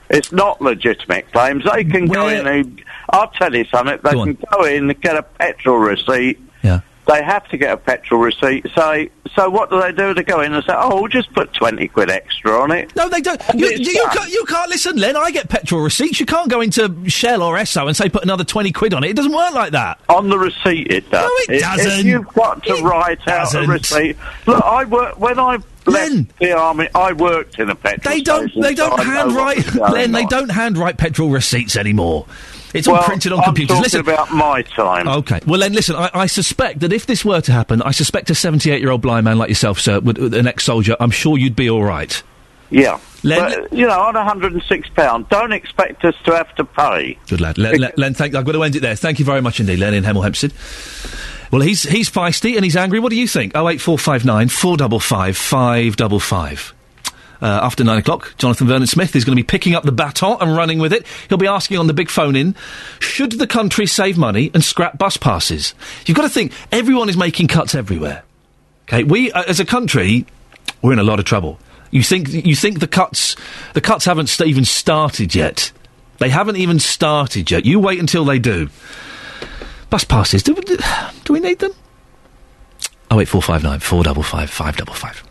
[0.10, 1.64] It's not legitimate claims.
[1.74, 3.98] They can go in and I'll tell you something.
[4.04, 6.38] They can go in and get a petrol receipt.
[6.64, 6.82] Yeah.
[7.12, 8.66] They have to get a petrol receipt.
[8.76, 10.14] Say, so what do they do?
[10.14, 13.10] They go in and say, "Oh, we'll just put twenty quid extra on it." No,
[13.10, 13.42] they don't.
[13.50, 15.18] And You, you, can't, you can't listen, Len.
[15.18, 16.20] I get petrol receipts.
[16.20, 19.10] You can't go into Shell or Esso and say put another twenty quid on it.
[19.10, 20.00] It doesn't work like that.
[20.10, 21.24] On the receipt, it does.
[21.24, 22.00] No, it If- doesn't.
[22.00, 23.64] If you've got to write out doesn't.
[23.66, 24.18] a receipt.
[24.48, 25.58] Look, I work when I
[25.88, 26.88] left the army.
[26.96, 28.44] I worked in a petrol They don't.
[28.48, 30.12] station, They don't what handwrite, Len.
[30.12, 30.30] They on.
[30.30, 32.26] don't handwrite petrol receipts anymore.
[32.74, 33.78] It's well, all printed on I'm computers.
[33.78, 35.08] Talking listen about my time.
[35.08, 35.40] Okay.
[35.46, 35.96] Well, then listen.
[35.96, 39.38] I, I suspect that if this were to happen, I suspect a 78-year-old blind man
[39.38, 42.22] like yourself, sir, would, an ex-soldier, I'm sure you'd be all right.
[42.70, 43.00] Yeah.
[43.24, 47.18] Len, but, you know, on £106, don't expect us to have to pay.
[47.28, 47.58] Good lad.
[47.58, 48.96] Len, Len, Len thank, I've got to end it there.
[48.96, 50.54] Thank you very much indeed, Len in Hemel Hempstead.
[51.52, 53.00] Well, he's, he's feisty and he's angry.
[53.00, 53.52] What do you think?
[53.56, 56.74] Oh, eight four five nine four double five five double five.
[57.42, 60.38] Uh, after nine o'clock, Jonathan Vernon Smith is going to be picking up the baton
[60.42, 61.08] and running with it.
[61.28, 62.56] He'll be asking on the big phone in,
[63.00, 65.74] should the country save money and scrap bus passes?
[66.06, 68.24] You've got to think, everyone is making cuts everywhere.
[68.84, 70.28] Okay, we, uh, as a country,
[70.84, 71.58] we're in a lot of trouble.
[71.90, 73.36] You think, you think the cuts,
[73.74, 75.72] the cuts haven't st- even started yet.
[76.20, 77.66] They haven't even started yet.
[77.66, 78.70] You wait until they do.
[79.90, 80.78] Bus passes, do, do,
[81.24, 81.74] do we need them?
[83.10, 85.24] Oh eight four five nine four double five five double five.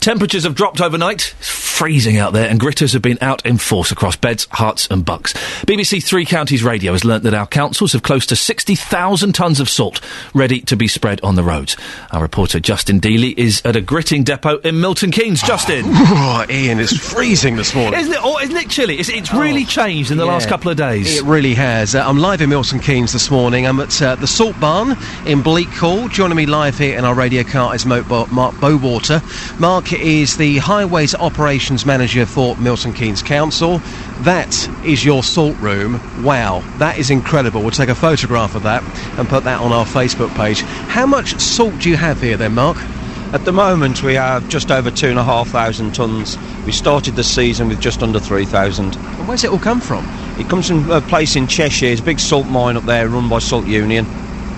[0.00, 1.34] Temperatures have dropped overnight.
[1.38, 5.04] It's freezing out there, and gritters have been out in force across Beds, Herts, and
[5.04, 5.32] Bucks.
[5.64, 9.68] BBC Three Counties Radio has learnt that our councils have close to 60,000 tonnes of
[9.68, 10.00] salt
[10.34, 11.76] ready to be spread on the roads.
[12.12, 15.42] Our reporter Justin Dealey is at a gritting depot in Milton Keynes.
[15.42, 15.84] Justin.
[16.18, 17.98] Oh, Iain, it's freezing this morning.
[18.00, 18.98] Isn't it, or isn't it chilly?
[18.98, 21.18] It's, it's really changed in the last couple of days.
[21.18, 21.94] It really has.
[21.94, 23.66] Uh, I'm live in Milton Keynes this morning.
[23.66, 24.96] I'm at uh, the Salt Barn
[25.26, 26.08] in Bleak Hall.
[26.08, 29.20] Joining me live here in our radio car is Mo- Mark Bowater.
[29.58, 33.78] Mark is the Highways Operations Manager for Milton Keynes Council.
[34.20, 36.00] That is your salt room.
[36.22, 37.62] Wow, that is incredible.
[37.62, 38.82] We'll take a photograph of that
[39.18, 40.60] and put that on our Facebook page.
[40.62, 42.76] How much salt do you have here then, Mark?
[43.32, 46.36] At the moment, we have just over two and a half thousand tonnes.
[46.64, 48.94] We started the season with just under three thousand.
[48.94, 50.04] And where's it all come from?
[50.38, 51.86] It comes from a place in Cheshire.
[51.86, 54.06] It's a big salt mine up there, run by Salt Union.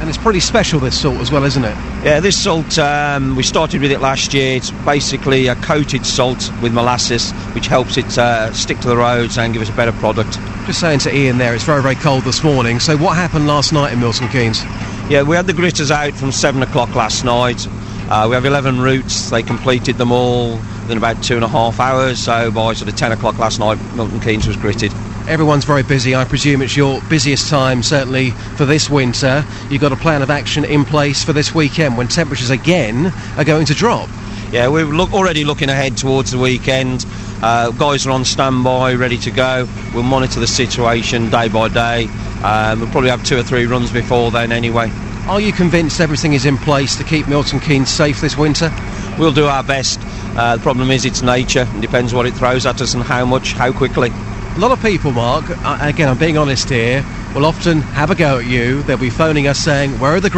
[0.00, 1.76] And it's pretty special, this salt, as well, isn't it?
[2.04, 4.56] Yeah, this salt, um, we started with it last year.
[4.56, 9.38] It's basically a coated salt with molasses, which helps it uh, stick to the roads
[9.38, 10.38] and give us a better product.
[10.66, 12.78] Just saying to Iain there, it's very, very cold this morning.
[12.78, 14.62] So, what happened last night in Milton Keynes?
[15.10, 17.66] Yeah, we had the gritters out from 7 o'clock last night.
[18.08, 19.30] Uh, we have 11 routes.
[19.30, 20.58] They completed them all.
[20.88, 22.18] within about two and a half hours.
[22.18, 24.90] So by sort of 10 o'clock last night, Milton Keynes was gritted.
[25.28, 26.16] Everyone's very busy.
[26.16, 29.44] I presume it's your busiest time, certainly for this winter.
[29.68, 33.44] You've got a plan of action in place for this weekend when temperatures again are
[33.44, 34.08] going to drop.
[34.50, 37.04] Yeah, we're look, already looking ahead towards the weekend.
[37.42, 39.68] Uh, guys are on standby, ready to go.
[39.92, 42.06] We'll monitor the situation day by day.
[42.42, 44.90] Um, we'll probably have two or three runs before then anyway.
[45.28, 48.72] Are you convinced everything is in place to keep Milton Keynes safe this winter?
[49.18, 50.00] We'll do our best.
[50.34, 51.68] Uh, the problem is it's nature.
[51.74, 54.08] It depends what it throws at us and how much, how quickly.
[54.08, 58.14] A lot of people, Mark, uh, again, I'm being honest here, will often have a
[58.14, 58.82] go at you.
[58.84, 60.30] They'll be phoning us saying, Where are the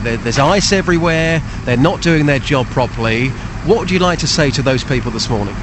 [0.00, 1.40] there- there's ice everywhere.
[1.64, 3.28] They're not doing their job properly.
[3.64, 5.54] What would you like to say to those people this morning?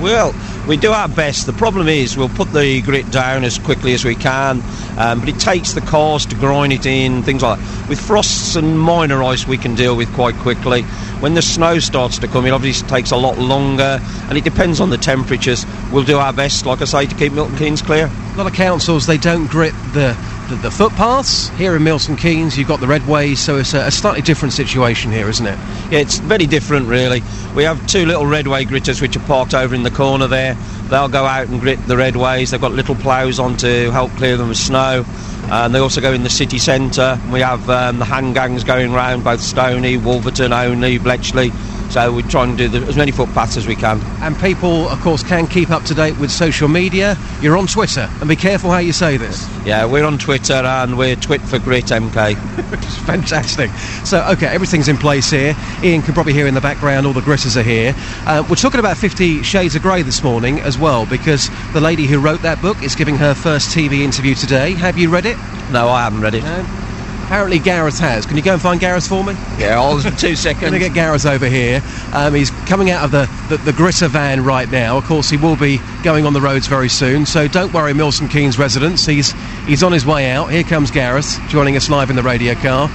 [0.00, 0.34] Well,
[0.68, 1.46] we do our best.
[1.46, 4.62] The problem is we'll put the grit down as quickly as we can,
[4.98, 7.88] um, but it takes the cars to grind it in, things like that.
[7.88, 10.82] With frosts and minor ice, we can deal with quite quickly.
[11.20, 14.80] When the snow starts to come, it obviously takes a lot longer, and it depends
[14.80, 15.64] on the temperatures.
[15.90, 18.10] We'll do our best, like I say, to keep Milton Keynes clear.
[18.36, 20.14] A lot of councils, they don't grit the,
[20.50, 21.48] the, the footpaths.
[21.56, 25.10] Here in Milton Keynes, you've got the redways, so it's a, a slightly different situation
[25.10, 25.58] here, isn't it?
[25.90, 27.22] Yeah, it's very different, really.
[27.54, 30.52] We have two little redway gritters which are parked over in the corner there.
[30.90, 32.50] They'll go out and grit the redways.
[32.50, 35.06] They've got little ploughs on to help clear them of snow.
[35.50, 37.18] And they also go in the city centre.
[37.32, 41.52] We have um, the hand gangs going round both Stony, Wolverton, Olney, Bletchley.
[41.96, 44.02] So we try and do the, as many footpaths as we can.
[44.20, 47.16] And people, of course, can keep up to date with social media.
[47.40, 49.48] You're on Twitter, and be careful how you say this.
[49.64, 52.36] Yeah, we're on Twitter and we're Twit for Grit MK.
[53.06, 53.70] Fantastic.
[54.04, 55.54] So, okay, everything's in place here.
[55.82, 57.94] Iain can probably hear in the background all the gritters are here.
[58.26, 62.06] Uh, we're talking about Fifty Shades of Grey this morning as well, because the lady
[62.06, 64.74] who wrote that book is giving her first TV interview today.
[64.74, 65.38] Have you read it?
[65.70, 66.85] No, I haven't read it.
[67.26, 68.24] Apparently Gareth has.
[68.24, 69.34] Can you go and find Gareth for me?
[69.58, 70.60] Yeah, I'll two seconds.
[70.60, 71.82] Going to get Gareth over here.
[72.12, 74.96] Um, he's coming out of the, the, the gritter van right now.
[74.96, 77.26] Of course, he will be going on the roads very soon.
[77.26, 79.04] So don't worry, Milton Keynes residents.
[79.04, 79.32] He's
[79.66, 80.52] he's on his way out.
[80.52, 82.88] Here comes Gareth, joining us live in the radio car.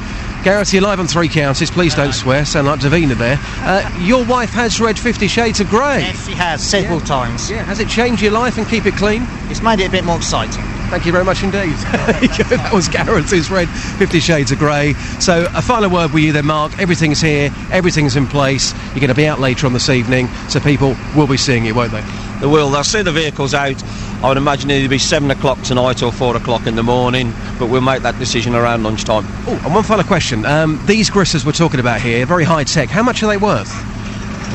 [0.45, 1.69] Gareth, you're live on three counties.
[1.69, 2.45] Please don't swear.
[2.45, 3.37] Sound like Davina there.
[3.59, 5.99] Uh, your wife has read Fifty Shades of Grey.
[5.99, 7.51] Yes, she has several times.
[7.51, 7.63] Yeah.
[7.63, 9.23] Has it changed your life and keep it clean?
[9.49, 10.63] It's made it a bit more exciting.
[10.91, 11.71] Thank you very much indeed.
[11.71, 14.91] that was Gareth who's read Fifty Shades of Grey.
[15.21, 16.77] So, a final word with you then, Mark.
[16.79, 18.73] Everything's here, everything's in place.
[18.87, 21.73] You're going to be out later on this evening, so people will be seeing you,
[21.73, 22.01] won't they?
[22.41, 22.69] They will.
[22.69, 23.81] They'll see the vehicles out.
[24.21, 27.69] I would imagine it'll be 7 o'clock tonight or 4 o'clock in the morning, but
[27.69, 29.23] we'll make that decision around lunchtime.
[29.47, 30.45] Oh, and one final question.
[30.45, 33.90] Um, these gritters we're talking about here, very high tech, how much are they worth?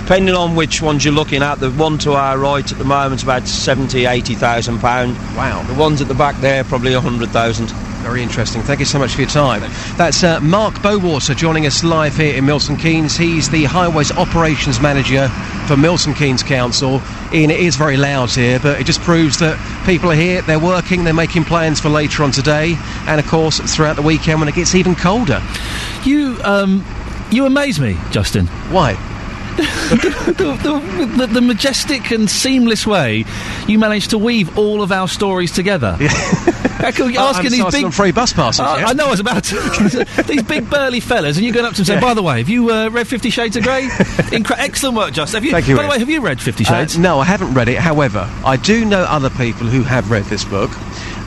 [0.00, 3.22] Depending on which ones you're looking at, the one to our right at the moment's
[3.22, 5.16] about 70, 80,000 pound.
[5.36, 5.62] Wow.
[5.64, 7.70] The ones at the back there, probably 100,000.
[8.06, 8.62] Very interesting.
[8.62, 9.62] Thank you so much for your time.
[9.96, 13.16] That's uh, Mark Bowater joining us live here in Milton Keynes.
[13.16, 15.26] He's the Highways Operations Manager
[15.66, 17.00] for Milton Keynes Council.
[17.32, 20.60] Iain, it is very loud here, but it just proves that people are here, they're
[20.60, 22.76] working, they're making plans for later on today,
[23.08, 25.42] and of course throughout the weekend when it gets even colder.
[26.04, 26.84] You, um,
[27.32, 28.46] you amaze me, Justin.
[28.70, 28.94] Why?
[29.56, 30.34] The,
[31.16, 33.24] the, the, the majestic and seamless way
[33.66, 35.96] you managed to weave all of our stories together.
[36.78, 38.86] I could Oh, asking these big free bus passes, I- yeah?
[38.88, 40.06] I know I was about to.
[40.26, 42.38] these big burly fellas, and you going up to them and saying, "By the way,
[42.38, 43.82] have you uh, read Fifty Shades of Grey?
[44.30, 45.38] Incre- excellent work, Justin.
[45.38, 45.52] Have you?
[45.52, 46.98] Thank you, By the way, have you read Fifty Uh, Shades?
[46.98, 47.78] no, I haven't read it.
[47.78, 50.70] However, I do know other people who have read this book.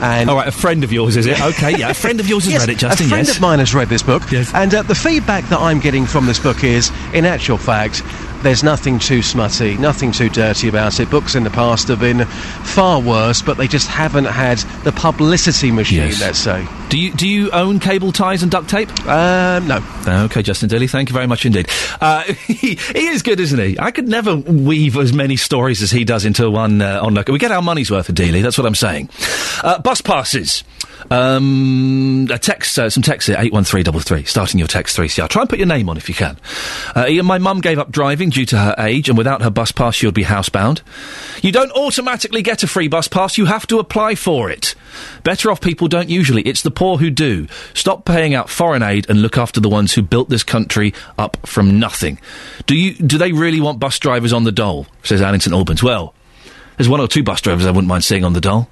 [0.02, 1.40] And All right, a friend of yours is it?
[1.42, 3.06] Okay, yeah, a friend of yours has Yes, read it, Justin.
[3.08, 3.36] A friend yes.
[3.36, 4.52] of mine has read this book, Yes.
[4.54, 8.02] and uh, the feedback that I'm getting from this book is, in actual fact,
[8.44, 11.10] there's nothing too smutty, nothing too dirty about it.
[11.10, 15.72] Books in the past have been far worse, but they just haven't had the publicity
[15.72, 16.00] machine.
[16.00, 16.22] Yes.
[16.22, 16.68] Let's say.
[16.90, 18.90] Do you do you own cable ties and duct tape?
[19.06, 19.84] Um, no.
[20.08, 21.70] Okay, Justin Daly, thank you very much indeed.
[22.02, 23.78] Uh, he, he is good, isn't he?
[23.80, 27.18] I could never weave as many stories as he does into one uh, on.
[27.28, 28.42] We get our money's worth of Daly.
[28.42, 29.10] That's what I'm saying.
[29.64, 30.64] Uh, bus passes.
[31.10, 35.30] Um, a text, uh, some text here, 81333, starting your text 3CR.
[35.30, 36.38] Try and put your name on if you can.
[36.96, 39.72] Uh, Iain, my mum gave up driving due to her age, and without her bus
[39.72, 40.82] pass, she would be housebound.
[41.42, 44.76] You don't automatically get a free bus pass, you have to apply for it.
[45.24, 47.48] Better off people don't usually, it's the poor who do.
[47.74, 51.38] Stop paying out foreign aid and look after the ones who built this country up
[51.46, 52.20] from nothing.
[52.66, 54.88] Do you, do they really want bus drivers on the dole?
[55.04, 55.82] Says Alan St Albans.
[55.82, 56.14] Well,
[56.78, 58.70] there's one or two bus drivers I wouldn't mind seeing on the dole.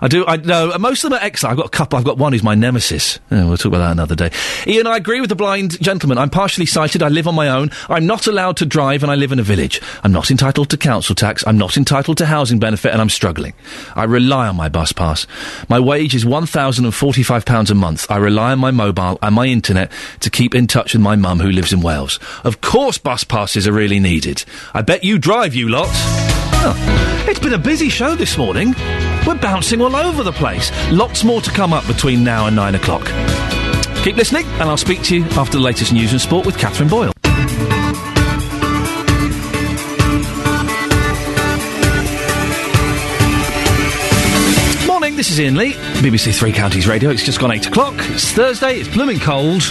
[0.00, 0.24] I do.
[0.26, 1.52] I know most of them are excellent.
[1.52, 1.98] I've got a couple.
[1.98, 3.18] I've got one who's my nemesis.
[3.30, 4.30] Yeah, we'll talk about that another day.
[4.66, 6.18] Iain, I agree with the blind gentleman.
[6.18, 7.02] I'm partially sighted.
[7.02, 7.70] I live on my own.
[7.88, 9.80] I'm not allowed to drive, and I live in a village.
[10.04, 11.44] I'm not entitled to council tax.
[11.46, 13.54] I'm not entitled to housing benefit, and I'm struggling.
[13.96, 15.26] I rely on my bus pass.
[15.68, 18.10] My wage is one thousand and forty-five pounds a month.
[18.10, 21.40] I rely on my mobile and my internet to keep in touch with my mum
[21.40, 22.20] who lives in Wales.
[22.44, 24.44] Of course, bus passes are really needed.
[24.74, 26.37] I bet you drive, you lot.
[27.28, 28.74] It's been a busy show this morning.
[29.26, 30.72] We're bouncing all over the place.
[30.90, 33.04] Lots more to come up between now and nine o'clock.
[34.02, 36.88] Keep listening, and I'll speak to you after the latest news and sport with Catherine
[36.88, 37.12] Boyle.
[44.86, 47.10] Morning, this is Iain Lee, BBC Three Counties Radio.
[47.10, 47.94] It's just gone eight o'clock.
[47.98, 49.62] It's Thursday, it's blooming cold.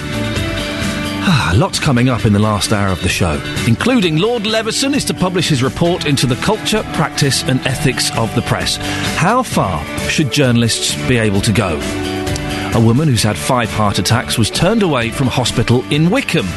[1.30, 5.04] Ah, lots coming up in the last hour of the show, including Lord Leveson is
[5.06, 8.78] to publish his report into the culture, practice, and ethics of the press.
[9.18, 11.80] How far should journalists be able to go?
[12.74, 16.48] A woman who's had five heart attacks was turned away from hospital in Wycombe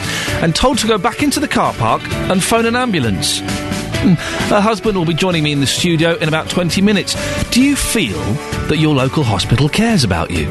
[0.43, 3.41] and told to go back into the car park and phone an ambulance.
[3.41, 4.15] Hmm,
[4.51, 7.17] Her husband will be joining me in the studio in about 20 minutes.
[7.51, 8.21] Do you feel
[8.69, 10.47] that your local hospital cares about you?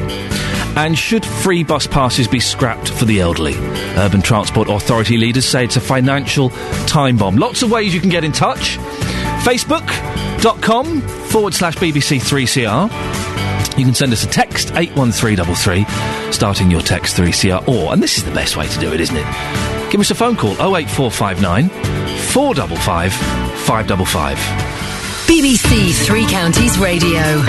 [0.76, 3.54] And should free bus passes be scrapped for the elderly?
[3.96, 6.50] Urban Transport Authority leaders say it's a financial
[6.86, 7.36] time bomb.
[7.36, 8.78] Lots of ways you can get in touch.
[9.44, 13.78] Facebook.com forward slash BBC3CR.
[13.78, 18.24] You can send us a text, 81333, starting your text 3CR, or, and this is
[18.24, 19.90] the best way to do it, isn't it?
[19.90, 24.36] Give us a phone call, 08459 455 555.
[25.26, 27.42] BBC Three Counties Radio.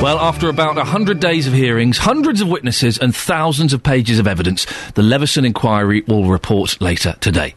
[0.00, 4.26] Well, after about 100 days of hearings, hundreds of witnesses, and thousands of pages of
[4.26, 7.54] evidence, the Leveson inquiry will report later today.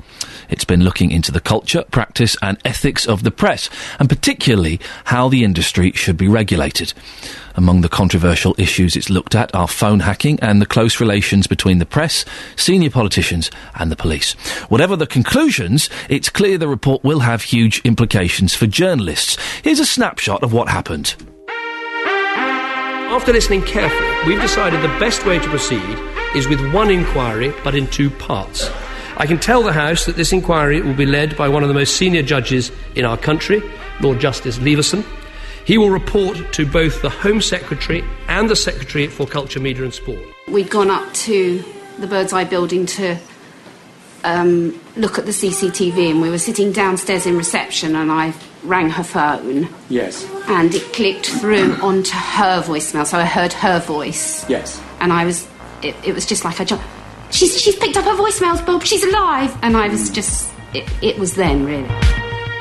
[0.49, 5.29] It's been looking into the culture, practice, and ethics of the press, and particularly how
[5.29, 6.93] the industry should be regulated.
[7.55, 11.79] Among the controversial issues it's looked at are phone hacking and the close relations between
[11.79, 12.25] the press,
[12.57, 14.33] senior politicians, and the police.
[14.67, 19.37] Whatever the conclusions, it's clear the report will have huge implications for journalists.
[19.63, 21.15] Here's a snapshot of what happened.
[23.13, 25.99] After listening carefully, we've decided the best way to proceed
[26.35, 28.71] is with one inquiry but in two parts.
[29.17, 31.75] I can tell the House that this inquiry will be led by one of the
[31.75, 33.61] most senior judges in our country,
[34.01, 35.05] Lord Justice Leveson.
[35.63, 39.93] He will report to both the Home Secretary and the Secretary for Culture, Media and
[39.93, 40.23] Sport.
[40.47, 41.63] We'd gone up to
[41.99, 43.19] the Bird's Eye building to
[44.23, 48.33] um, look at the CCTV, and we were sitting downstairs in reception, and I
[48.63, 50.25] rang her phone, Yes.
[50.47, 54.81] and it clicked through onto her voicemail, so I heard her voice, Yes.
[54.99, 55.47] and I was,
[55.81, 56.85] it, it was just like I jumped.
[57.31, 58.83] She's she's picked up her voicemails, Bob.
[58.83, 61.87] She's alive, and I was just, it, it was then really.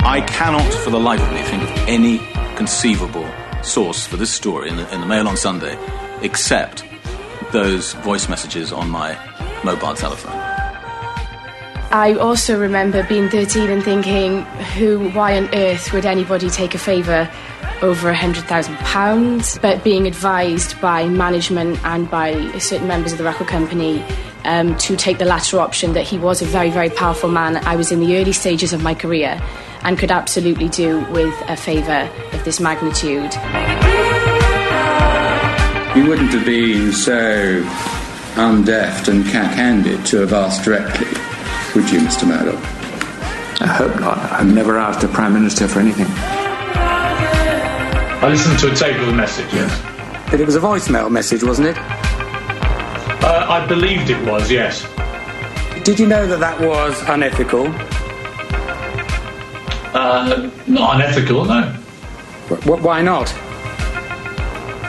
[0.01, 2.19] I cannot, for the life of me, think of any
[2.57, 3.29] conceivable
[3.63, 5.79] source for this story in the, in the Mail on Sunday
[6.23, 6.85] except
[7.53, 9.17] those voice messages on my
[9.63, 10.52] mobile telephone.
[11.93, 14.43] I also remember being 13 and thinking,
[14.77, 17.31] who, why on earth would anybody take a favour
[17.83, 19.61] over a £100,000?
[19.61, 24.03] But being advised by management and by certain members of the record company
[24.45, 27.59] um, to take the latter option, that he was a very, very powerful man.
[27.59, 29.39] I was in the early stages of my career
[29.83, 33.35] and could absolutely do with a favour of this magnitude.
[35.95, 37.63] You wouldn't have been so
[38.37, 41.09] undeft and cack-handed to have asked directly,
[41.75, 42.27] would you, Mr.
[42.27, 42.61] Murdoch?
[43.61, 44.19] I hope not.
[44.33, 46.07] I've never asked a Prime Minister for anything.
[48.25, 49.71] I listened to a tape of the message, yes.
[50.31, 51.77] But it was a voicemail message, wasn't it?
[51.79, 54.83] Uh, I believed it was, yes.
[55.85, 57.67] Did you know that that was unethical?
[59.95, 61.63] Uh, not unethical, no.
[62.49, 63.33] Wh- wh- why not?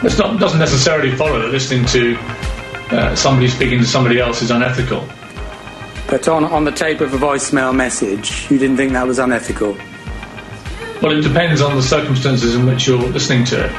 [0.03, 2.15] It's not, doesn't necessarily follow that listening to
[2.95, 5.07] uh, somebody speaking to somebody else is unethical.
[6.13, 9.75] But on, on the tape of a voicemail message, you didn't think that was unethical?
[11.01, 13.71] Well, it depends on the circumstances in which you're listening to it.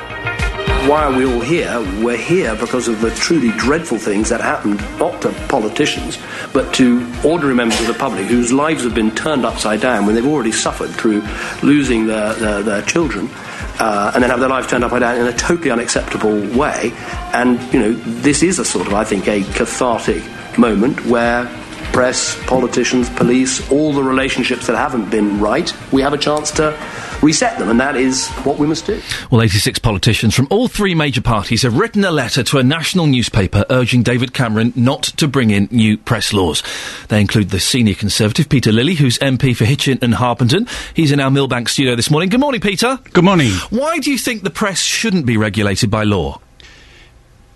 [0.91, 1.79] Why are we all here?
[2.03, 6.19] We're here because of the truly dreadful things that happened, not to politicians,
[6.53, 10.17] but to ordinary members of the public whose lives have been turned upside down when
[10.17, 11.23] they've already suffered through
[11.63, 13.31] losing their, their, their children.
[13.79, 16.91] Uh, and then have their lives turned upside down in a totally unacceptable way.
[17.33, 20.25] And, you know, this is a sort of, I think, a cathartic
[20.59, 21.49] moment where
[21.95, 26.77] press, politicians, police, all the relationships that haven't been right, we have a chance to
[27.23, 29.01] reset them, and that is what we must do.
[29.31, 33.07] Well, 86 politicians from all three major parties have written a letter to a national
[33.07, 36.65] newspaper urging David Cameron not to bring in new press laws.
[37.11, 40.67] They include the senior Conservative, Peter Lilley, who's MP for Hitchin and Harpenden.
[40.95, 42.29] He's in our Millbank studio this morning.
[42.29, 42.99] Good morning, Peter.
[43.13, 43.53] Good morning.
[43.71, 46.41] Why do you think the press shouldn't be regulated by law?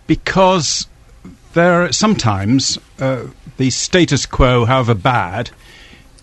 [0.07, 0.87] Because
[1.55, 3.25] there are sometimes uh,
[3.59, 5.51] the status quo, however bad,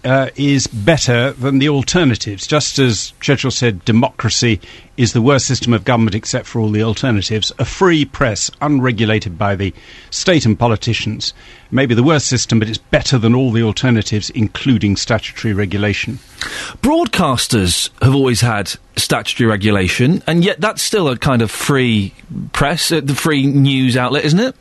[0.05, 2.45] uh, is better than the alternatives.
[2.45, 4.61] Just as Churchill said, democracy
[4.97, 7.51] is the worst system of government except for all the alternatives.
[7.57, 9.73] A free press, unregulated by the
[10.11, 11.33] state and politicians,
[11.71, 16.19] may be the worst system, but it's better than all the alternatives, including statutory regulation.
[16.81, 22.13] Broadcasters have always had statutory regulation, and yet that's still a kind of free
[22.53, 24.55] press, uh, the free news outlet, isn't it?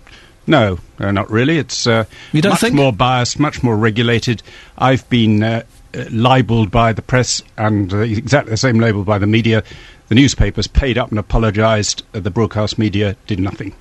[0.46, 1.58] No, uh, not really.
[1.58, 2.74] It's uh, much think?
[2.74, 4.42] more biased, much more regulated.
[4.76, 5.62] I've been uh,
[5.94, 9.62] uh, libelled by the press and uh, exactly the same label by the media.
[10.08, 12.02] The newspapers paid up and apologised.
[12.12, 13.74] The broadcast media did nothing.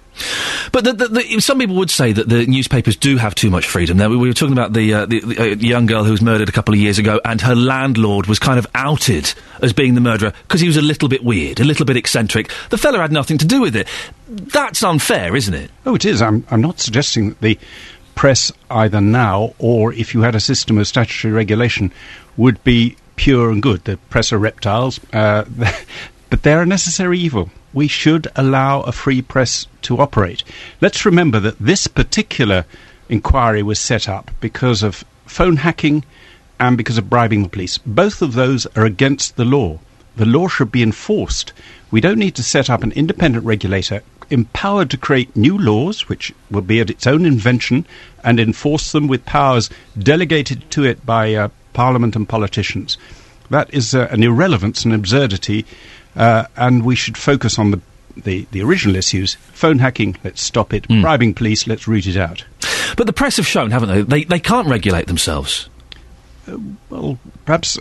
[0.72, 3.68] But the, the, the, some people would say that the newspapers do have too much
[3.68, 3.98] freedom.
[3.98, 6.22] Now, we we were talking about the, uh, the, the uh, young girl who was
[6.22, 9.95] murdered a couple of years ago, and her landlord was kind of outed as being
[9.95, 12.52] the murderer because he was a little bit weird, a little bit eccentric.
[12.69, 13.88] The fella had nothing to do with it.
[14.27, 15.72] That's unfair, isn't it?
[15.85, 16.22] Oh, it is.
[16.22, 17.60] I'm, I'm not suggesting that the
[18.15, 21.91] press, either now or if you had a system of statutory regulation,
[22.38, 23.84] would be pure and good.
[23.84, 25.45] The press are reptiles, uh,
[26.30, 27.49] but they're a necessary evil.
[27.74, 30.44] We should allow a free press to operate.
[30.80, 32.66] Let's remember that this particular
[33.10, 36.06] inquiry was set up because of phone hacking
[36.60, 37.78] and because of bribing the police.
[37.80, 39.80] Both of those are against the law.
[40.16, 41.52] The law should be enforced.
[41.90, 46.34] We don't need to set up an independent regulator empowered to create new laws, which
[46.50, 47.86] will be at its own invention,
[48.24, 52.98] and enforce them with powers delegated to it by uh, Parliament and politicians.
[53.50, 55.66] That is uh, an irrelevance, an absurdity,
[56.15, 57.81] uh, and we should focus on the,
[58.18, 59.35] the, the original issues.
[59.35, 60.88] Phone hacking, let's stop it.
[60.88, 62.44] Bribing police, let's root it out.
[62.98, 64.02] But the press have shown, haven't they?
[64.02, 65.69] They, they can't regulate themselves.
[66.90, 67.80] well, perhaps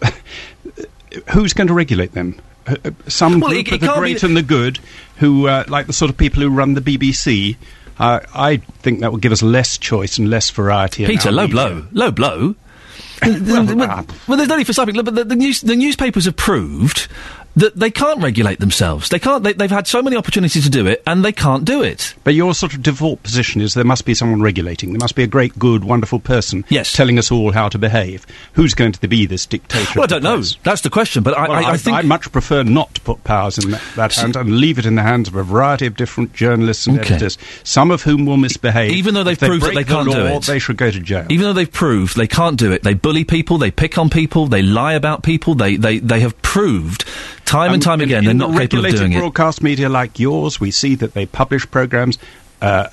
[1.32, 2.40] who's going to regulate them?
[2.66, 4.78] Uh, uh, Some Well, group it- it of the great and the good,
[5.16, 7.56] who uh, like the sort of people who run the BBC.
[7.98, 11.04] Uh, I think that would give us less choice and less variety.
[11.06, 11.54] Peter, low media.
[11.54, 11.86] blow.
[11.92, 12.54] Low blow.
[13.22, 14.94] well, well, well, there's no need for something.
[15.04, 17.08] But the, the, news, the newspapers have proved
[17.56, 19.08] that they can't regulate themselves.
[19.08, 19.44] They can't.
[19.44, 22.14] They, they've had so many opportunities to do it, and they can't do it.
[22.24, 24.92] But your sort of default position is there must be someone regulating.
[24.92, 26.92] There must be a great, good, wonderful person yes.
[26.92, 28.26] telling us all how to behave.
[28.54, 29.92] Who's going to be this dictator?
[29.96, 30.42] Well, I don't know.
[30.62, 31.22] That's the question.
[31.22, 33.82] But I, Well, I, I think I much prefer not to put powers in that,
[33.96, 36.98] that hand and leave it in the hands of a variety of different journalists and
[36.98, 37.14] Okay.
[37.14, 38.92] editors, some of whom will misbehave.
[38.92, 40.42] Even though they've they proved that they can't the do it.
[40.44, 41.26] they should go to jail.
[41.30, 44.46] Even though they've proved they can't do it, they bully people, they pick on people,
[44.46, 47.04] they lie about people, they, they, they have proved
[47.52, 49.18] time and time again they're not capable of doing it.
[49.18, 52.18] broadcast media like yours, we see that they publish programs
[52.60, 52.88] uh,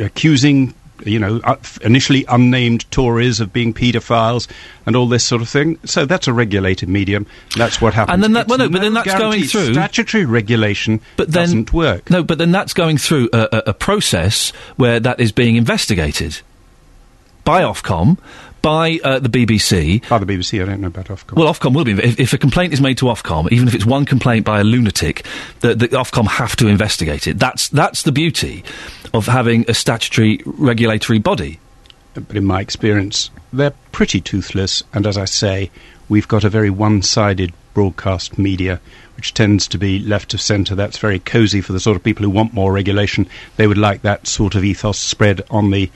[0.00, 0.74] accusing,
[1.04, 4.46] you know, uh, initially unnamed Tories of being paedophiles
[4.84, 5.78] and all this sort of thing.
[5.84, 7.26] So that's a regulated medium.
[7.56, 8.14] That's what happens.
[8.14, 11.72] And then that, well, no, but then that's going through Statutory regulation but then, doesn't
[11.72, 12.10] work.
[12.10, 16.40] No, but then that's going through a, a, a process where that is being investigated
[17.44, 18.18] by Ofcom,
[18.66, 20.08] by uh, the BBC.
[20.08, 21.36] By the BBC, I don't know about Ofcom.
[21.36, 21.92] Well, Ofcom will be.
[21.92, 24.64] If, if a complaint is made to Ofcom, even if it's one complaint by a
[24.64, 25.24] lunatic,
[25.60, 27.38] the, the Ofcom have to investigate it.
[27.38, 28.64] That's that's the beauty
[29.14, 31.60] of having a statutory regulatory body.
[32.14, 35.70] But in my experience, they're pretty toothless, and as I say,
[36.08, 38.80] we've got a very one sided broadcast media,
[39.14, 40.74] which tends to be left of centre.
[40.74, 43.28] That's very cosy for the sort of people who want more regulation.
[43.58, 45.88] They would like that sort of ethos spread on the,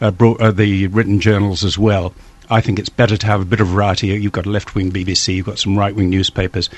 [0.00, 2.12] uh, broad, uh, the written journals as well.
[2.48, 4.08] I think it's better to have a bit of variety.
[4.08, 6.68] You've got a left wing BBC, you've got some right wing newspapers.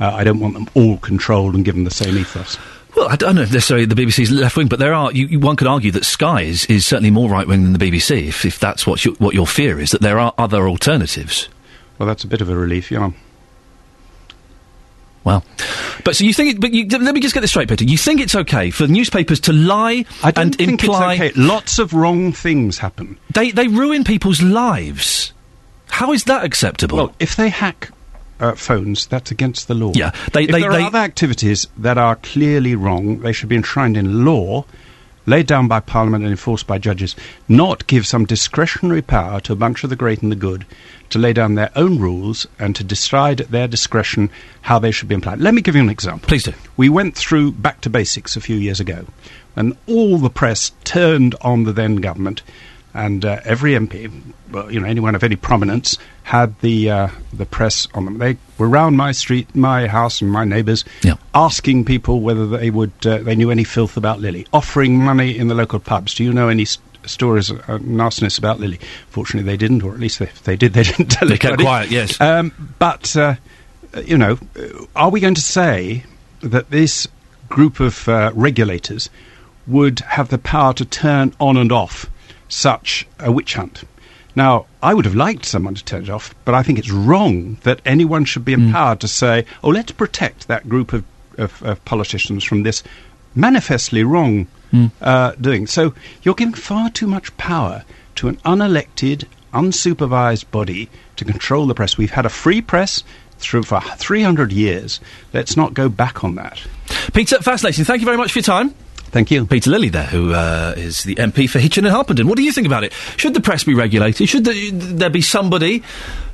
[0.00, 2.58] Uh, I don't want them all controlled and given the same ethos.
[2.96, 5.12] Well, I don't know if necessarily the BBC's left wing, but there are.
[5.12, 7.78] You, you, one could argue that Sky is, is certainly more right wing than the
[7.78, 9.92] BBC, if, if that's what you, what your fear is.
[9.92, 11.48] That there are other alternatives.
[11.98, 13.12] Well, that's a bit of a relief, yeah.
[15.22, 15.44] Well,
[16.04, 16.54] but so you think?
[16.54, 17.84] It, but you, let me just get this straight, Peter.
[17.84, 21.32] You think it's okay for newspapers to lie I don't and think imply it's okay.
[21.40, 23.18] Lots of wrong things happen.
[23.34, 25.32] they they ruin people's lives?
[25.88, 26.96] How is that acceptable?
[26.96, 27.90] Well, if they hack
[28.38, 29.92] uh, phones, that's against the law.
[29.94, 33.50] Yeah, they- if they- there they- are other activities that are clearly wrong, they should
[33.50, 34.64] be enshrined in law,
[35.26, 37.14] laid down by Parliament and enforced by judges,
[37.46, 40.64] not give some discretionary power to a bunch of the great and the good
[41.10, 44.30] to lay down their own rules and to decide at their discretion
[44.62, 45.40] how they should be applied.
[45.40, 46.26] Let me give you an example.
[46.26, 46.54] Please do.
[46.76, 49.06] We went through Back to Basics a few years ago,
[49.56, 52.42] and all the press turned on the then government,
[52.94, 54.10] and uh, every MP,
[54.50, 58.18] well, you know, anyone of any prominence, had the uh, the press on them.
[58.18, 60.84] They were round my street, my house, and my neighbours,
[61.34, 65.48] asking people whether they would uh, they knew any filth about Lilley, offering money in
[65.48, 66.14] the local pubs.
[66.14, 66.66] Do you know any
[67.06, 68.80] stories uh, nastiness about Lilley?
[69.08, 71.30] Fortunately, they didn't, or at least if they did, they didn't tell it.
[71.30, 72.20] They kept quiet, yes.
[72.20, 73.34] Um, but uh,
[74.04, 76.04] you know, uh, are we going to say
[76.40, 77.08] that this
[77.48, 79.10] group of uh, regulators
[79.66, 82.06] would have the power to turn on and off
[82.48, 83.84] such a witch hunt?
[84.36, 87.58] Now, I would have liked someone to turn it off, but I think it's wrong
[87.62, 91.04] that anyone should be empowered to say, "Oh, let's protect that group of,
[91.36, 92.82] of, of politicians from this
[93.34, 94.46] manifestly wrong
[95.00, 97.84] uh, doing." So you're giving far too much power
[98.16, 101.96] to an unelected, unsupervised body to control the press.
[101.96, 103.02] We've had a free press
[103.38, 105.00] through for 300 years.
[105.32, 106.62] Let's not go back on that.
[107.12, 107.84] Peter, fascinating.
[107.84, 108.74] Thank you very much for your time.
[109.10, 109.44] Thank you.
[109.44, 112.28] Peter Lilley there, who uh, is the MP for Hitchin and Harpenden.
[112.28, 112.92] What do you think about it?
[113.16, 114.28] Should the press be regulated?
[114.28, 115.82] Should the, there be somebody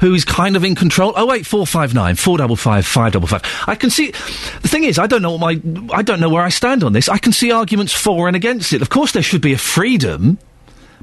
[0.00, 1.14] who's kind of in control?
[1.16, 3.68] Oh, wait, 459 455 555.
[3.68, 4.10] I can see...
[4.60, 5.60] The thing is, I don't know what my...
[5.96, 7.08] I don't know where I stand on this.
[7.08, 8.82] I can see arguments for and against it.
[8.82, 10.38] Of course there should be a freedom,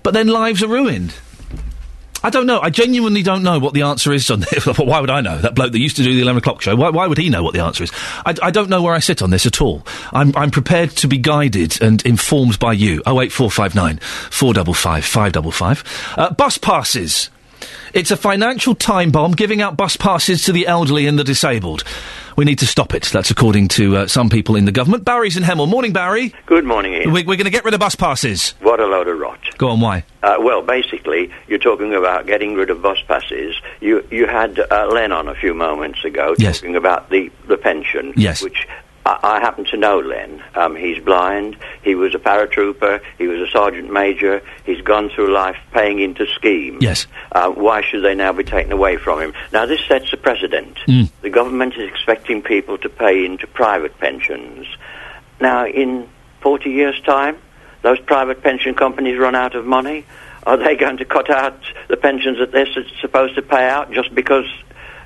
[0.03, 1.15] but then lives are ruined.
[2.23, 2.61] I don't know.
[2.61, 4.65] I genuinely don't know what the answer is on this.
[4.77, 5.37] why would I know?
[5.37, 7.43] That bloke that used to do the 11 o'clock show, why, why would he know
[7.43, 7.91] what the answer is?
[8.25, 9.85] I, I don't know where I sit on this at all.
[10.13, 13.01] I'm, I'm prepared to be guided and informed by you.
[13.05, 13.97] 08459
[14.31, 16.13] 455 555.
[16.17, 17.29] Uh, bus passes.
[17.93, 21.83] It's a financial time bomb giving out bus passes to the elderly and the disabled.
[22.35, 23.03] We need to stop it.
[23.05, 25.05] That's according to uh, some people in the government.
[25.05, 25.67] Barry's in Hemel.
[25.69, 26.33] Morning, Barry.
[26.45, 27.11] Good morning, Iain.
[27.11, 28.51] We, we're going to get rid of bus passes.
[28.61, 29.39] What a load of rot.
[29.57, 30.03] Go on, why?
[30.23, 33.55] Uh, well, basically, you're talking about getting rid of bus passes.
[33.81, 36.59] You you had uh, Len on a few moments ago Yes.
[36.59, 38.41] talking about the, the pension, Yes.
[38.41, 38.67] which
[39.05, 40.43] I, I happen to know Len.
[40.55, 41.57] Um, he's blind.
[41.81, 43.01] He was a paratrooper.
[43.17, 44.41] He was a sergeant major.
[44.65, 46.81] He's gone through life paying into schemes.
[46.81, 47.07] Yes.
[47.31, 49.33] Uh, why should they now be taken away from him?
[49.51, 50.77] Now, this sets a precedent.
[50.87, 51.09] Mm.
[51.21, 54.67] The government is expecting people to pay into private pensions.
[55.39, 56.07] Now, in
[56.41, 57.37] 40 years' time,
[57.81, 60.05] those private pension companies run out of money.
[60.45, 61.59] Are they going to cut out
[61.89, 62.67] the pensions that they're
[63.01, 64.45] supposed to pay out just because,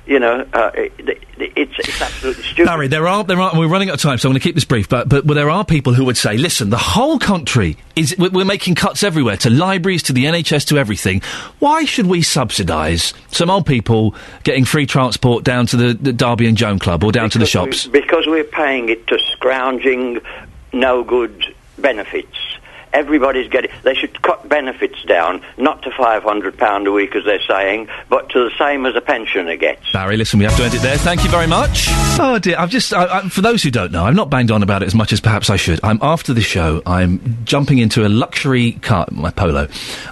[0.08, 2.66] you know, uh, it, it- it's, it's absolutely stupid?
[2.66, 4.56] Barry, there are there are we're running out of time, so I'm going to keep
[4.56, 4.88] this brief.
[4.88, 8.44] But but there are people who would say, listen, the whole country is we're, we're
[8.44, 11.20] making cuts everywhere to libraries, to the NHS, to everything.
[11.60, 16.48] Why should we subsidise some old people getting free transport down to the, the Derby
[16.48, 17.86] and Joan Club or down to the shops?
[17.86, 20.18] Because we're paying it to scrounging,
[20.72, 22.47] no good benefits.
[22.92, 23.70] Everybody's getting.
[23.82, 27.88] They should cut benefits down, not to five hundred pound a week as they're saying,
[28.08, 29.92] but to the same as a pensioner gets.
[29.92, 30.96] Barry, listen, we have to end it there.
[30.98, 31.86] Thank you very much.
[32.20, 34.62] Oh dear, I've just, I, I, for those who don't know, I've not banged on
[34.62, 35.80] about it as much as perhaps I should.
[35.82, 36.82] I'm after the show.
[36.86, 39.68] I'm jumping into a luxury car, my Polo.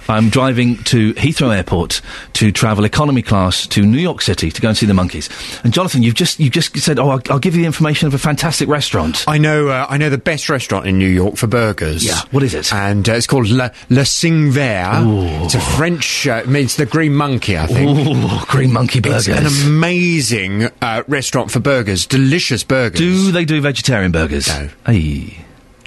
[0.07, 2.01] I'm driving to Heathrow Airport
[2.33, 5.29] to travel economy class to New York City to go and see the monkeys.
[5.63, 8.13] And Jonathan, you've just, you just said, oh, I'll, I'll give you the information of
[8.13, 9.25] a fantastic restaurant.
[9.27, 9.67] I know.
[9.67, 12.05] Uh, I know the best restaurant in New York for burgers.
[12.05, 12.66] Yeah, what is it?
[12.73, 15.03] And uh, it's called Le, Le Singe Vert.
[15.45, 16.27] It's a French.
[16.27, 18.07] Uh, means the Green Monkey, I think.
[18.07, 19.63] Ooh, Green Monkey It's burgers.
[19.63, 22.05] an amazing uh, restaurant for burgers.
[22.05, 22.99] Delicious burgers.
[22.99, 24.47] Do they do vegetarian burgers?
[24.47, 24.69] No.
[24.85, 25.37] Hey.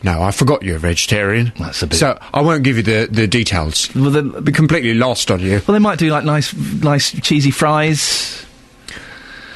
[0.02, 1.52] No, I forgot you're a vegetarian.
[1.58, 1.98] That's a bit.
[1.98, 3.94] So I won't give you the, the details.
[3.94, 5.60] Well, then, be completely lost on you.
[5.66, 8.46] Well, they might do like nice, nice cheesy fries.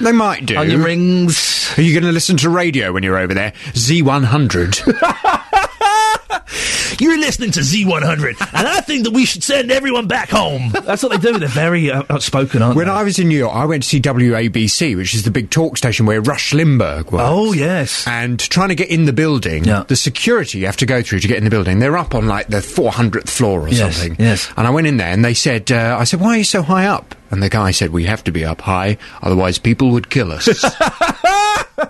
[0.01, 0.59] They might do.
[0.59, 1.73] Onion rings.
[1.79, 3.53] Are you going to listen to radio when you're over there?
[3.73, 4.83] Z100.
[7.01, 10.71] You're listening to Z100, and I think that we should send everyone back home.
[10.73, 11.39] That's what they do.
[11.39, 12.93] They're very uh, outspoken, aren't when they?
[12.93, 15.77] I was in New York, I went to see WABC, which is the big talk
[15.77, 17.21] station where Rush Limbaugh was.
[17.23, 18.07] Oh, yes.
[18.07, 21.29] And trying to get in the building, the security you have to go through to
[21.29, 24.17] get in the building, they're up on like the 400th floor or Yes, something.
[24.19, 24.49] yes.
[24.57, 26.63] And I went in there and they said, uh, I said, why are you so
[26.63, 27.15] high up?
[27.31, 30.47] And the guy said, we have to be up high, otherwise people would kill us.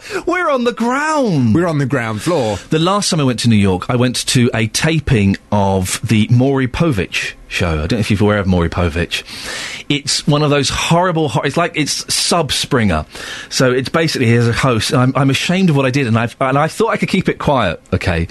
[0.27, 1.55] We're on the ground.
[1.55, 2.57] We're on the ground floor.
[2.71, 6.29] The last time I went to New York, I went to a taping of the
[6.31, 7.71] Maury Povich show.
[7.71, 9.23] I don't know if you're aware of Maury Povich.
[9.89, 11.29] It's one of those horrible.
[11.29, 13.07] Hor- it's like it's sub Springer.
[13.51, 14.93] So it's basically as a host.
[14.93, 17.29] I'm, I'm ashamed of what I did, and I and I thought I could keep
[17.29, 17.81] it quiet.
[17.93, 18.29] Okay.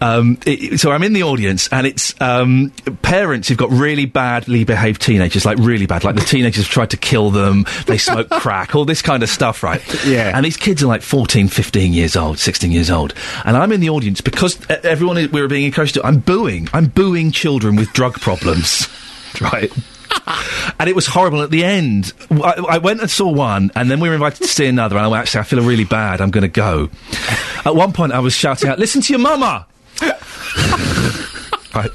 [0.00, 2.70] Um, it, so I'm in the audience, and it's um,
[3.02, 6.04] parents who've got really badly behaved teenagers, like really bad.
[6.04, 9.28] Like the teenagers have tried to kill them, they smoke crack, all this kind of
[9.28, 9.82] stuff, right?
[10.04, 10.32] Yeah.
[10.34, 13.14] And these kids are like 14, 15 years old, 16 years old.
[13.44, 16.68] And I'm in the audience because everyone is, we were being encouraged to, I'm booing.
[16.72, 18.88] I'm booing children with drug problems,
[19.40, 19.72] right?
[20.78, 22.12] and it was horrible at the end.
[22.30, 25.04] I, I went and saw one, and then we were invited to see another, and
[25.04, 26.20] I went, actually, I feel really bad.
[26.20, 26.90] I'm going to go.
[27.64, 29.66] At one point, I was shouting out, listen to your mama!
[31.74, 31.90] Right.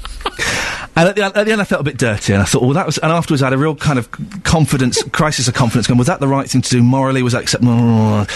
[0.98, 2.72] And at the, at the end, I felt a bit dirty, and I thought, well,
[2.72, 2.96] that was.
[2.96, 4.10] And afterwards, I had a real kind of
[4.44, 5.86] confidence, crisis of confidence.
[5.86, 7.22] Going, was that the right thing to do morally?
[7.22, 7.74] Was that acceptable?
[7.74, 8.26] Oh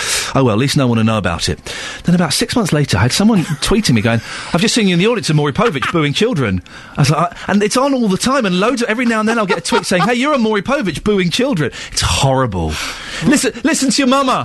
[0.44, 1.58] well, at least no one will know about it.
[2.04, 4.20] Then about six months later, I had someone tweeting me going,
[4.52, 6.62] "I've just seen you in the audience of Maury Povich booing children."
[6.98, 9.20] I was like, I- and it's on all the time, and loads of every now
[9.20, 12.02] and then I'll get a tweet saying, "Hey, you're a Maury Povich booing children." It's
[12.02, 12.66] horrible.
[13.26, 14.44] listen, listen to your mama.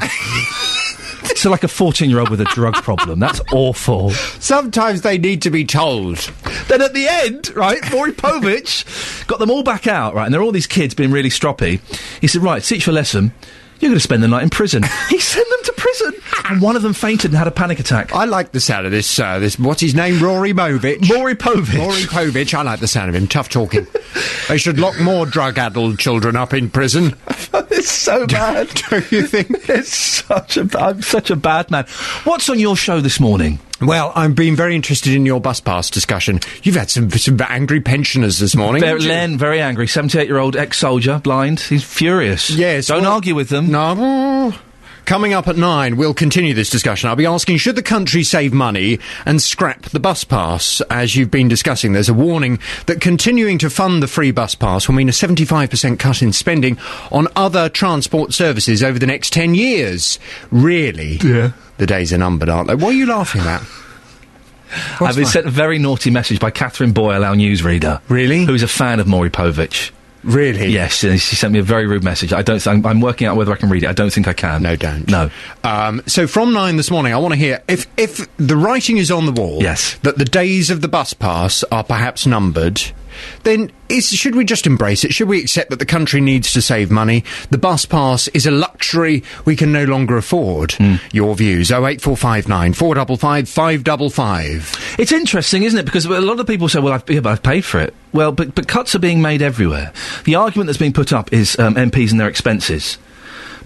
[1.35, 3.19] so like a fourteen-year-old with a drug problem.
[3.19, 4.11] That's awful.
[4.11, 6.18] Sometimes they need to be told.
[6.68, 10.41] Then at the end, right, Maury Povich got them all back out, right, and there
[10.41, 11.80] are all these kids being really stroppy.
[12.22, 13.34] He said, right, teach you a lesson.
[13.80, 14.84] You're going to spend the night in prison.
[15.10, 16.14] he sent them to prison,
[16.45, 18.14] and one of them fainted and had a panic attack.
[18.14, 19.19] I like the sound of this.
[19.19, 20.22] Uh, this what's his name?
[20.22, 21.10] Rory Movich.
[21.10, 21.77] Rory Povich.
[21.77, 22.53] Rory Povich.
[22.53, 23.27] I like the sound of him.
[23.27, 23.85] Tough talking.
[24.47, 27.15] they should lock more drug-addled children up in prison.
[27.53, 28.69] it's so bad.
[28.89, 29.49] Do you think?
[29.69, 31.85] It's such a I'm such a bad man.
[32.23, 33.60] What's on your show this morning?
[33.81, 36.39] Well, I'm being very interested in your bus pass discussion.
[36.64, 38.81] You've had some some angry pensioners this morning.
[38.81, 39.02] Very.
[39.02, 39.88] Len, very angry.
[39.88, 41.60] 78 year old ex soldier, blind.
[41.60, 42.49] He's furious.
[42.49, 42.88] Yes.
[42.88, 43.69] Don't well- argue with them.
[43.72, 44.53] No.
[45.06, 47.07] Coming up at nine, we'll continue this discussion.
[47.10, 50.81] I'll be asking, should the country save money and scrap the bus pass?
[50.89, 52.57] As you've been discussing, there's a warning
[52.88, 56.80] that continuing to fund the free bus pass will mean a 75% cut in spending
[57.11, 60.18] on other transport services over the next 10 years.
[60.49, 61.19] Really?
[61.23, 61.52] Yeah.
[61.77, 62.76] The days are numbered, aren't they?
[62.76, 63.61] What are you laughing at?
[65.02, 68.02] I've been sent a very naughty message by Catherine Boyle, our newsreader.
[68.10, 68.45] Really?
[68.45, 69.91] Who's a fan of Maury Povich.
[70.23, 70.69] Really?
[70.69, 72.34] Yes, and she sent me a very rude message.
[72.34, 72.65] I don't.
[72.65, 73.89] I'm, I'm working out whether I can read it.
[73.89, 74.64] I don't think I can.
[74.64, 75.07] No, don't.
[75.07, 75.30] No.
[75.64, 79.11] Um, so from nine this morning, I want to hear if if the writing is
[79.11, 79.95] on the wall, Yes.
[80.02, 82.81] that the days of the bus pass are perhaps numbered.
[83.44, 85.14] Then is, should we just embrace it?
[85.14, 87.24] Should we accept that the country needs to save money?
[87.50, 90.74] The bus pass is a luxury we can no longer afford.
[90.74, 90.96] Hmm.
[91.12, 94.74] Your views: oh eight four five nine four double five five double five.
[94.98, 95.86] It's interesting, isn't it?
[95.86, 98.56] Because a lot of people say, "Well, I've, yeah, I've paid for it." Well, but
[98.56, 99.92] but cuts are being made everywhere.
[100.24, 102.98] The argument that's being put up is um, MPs and their expenses,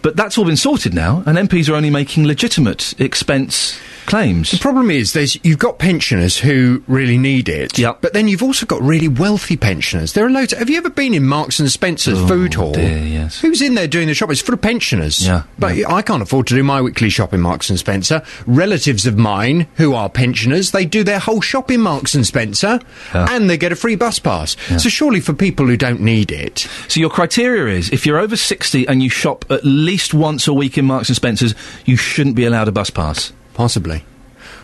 [0.01, 4.51] but that's all been sorted now, and MPs are only making legitimate expense claims.
[4.51, 7.99] The problem is, there's you've got pensioners who really need it, Yep.
[8.01, 10.13] but then you've also got really wealthy pensioners.
[10.13, 10.51] There are loads.
[10.53, 12.69] Of, have you ever been in Marks and Spencer's oh, food hall?
[12.71, 13.39] Oh, dear, yes.
[13.39, 14.33] Who's in there doing the shopping?
[14.33, 15.25] It's full of pensioners.
[15.25, 18.21] Yeah, but I can't afford to do my weekly shop in Marks and Spencer.
[18.45, 22.79] Relatives of mine who are pensioners, they do their whole shop in Marks and Spencer,
[23.13, 23.27] Yeah.
[23.29, 24.55] and they get a free bus pass.
[24.77, 28.35] So surely, for people who don't need it, So your criteria is if you're over
[28.35, 31.53] 60 and you shop at least once a week in Marks and Spencers,
[31.85, 33.31] you shouldn't be allowed a bus pass.
[33.59, 34.05] Possibly.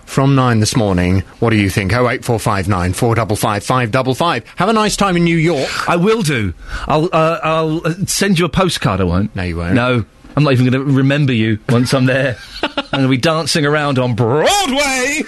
[0.06, 1.94] From nine this morning, what do you think?
[1.94, 4.48] Oh eight four five nine four double five five double five.
[4.56, 5.90] Have a nice time in New York.
[5.90, 6.54] I will do.
[6.88, 9.02] I'll uh, I'll uh, send you a postcard.
[9.02, 9.36] I won't.
[9.36, 9.74] No, you won't.
[9.74, 10.06] No,
[10.38, 12.38] I'm not even going to remember you once I'm there.
[12.64, 15.24] I'm going to be dancing around on Broadway.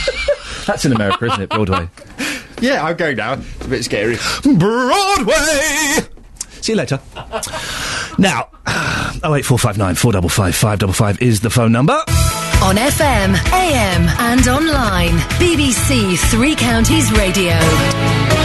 [0.66, 1.50] That's in America, isn't it?
[1.50, 1.90] Broadway.
[2.62, 3.32] Yeah, I'll go now.
[3.32, 4.16] It's a bit scary.
[4.44, 5.98] Broadway.
[6.60, 7.00] See you later.
[8.18, 8.50] Now,
[9.24, 12.00] oh eight four five nine four double five five double five is the phone number.
[12.72, 15.18] On FM, AM, and online.
[15.38, 17.52] BBC Three Counties Radio.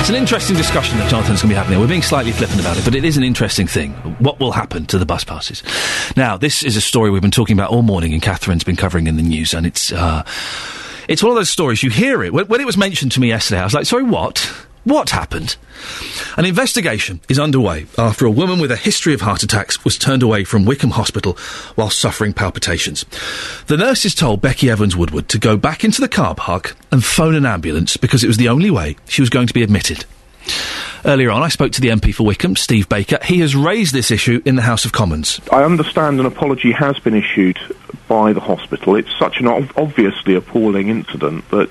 [0.01, 1.71] It's an interesting discussion that Jonathan's going to be having.
[1.71, 1.79] here.
[1.79, 3.93] We're being slightly flippant about it, but it is an interesting thing.
[4.19, 5.63] What will happen to the bus passes?
[6.17, 9.07] Now, this is a story we've been talking about all morning, and Catherine's been covering
[9.07, 10.23] in the news, and it's uh,
[11.07, 13.29] it's one of those stories you hear it when, when it was mentioned to me
[13.29, 13.61] yesterday.
[13.61, 14.53] I was like, "Sorry, what?
[14.87, 15.57] What happened?"
[16.37, 20.23] An investigation is underway after a woman with a history of heart attacks was turned
[20.23, 21.37] away from Wycombe Hospital
[21.75, 23.03] while suffering palpitations.
[23.67, 27.35] The nurses told Becky Evans Woodward to go back into the car park and phone
[27.35, 30.05] an ambulance because it was the only way she was going to be admitted.
[31.03, 33.19] Earlier on, I spoke to the MP for Wycombe, Steve Baker.
[33.23, 35.41] He has raised this issue in the House of Commons.
[35.51, 37.59] I understand an apology has been issued
[38.07, 38.95] by the hospital.
[38.95, 41.69] It's such an ob- obviously appalling incident that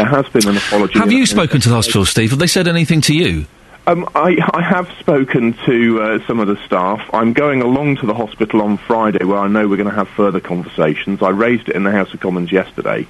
[0.00, 0.98] there has been an apology.
[0.98, 2.30] Have you spoken to the hospital, Steve?
[2.30, 3.46] Have they said anything to you?
[3.86, 7.02] Um, I, I have spoken to uh, some of the staff.
[7.12, 10.08] I'm going along to the hospital on Friday where I know we're going to have
[10.08, 11.22] further conversations.
[11.22, 13.06] I raised it in the House of Commons yesterday.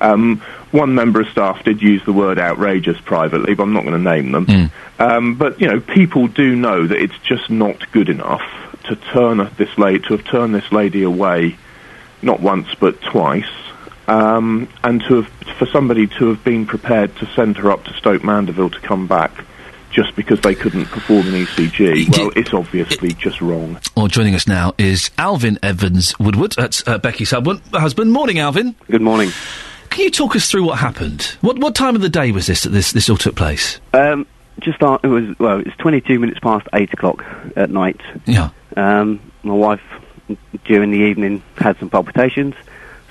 [0.00, 0.38] Um,
[0.72, 4.10] one member of staff did use the word outrageous privately, but I'm not going to
[4.10, 4.46] name them.
[4.98, 8.42] Um, but you know, people do know that it's just not good enough
[8.84, 11.56] to turn this lady to have turned this lady away,
[12.20, 13.44] not once but twice,
[14.08, 17.94] um, and to have for somebody to have been prepared to send her up to
[17.94, 19.44] Stoke Mandeville to come back
[19.90, 22.16] just because they couldn't perform an ECG.
[22.16, 23.78] Well, it's obviously just wrong.
[23.96, 26.52] Well, joining us now is Alvin Evans Woodward.
[26.52, 27.60] That's uh, Becky's husband.
[27.72, 28.12] husband.
[28.12, 28.74] Morning, Alvin.
[28.90, 29.30] Good morning.
[29.90, 31.22] Can you talk us through what happened?
[31.42, 33.78] What what time of the day was this that this this all took place?
[33.92, 34.26] Um,
[34.60, 37.24] just uh, it was well, it's 22 minutes past eight o'clock
[37.56, 38.00] at night.
[38.24, 38.50] Yeah.
[38.76, 39.82] Um, my wife
[40.64, 42.54] during the evening had some palpitations,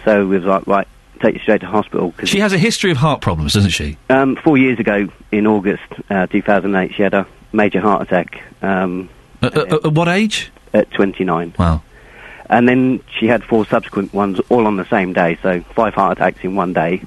[0.05, 0.87] so we was like, right,
[1.21, 2.11] take you straight to hospital.
[2.13, 3.97] Cause She has a history of heart problems, doesn't she?
[4.09, 8.41] Um, four years ago, in August uh, 2008, she had a major heart attack.
[8.61, 9.09] Um,
[9.41, 10.51] At, at, at what age?
[10.73, 11.55] At 29.
[11.57, 11.83] Wow.
[12.49, 16.17] And then she had four subsequent ones, all on the same day, so five heart
[16.17, 17.01] attacks in one day.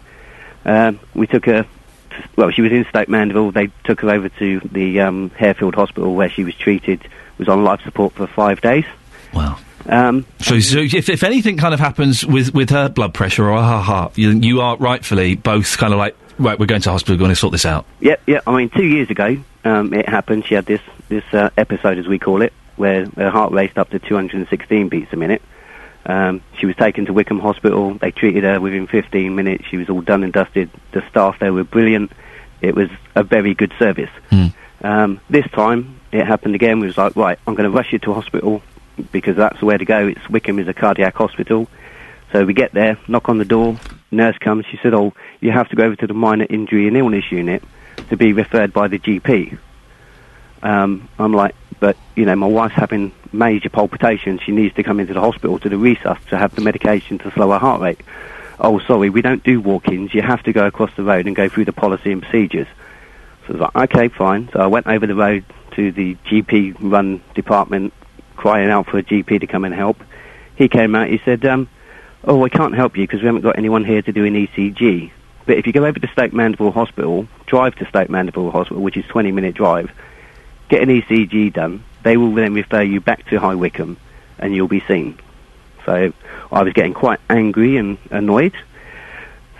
[0.65, 3.51] Um, we took her, to, well, she was in Stoke Mandeville.
[3.51, 7.07] They took her over to the um, Harefield Hospital where she was treated,
[7.37, 8.87] was on life support for five days.
[9.35, 9.59] Wow.
[9.87, 13.59] Um, So, so if, if anything kind of happens with, with her blood pressure or
[13.59, 17.17] her heart, you, you are rightfully both kind of like, right, we're going to hospital,
[17.17, 17.87] we're going to sort this out.
[18.01, 18.41] Yep, yeah.
[18.47, 20.47] I mean, two years ago, um, it happened.
[20.47, 23.91] She had this this uh, episode, as we call it, where her heart raced up
[23.91, 25.43] to 216 beats a minute.
[26.07, 27.95] Um, she was taken to Wycombe Hospital.
[27.95, 29.65] They treated her within 15 minutes.
[29.67, 30.71] She was all done and dusted.
[30.93, 32.13] The staff there were brilliant.
[32.61, 34.11] It was a very good service.
[34.83, 36.81] Um, this time, it happened again.
[36.81, 38.63] We was like, right, I'm going to rush you to hospital
[39.13, 40.09] because that's the way to go.
[40.09, 41.69] It's Wycombe is a cardiac hospital.
[42.33, 43.79] So we get there, knock on the door.
[44.11, 44.67] Nurse comes.
[44.67, 47.63] She said, "Oh, you have to go over to the minor injury and illness unit
[48.09, 49.59] to be referred by the GP."
[50.63, 54.41] Um, I'm like, but you know, my wife's having major palpitations.
[54.43, 57.31] She needs to come into the hospital to the resus to have the medication to
[57.33, 58.01] slow her heart rate.
[58.59, 60.15] Oh, sorry, we don't do walk-ins.
[60.15, 62.69] You have to go across the road and go through the policy and procedures.
[63.47, 64.49] So I was like, okay, fine.
[64.53, 67.93] So I went over the road to the GP-run department,
[68.37, 70.03] crying out for a GP to come and help.
[70.57, 71.09] He came out.
[71.09, 71.69] He said, um,
[72.25, 75.11] "Oh, I can't help you because we haven't got anyone here to do an ECG.
[75.47, 78.97] But if you go over to Stoke Mandeville Hospital, drive to Stoke Mandeville Hospital, which
[78.97, 79.91] is 20-minute drive,
[80.69, 81.85] get an ECG done.
[82.03, 83.99] They will then refer you back to High Wycombe,
[84.39, 85.19] and you'll be seen."
[85.85, 86.13] So
[86.51, 88.55] I was getting quite angry and annoyed.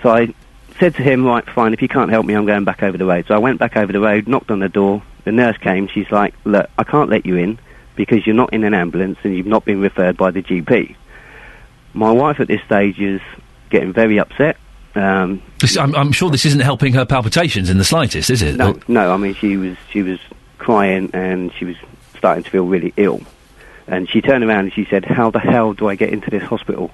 [0.03, 0.35] So I
[0.79, 3.05] said to him, right, fine, if you can't help me, I'm going back over the
[3.05, 3.27] road.
[3.29, 5.03] So I went back over the road, knocked on the door.
[5.25, 5.89] The nurse came.
[5.89, 7.59] She's like, look, I can't let you in
[7.97, 10.97] because you're not in an ambulance and you've not been referred by the GP.
[11.93, 13.21] My wife at this stage is
[13.71, 14.57] getting very upset.
[14.95, 18.57] Um, This, I'm, I'm sure this isn't helping her palpitations in the slightest, is it?
[18.57, 20.19] no, no, I mean, she was, she was
[20.59, 21.77] crying and she was
[22.17, 23.21] starting to feel really ill.
[23.87, 26.43] And she turned around and she said, how the hell do I get into this
[26.43, 26.91] hospital?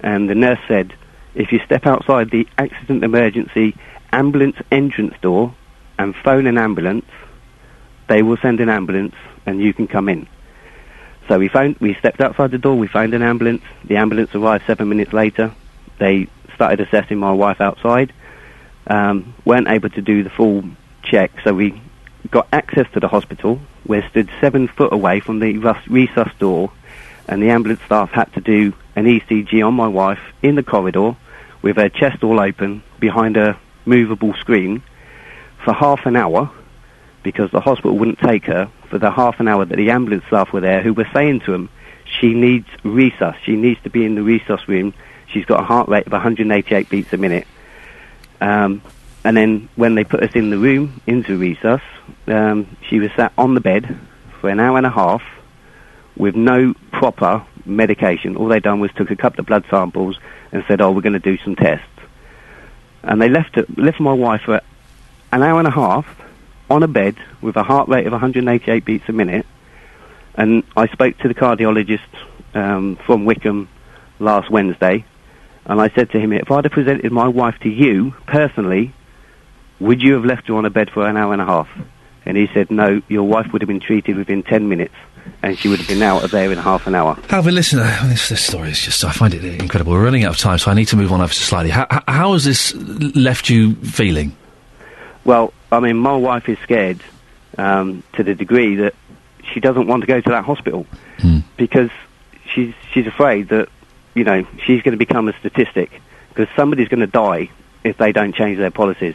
[0.00, 0.92] And the nurse said,
[1.34, 3.76] if you step outside the accident emergency
[4.12, 5.54] ambulance entrance door
[5.98, 7.06] and phone an ambulance,
[8.08, 9.14] they will send an ambulance
[9.46, 10.26] and you can come in.
[11.28, 13.62] So we found we stepped outside the door, we found an ambulance.
[13.84, 15.52] The ambulance arrived seven minutes later.
[15.98, 18.12] They started assessing my wife outside.
[18.86, 20.64] Um, weren't able to do the full
[21.02, 21.80] check, so we
[22.30, 23.60] got access to the hospital.
[23.84, 26.70] We're stood seven foot away from the resus door,
[27.26, 31.16] and the ambulance staff had to do an ECG on my wife in the corridor
[31.62, 34.82] with her chest all open behind a movable screen
[35.64, 36.50] for half an hour
[37.24, 40.52] because the hospital wouldn't take her for the half an hour that the ambulance staff
[40.52, 41.68] were there who were saying to him
[42.20, 44.94] she needs resus, she needs to be in the resus room,
[45.28, 47.46] she's got a heart rate of 188 beats a minute.
[48.40, 48.82] Um,
[49.24, 51.82] and then when they put us in the room, into resus,
[52.28, 53.98] um, she was sat on the bed
[54.40, 55.22] for an hour and a half
[56.16, 58.36] with no proper medication.
[58.36, 60.18] All they'd done was took a couple of blood samples
[60.52, 61.84] and said, "Oh, we're going to do some tests."
[63.02, 64.60] And they left it, left my wife for
[65.32, 66.06] an hour and a half
[66.70, 69.46] on a bed with a heart rate of 188 beats a minute.
[70.34, 72.00] And I spoke to the cardiologist
[72.54, 73.68] um, from Wycombe
[74.18, 75.04] last Wednesday,
[75.64, 78.92] and I said to him, "If I'd have presented my wife to you personally,
[79.80, 81.68] would you have left her on a bed for an hour and a half?"
[82.26, 84.94] And he said, "No, your wife would have been treated within 10 minutes."
[85.42, 87.18] And she would have been out of there in half an hour.
[87.30, 89.92] Alvin, listen, uh, this, this story is just, I find it incredible.
[89.92, 91.70] We're running out of time, so I need to move on ever so slightly.
[91.70, 92.72] How, how- how has this
[93.16, 94.36] left you feeling?
[95.24, 97.00] Well, I mean, my wife is scared
[97.58, 98.94] um, to the degree that
[99.52, 100.86] she doesn't want to go to that hospital
[101.56, 101.90] because
[102.52, 103.68] she's she's afraid that
[104.14, 107.50] you know she's going to become a statistic because somebody's going to die
[107.84, 109.14] if they don't change their policies,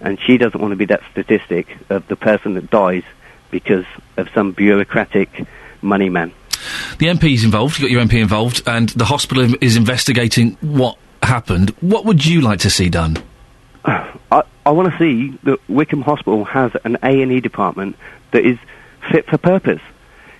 [0.00, 3.02] and she doesn't want to be that statistic of the person that dies
[3.50, 3.84] because
[4.16, 5.46] of some bureaucratic
[5.82, 6.32] money man.
[6.98, 10.96] The MP is involved, you got your MP involved, and the hospital is investigating what
[11.22, 11.70] happened.
[11.80, 13.16] What would you like to see done?
[13.84, 17.96] I, I want to see that Wycombe Hospital has an A and E department
[18.30, 18.58] that is
[19.10, 19.80] fit for purpose.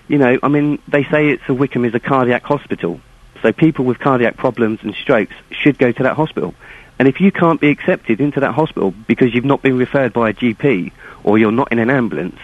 [0.07, 2.99] You know, I mean, they say it's a Wycombe is a cardiac hospital,
[3.41, 6.53] so people with cardiac problems and strokes should go to that hospital.
[6.99, 10.29] And if you can't be accepted into that hospital because you've not been referred by
[10.29, 10.91] a GP
[11.23, 12.39] or you're not in an ambulance,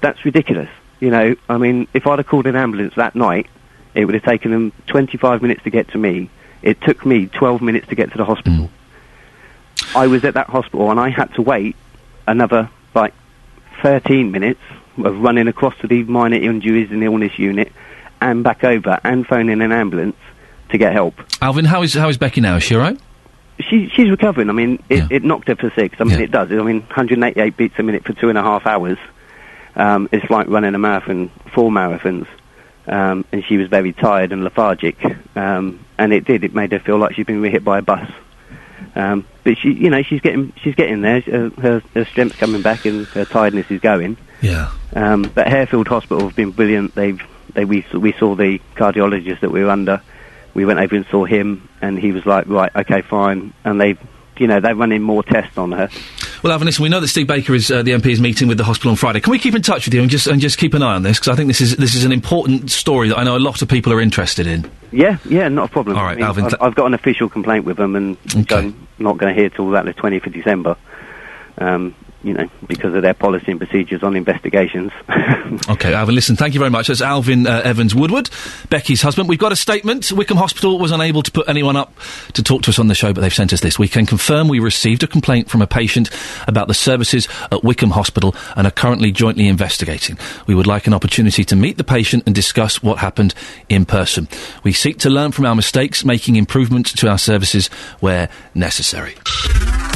[0.00, 0.68] that's ridiculous.
[1.00, 3.48] You know, I mean, if I'd have called an ambulance that night,
[3.94, 6.30] it would have taken them 25 minutes to get to me.
[6.62, 8.66] It took me 12 minutes to get to the hospital.
[8.66, 8.70] Mm.
[9.94, 11.76] I was at that hospital and I had to wait
[12.26, 13.14] another like
[13.82, 14.60] 13 minutes
[14.98, 17.72] of running across to the minor injuries and illness unit
[18.20, 20.16] and back over and phoning an ambulance
[20.70, 21.14] to get help.
[21.40, 22.56] Alvin, how is how is Becky now?
[22.56, 22.98] Is she all right?
[23.62, 24.48] she, she's recovering.
[24.48, 25.96] I mean, it, it knocked her for six.
[26.00, 26.50] I mean, it does.
[26.50, 28.98] I mean, 188 beats a minute for two and a half hours.
[29.74, 32.26] Um, it's like running a marathon, four marathons.
[32.86, 34.96] Um, and she was very tired and lethargic.
[35.36, 36.44] Um, and it did.
[36.44, 38.10] It made her feel like she'd been hit by a bus.
[38.94, 41.20] Um, but she, you know, she's getting she's getting there.
[41.20, 44.16] Her, her, her strength's coming back and her tiredness is going.
[44.40, 44.70] Yeah.
[44.94, 46.94] Um, but Harefield Hospital have been brilliant.
[46.94, 47.20] They've
[47.54, 50.02] they we we saw the cardiologist that we were under.
[50.54, 53.54] We went over and saw him, and he was like, right, okay, fine.
[53.64, 53.96] And they,
[54.36, 55.88] you know, they're running more tests on her.
[56.42, 58.58] Well, Alvin, listen, we know that Steve Baker is uh, the MP is meeting with
[58.58, 59.20] the hospital on Friday.
[59.20, 61.04] Can we keep in touch with you and just and just keep an eye on
[61.04, 63.38] this because I think this is this is an important story that I know a
[63.38, 64.68] lot of people are interested in.
[64.90, 65.96] Yeah, yeah, not a problem.
[65.96, 68.16] All right, I mean, Alvin, I've, th- I've got an official complaint with them, and
[68.50, 70.76] I'm not going to hear till about the 20th of December.
[71.58, 71.94] Um,
[72.24, 74.92] you know, because of their policy and procedures on investigations.
[75.68, 76.88] Okay, Alvin, listen, thank you very much.
[76.88, 78.30] That's Alvin uh, Evans Woodward,
[78.70, 79.28] Becky's husband.
[79.28, 80.10] We've got a statement.
[80.10, 81.94] Wycombe Hospital was unable to put anyone up
[82.32, 83.78] to talk to us on the show, but they've sent us this.
[83.78, 86.10] We can confirm we received a complaint from a patient
[86.46, 90.18] about the services at Wycombe Hospital and are currently jointly investigating.
[90.46, 93.34] We would like an opportunity to meet the patient and discuss what happened
[93.68, 94.28] in person.
[94.64, 97.68] We seek to learn from our mistakes, making improvements to our services
[98.00, 99.14] where necessary.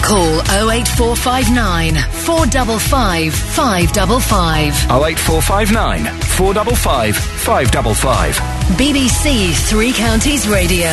[0.06, 4.72] Call 08459 455 555.
[4.86, 8.36] 08459 455 555.
[8.78, 10.92] BBC Three Counties Radio.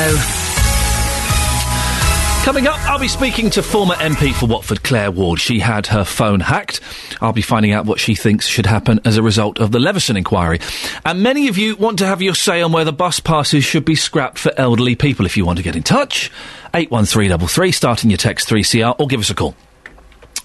[2.43, 5.39] Coming up, I'll be speaking to former MP for Watford, Claire Ward.
[5.39, 6.81] She had her phone hacked.
[7.21, 10.17] I'll be finding out what she thinks should happen as a result of the Leveson
[10.17, 10.59] inquiry.
[11.05, 13.95] And many of you want to have your say on whether bus passes should be
[13.95, 15.25] scrapped for elderly people.
[15.25, 16.31] If you want to get in touch,
[16.73, 19.55] 81333, starting your text 3CR, or give us a call.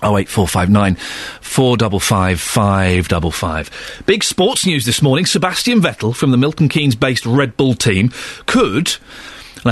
[0.02, 0.94] 08459
[1.40, 4.02] 455 555.
[4.06, 5.26] Big sports news this morning.
[5.26, 8.12] Sebastian Vettel from the Milton Keynes based Red Bull team
[8.46, 8.96] could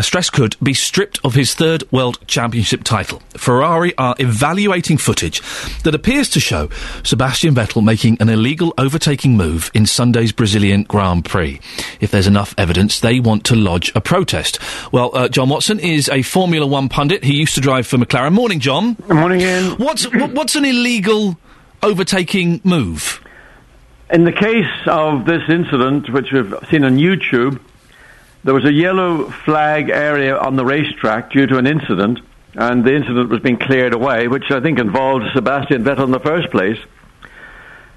[0.03, 3.23] stress could, be stripped of his third World Championship title.
[3.37, 5.41] Ferrari are evaluating footage
[5.83, 6.69] that appears to show
[7.03, 11.61] Sebastian Vettel making an illegal overtaking move in Sunday's Brazilian Grand Prix.
[12.01, 14.59] If there's enough evidence, they want to lodge a protest.
[14.93, 17.25] Well, uh, John Watson is a Formula One pundit.
[17.25, 18.33] He used to drive for McLaren.
[18.33, 18.95] Morning, John.
[18.95, 19.73] Good morning, Iain.
[19.79, 21.39] What's, what, what's an illegal
[21.83, 23.23] overtaking move?
[24.11, 27.61] In the case of this incident, which we've seen on YouTube,
[28.47, 32.21] there was a yellow flag area on the racetrack due to an incident,
[32.55, 36.21] and the incident was being cleared away, which I think involved Sebastian Vettel in the
[36.21, 36.79] first place.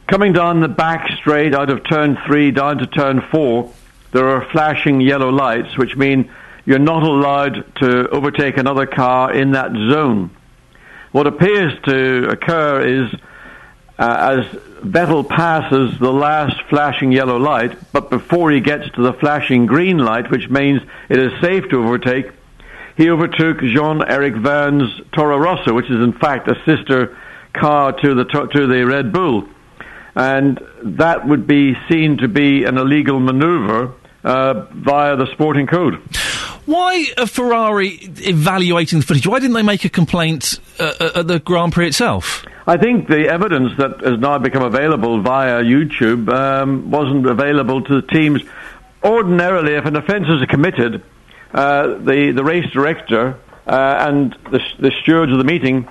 [0.07, 3.71] Coming down the back straight out of turn three down to turn four,
[4.11, 6.31] there are flashing yellow lights, which mean
[6.65, 10.31] you're not allowed to overtake another car in that zone.
[11.11, 13.13] What appears to occur is
[13.99, 19.13] uh, as Vettel passes the last flashing yellow light, but before he gets to the
[19.13, 22.31] flashing green light, which means it is safe to overtake,
[22.95, 27.17] he overtook Jean-Eric Vergne's Toro Rosso, which is in fact a sister
[27.53, 29.47] car to the to the Red Bull,
[30.15, 33.93] and that would be seen to be an illegal manoeuvre
[34.23, 35.95] uh, via the sporting code.
[36.65, 39.25] Why are Ferrari evaluating the footage?
[39.25, 42.45] Why didn't they make a complaint uh, uh, at the Grand Prix itself?
[42.67, 48.01] I think the evidence that has now become available via YouTube um, wasn't available to
[48.01, 48.41] the teams.
[49.03, 51.03] Ordinarily, if an offence is committed,
[51.53, 55.87] uh, the the race director uh, and the, the stewards of the meeting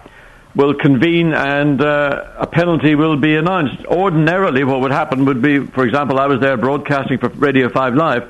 [0.58, 3.86] will convene and uh, a penalty will be announced.
[3.86, 7.94] Ordinarily, what would happen would be, for example, I was there broadcasting for Radio 5
[7.94, 8.28] Live.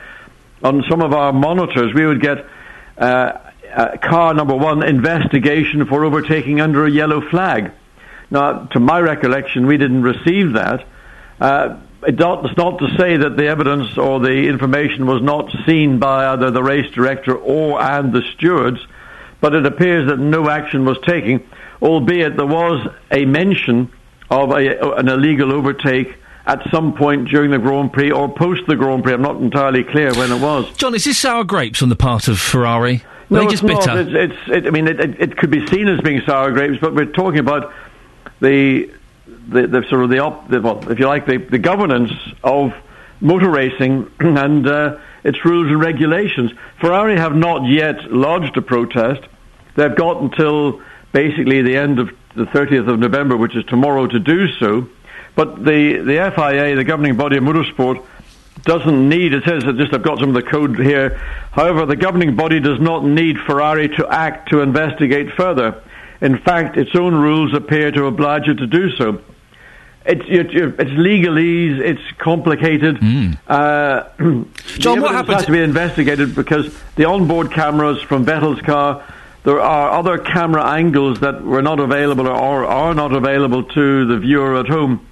[0.62, 2.44] On some of our monitors, we would get
[2.98, 3.32] uh,
[3.74, 7.72] uh, car number one investigation for overtaking under a yellow flag.
[8.30, 10.84] Now, to my recollection, we didn't receive that.
[11.40, 16.26] Uh, it's not to say that the evidence or the information was not seen by
[16.34, 18.86] either the race director or and the stewards,
[19.40, 21.48] but it appears that no action was taken,
[21.82, 23.90] albeit there was a mention
[24.30, 26.14] of a, an illegal overtake
[26.46, 29.12] at some point during the Grand Prix or post the Grand Prix.
[29.12, 30.70] I'm not entirely clear when it was.
[30.76, 33.02] John, is this sour grapes on the part of Ferrari?
[33.30, 33.84] No, they it's just not.
[33.84, 34.00] bitter?
[34.00, 36.78] It's, it's it, I mean, it, it, it could be seen as being sour grapes,
[36.80, 37.72] but we're talking about
[38.40, 38.90] the
[39.48, 42.12] the, the sort of the, op, the well, if you like, the, the governance
[42.44, 42.74] of
[43.20, 46.52] motor racing and uh, its rules and regulations.
[46.80, 49.22] Ferrari have not yet lodged a protest.
[49.74, 50.82] They've got until
[51.12, 54.89] basically the end of the 30th of November, which is tomorrow, to do so.
[55.35, 58.05] But the, the FIA, the governing body of motorsport,
[58.64, 61.10] doesn't need, it says that just I've got some of the code here.
[61.52, 65.82] However, the governing body does not need Ferrari to act to investigate further.
[66.20, 69.22] In fact, its own rules appear to oblige it to do so.
[70.05, 72.98] It's, it's legalese, it's complicated.
[73.47, 74.43] Uh, Hmm.
[74.78, 79.05] John, what happened- has to be investigated because the onboard cameras from Vettel's car,
[79.49, 84.19] there are other camera angles that were not available or are not available to the
[84.19, 85.09] viewer at home.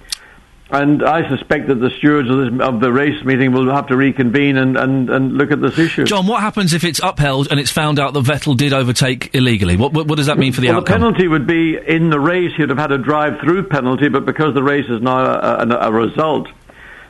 [0.69, 3.97] And I suspect that the stewards of, this, of the race meeting will have to
[3.97, 6.03] reconvene and, and, and look at this issue.
[6.03, 9.75] John, what happens if it's upheld and it's found out that Vettel did overtake illegally?
[9.75, 11.01] What, what, what does that mean for the well, outcome?
[11.01, 12.51] the penalty would be in the race.
[12.57, 15.91] He'd have had a drive-through penalty, but because the race is now a, a, a
[15.91, 16.47] result,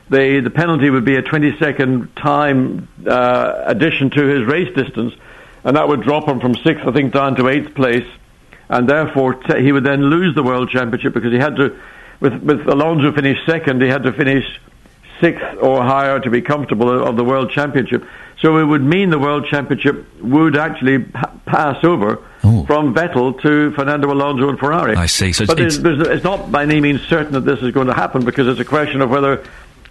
[0.09, 5.13] the the penalty would be a 20-second time uh, addition to his race distance,
[5.67, 8.07] and that would drop him from sixth, I think, down to eighth place,
[8.69, 11.75] and therefore t- he would then lose the world championship because he had to,
[12.21, 14.45] with with Alonso finished second, he had to finish
[15.19, 18.05] sixth or higher to be comfortable of the world championship.
[18.39, 22.19] So it would mean the world championship would actually pa- pass over
[22.65, 24.95] from Vettel to Fernando Alonso and Ferrari.
[24.95, 25.33] I see.
[25.33, 27.93] So but it's- there's- it's not by any means certain that this is going to
[27.93, 29.41] happen because it's a question of whether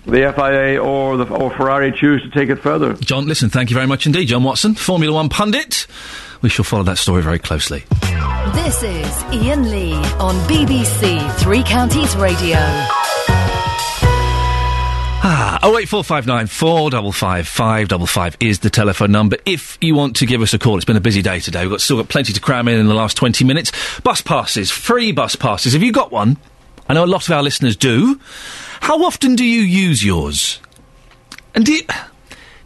[0.06, 2.94] the FIA or the or Ferrari choose to take it further.
[2.94, 4.26] John, listen, thank you very much indeed.
[4.26, 5.86] John Watson, Formula One pundit.
[6.42, 7.84] We shall follow that story very closely.
[8.54, 12.58] This is Iain Lee on BBC Three Counties Radio.
[15.28, 20.58] Ah, 08459 455 555 is the telephone number if you want to give us a
[20.58, 20.76] call.
[20.76, 21.62] It's been a busy day today.
[21.62, 23.72] We've got, still got plenty to cram in in the last 20 minutes.
[24.02, 25.72] Bus passes, free bus passes.
[25.72, 26.36] Have you got one?
[26.88, 28.20] I know a lot of our listeners do.
[28.80, 30.60] How often do you use yours?
[31.54, 31.82] And do you,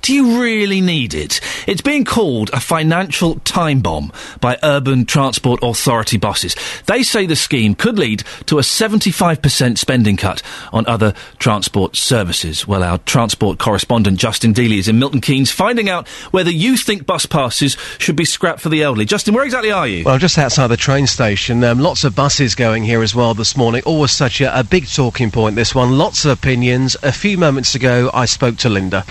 [0.02, 1.40] do you really need it?
[1.66, 6.56] It's being called a financial time bomb by Urban Transport Authority bosses.
[6.86, 12.66] They say the scheme could lead to a 75% spending cut on other transport services.
[12.66, 17.06] Well, our transport correspondent Justin Dealey is in Milton Keynes finding out whether you think
[17.06, 19.04] bus passes should be scrapped for the elderly.
[19.04, 20.04] Justin, where exactly are you?
[20.04, 21.62] Well, just outside the train station.
[21.64, 23.82] Um, lots of buses going here as well this morning.
[23.84, 25.98] Always such a, a big talking point, this one.
[25.98, 26.96] Lots of opinions.
[27.02, 29.04] A few moments ago, I spoke to Linda.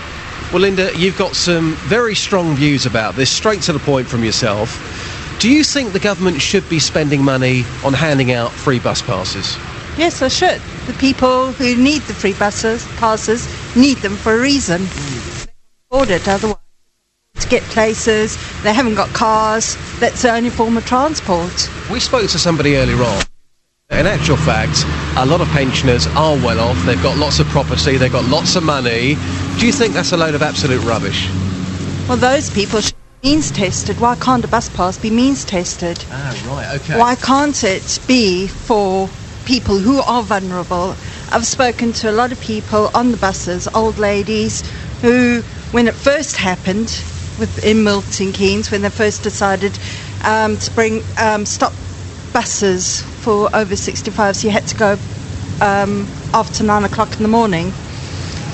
[0.52, 4.24] Well, Linda, you've got some very strong views about this, straight to the point from
[4.24, 5.36] yourself.
[5.38, 9.56] Do you think the government should be spending money on handing out free bus passes?
[9.96, 10.60] Yes, I should.
[10.86, 13.46] The people who need the free buses passes
[13.76, 14.82] need them for a reason.
[15.88, 16.56] Afford it otherwise.
[17.36, 19.76] To get places, they haven't got cars.
[20.00, 21.70] That's the only form of transport.
[21.92, 23.29] We spoke to somebody earlier on.
[23.90, 24.84] In actual fact,
[25.16, 26.80] a lot of pensioners are well off.
[26.86, 27.96] They've got lots of property.
[27.96, 29.16] They've got lots of money.
[29.58, 31.28] Do you think that's a load of absolute rubbish?
[32.08, 33.98] Well, those people should be means tested.
[33.98, 36.04] Why can't a bus pass be means tested?
[36.08, 36.80] Ah, right.
[36.80, 37.00] Okay.
[37.00, 39.10] Why can't it be for
[39.44, 40.94] people who are vulnerable?
[41.32, 44.62] I've spoken to a lot of people on the buses, old ladies,
[45.00, 45.42] who,
[45.72, 47.02] when it first happened
[47.40, 49.76] with, in Milton Keynes, when they first decided
[50.24, 51.72] um, to bring um, stop
[52.32, 54.92] buses for over 65, so you had to go
[55.60, 57.72] um, after nine o'clock in the morning.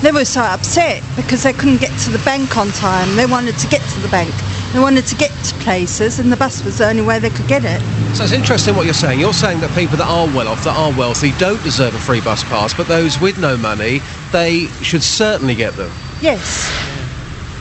[0.01, 3.15] They were so upset because they couldn't get to the bank on time.
[3.15, 4.31] They wanted to get to the bank.
[4.73, 7.47] They wanted to get to places, and the bus was the only way they could
[7.47, 7.81] get it.
[8.15, 9.19] So it's interesting what you're saying.
[9.19, 12.21] You're saying that people that are well off, that are wealthy, don't deserve a free
[12.21, 15.91] bus pass, but those with no money, they should certainly get them.
[16.21, 16.69] Yes.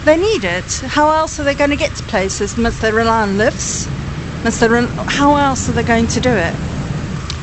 [0.05, 0.71] They need it.
[0.81, 2.59] How else are they going to get to places?
[2.59, 3.89] Must they rely on lifts?
[4.45, 6.55] Must they re- how else are they going to do it?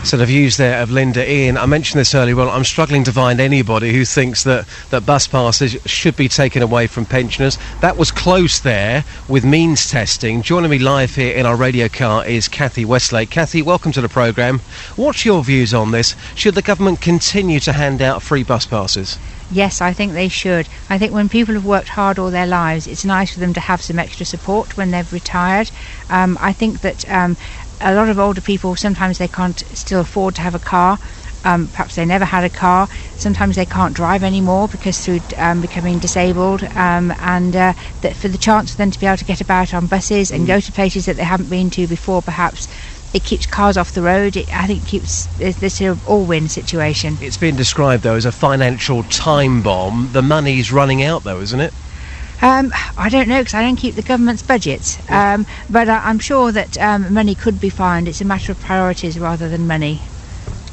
[0.04, 1.58] So the views there of Linda Iain.
[1.58, 2.36] I mentioned this earlier.
[2.36, 6.62] Well, I'm struggling to find anybody who thinks that, that bus passes should be taken
[6.62, 7.58] away from pensioners.
[7.80, 10.42] That was close there with means testing.
[10.42, 13.30] Joining me live here in our radio car is Kathy Westlake.
[13.30, 14.60] Kathy, welcome to the programme.
[14.98, 16.18] What's your views on this?
[16.36, 19.18] Should the government continue to hand out free bus passes?
[19.52, 20.68] Yes, I think they should.
[20.90, 23.60] I think when people have worked hard all their lives, it's nice for them to
[23.60, 25.70] have some extra support when they've retired.
[26.10, 27.38] Um, I think that um,
[27.82, 31.00] a lot of older people sometimes they can't still afford to have a car.
[31.44, 32.88] Um, perhaps they never had a car.
[33.18, 38.30] Sometimes they can't drive anymore because through um, becoming disabled, um, and uh, that for
[38.30, 40.72] the chance for them to be able to get about on buses and go to
[40.72, 42.68] places that they haven't been to before, perhaps
[43.14, 44.38] it keeps cars off the road.
[44.38, 47.18] It, I think keeps this sort of all-win situation.
[47.22, 50.10] It's been described, though, as a financial time bomb.
[50.14, 51.74] The money's running out, though, isn't it?
[52.44, 56.20] Um, I don't know because I don't keep the government's budgets, um, but I, I'm
[56.20, 58.10] sure that um, money could be found.
[58.10, 60.02] It's a matter of priorities rather than money.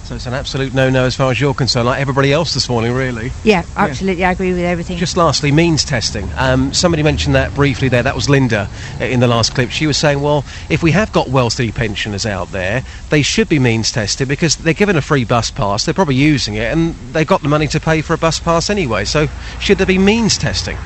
[0.02, 2.92] So it's an absolute no-no as far as you're concerned, like everybody else this morning,
[2.92, 3.30] really.
[3.44, 4.24] Yeah, absolutely.
[4.24, 4.98] I agree with everything.
[4.98, 6.28] Just lastly, means testing.
[6.36, 8.02] Um, somebody mentioned that briefly there.
[8.02, 8.68] That was Linda
[9.00, 9.70] uh, in the last clip.
[9.70, 13.60] She was saying, well, if we have got wealthy pensioners out there, they should be
[13.60, 15.84] means tested because they're given a free bus pass.
[15.84, 18.68] They're probably using it, and they've got the money to pay for a bus pass
[18.70, 19.04] anyway.
[19.04, 19.28] So
[19.60, 20.76] should there be means testing?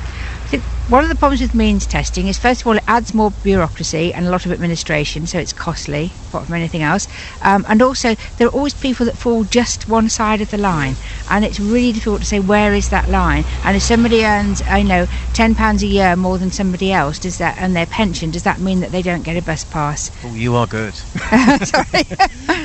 [0.85, 3.31] So one of the problems with means testing is, first of all, it adds more
[3.31, 6.11] bureaucracy and a lot of administration, so it's costly.
[6.35, 7.07] apart from anything else.
[7.41, 10.95] Um, and also, there are always people that fall just one side of the line,
[11.29, 13.45] and it's really difficult to say where is that line.
[13.63, 17.37] And if somebody earns, I know, ten pounds a year more than somebody else, does
[17.37, 20.11] that and their pension, does that mean that they don't get a bus pass?
[20.25, 20.93] Oh, you are good.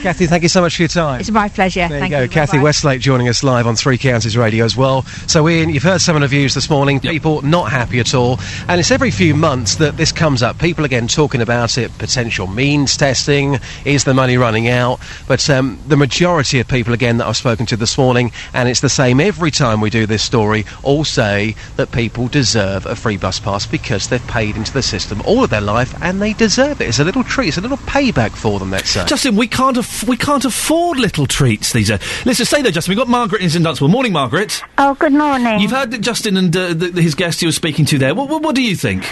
[0.02, 1.20] Kathy, thank you so much for your time.
[1.20, 1.86] It's my pleasure.
[1.88, 2.28] There Thank you go.
[2.28, 2.64] Kathy Bye-bye.
[2.64, 5.02] Westlake joining us live on Three Counties Radio as well.
[5.26, 7.00] So, Iain, you've heard some of the views this morning.
[7.00, 8.38] People not happy at all.
[8.68, 10.58] And it's every few months that this comes up.
[10.58, 15.00] People again talking about it, potential means testing, is the money running out?
[15.28, 18.80] But um, the majority of people, again, that I've spoken to this morning, and it's
[18.80, 23.16] the same every time we do this story, all say that people deserve a free
[23.16, 26.80] bus pass because they've paid into the system all of their life and they deserve
[26.80, 26.88] it.
[26.88, 29.04] It's a little treat, it's a little payback for them, let's say.
[29.06, 32.00] Justin, we can't aff- we can't afford little treats these days.
[32.24, 32.92] Listen, stay there, Justin.
[32.92, 33.88] We've got Margaret in Dunstable.
[33.88, 34.62] Morning, Margaret.
[34.78, 35.60] Oh, good morning.
[35.60, 38.14] You've heard that Justin and uh, the, his guest you were speaking to there.
[38.14, 39.04] What, what, what do you think?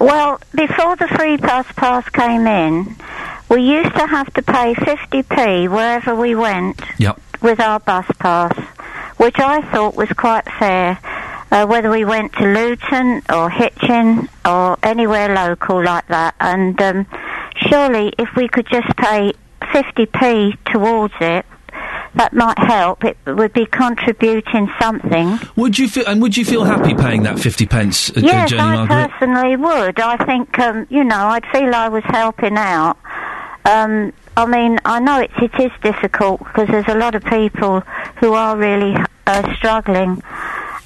[0.00, 2.96] Well, before the free bus pass came in,
[3.48, 7.20] we used to have to pay 50p wherever we went Yep.
[7.42, 8.56] with our bus pass,
[9.16, 10.98] which I thought was quite fair.
[11.50, 17.06] Uh, whether we went to Luton or Hitchin or anywhere local like that, and um,
[17.68, 21.46] surely if we could just pay 50p towards it,
[22.14, 23.04] that might help.
[23.04, 25.38] It would be contributing something.
[25.56, 28.52] Would you feel and would you feel happy paying that fifty pence a, a Yes,
[28.52, 29.10] I Margaret?
[29.10, 30.00] personally would.
[30.00, 32.96] I think, um, you know, I'd feel I was helping out.
[33.64, 37.80] Um, I mean, I know it's, it is difficult because there's a lot of people
[38.20, 38.96] who are really
[39.26, 40.22] uh, struggling.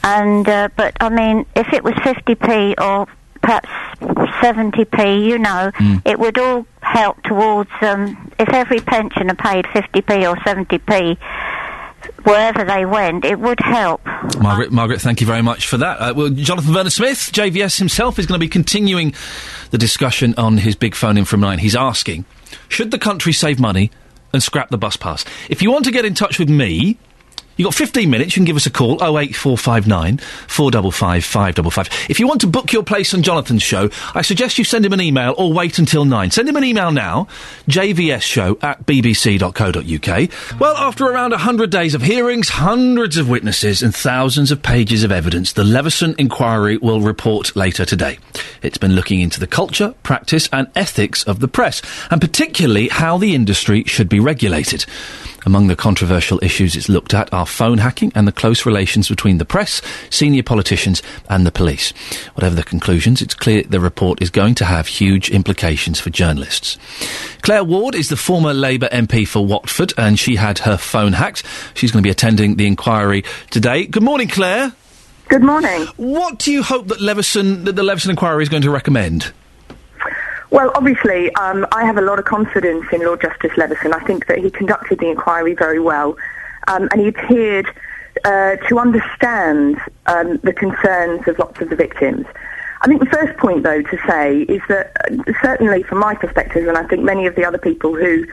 [0.05, 3.07] And, uh, but I mean, if it was 50p or
[3.43, 3.69] perhaps
[4.01, 5.71] 70p, you know,
[6.05, 11.19] it would all help towards, um, if every pensioner paid 50p or 70p,
[12.25, 14.05] wherever they went, it would help.
[14.41, 15.99] Margaret, Margaret, thank you very much for that.
[15.99, 19.15] Uh, well, Jonathan Vernon Smith, JVS himself, is going to be continuing
[19.71, 21.59] the discussion on his big phone in from nine.
[21.59, 22.25] He's asking,
[22.69, 23.91] should the country save money
[24.33, 25.25] and scrap the bus pass?
[25.49, 26.99] If you want to get in touch with me,
[27.59, 28.37] You've got 15 minutes.
[28.37, 32.07] You can give us a call, 08459 455 555.
[32.09, 34.93] If you want to book your place on Jonathan's show, I suggest you send him
[34.93, 36.31] an email or wait until 9.
[36.31, 37.27] Send him an email now,
[37.67, 40.61] jvsshow at bbc.co.uk.
[40.61, 45.11] Well, after around 100 days of hearings, hundreds of witnesses, and thousands of pages of
[45.11, 48.21] evidence, the Leveson inquiry will report later today.
[48.63, 53.19] It's been looking into the culture, practice, and ethics of the press, and particularly how
[53.19, 54.87] the industry should be regulated.
[55.47, 59.39] Among the controversial issues it's looked at are phone hacking and the close relations between
[59.39, 61.93] the press, senior politicians, and the police.
[62.35, 66.79] Whatever the conclusions, it's clear the report is going to have huge implications for journalists.
[67.43, 71.45] Claire Ward is the former Labour MP for Watford, and she had her phone hacked.
[71.75, 73.87] She's going to be attending the inquiry today.
[73.87, 74.73] Good morning, Claire.
[75.29, 75.87] Good morning.
[75.97, 79.33] What do you hope that Leveson, that the Leveson inquiry is going to recommend?
[80.51, 83.93] Well, obviously, um, I have a lot of confidence in Lord Justice Leveson.
[83.93, 86.17] I think that he conducted the inquiry very well,
[86.69, 87.67] um, and he appeared
[88.25, 92.25] uh, to understand um, the concerns of lots of the victims.
[92.81, 96.67] I think the first point, though, to say is that uh, certainly from my perspective,
[96.67, 98.25] and I think many of the other people who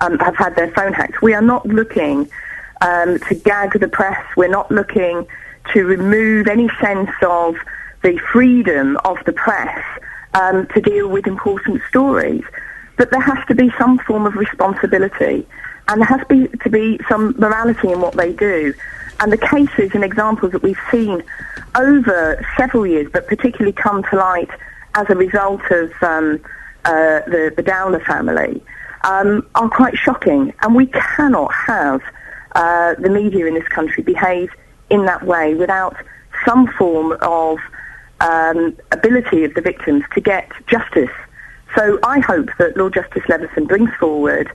[0.00, 2.30] um, have had their phone hacked, we are not looking
[2.82, 4.24] um, to gag the press.
[4.36, 5.26] We're not looking
[5.72, 7.56] to remove any sense of
[8.02, 9.84] the freedom of the press
[10.34, 12.44] um, to deal with important stories.
[12.96, 15.46] But there has to be some form of responsibility,
[15.88, 18.74] and there has to be, to be some morality in what they do.
[19.20, 21.22] And the cases and examples that we've seen
[21.76, 24.50] over several years, but particularly come to light
[24.94, 26.40] as a result of um,
[26.84, 28.62] uh, the, the Dowler family,
[29.04, 30.52] um, are quite shocking.
[30.62, 32.00] And we cannot have
[32.54, 34.50] uh, the media in this country behave
[34.90, 35.96] in that way without
[36.44, 37.58] some form of
[38.20, 41.10] um, ability of the victims to get justice.
[41.76, 44.50] So I hope that Lord Justice Leveson brings forward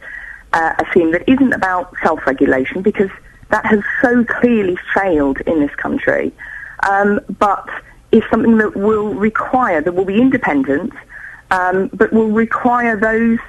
[0.54, 3.10] uh, a theme that isn't about self-regulation because
[3.50, 6.32] that has so clearly failed in this country,
[6.88, 7.68] um, but
[8.12, 10.94] is something that will require, that will be independent,
[11.52, 13.40] um, but will require those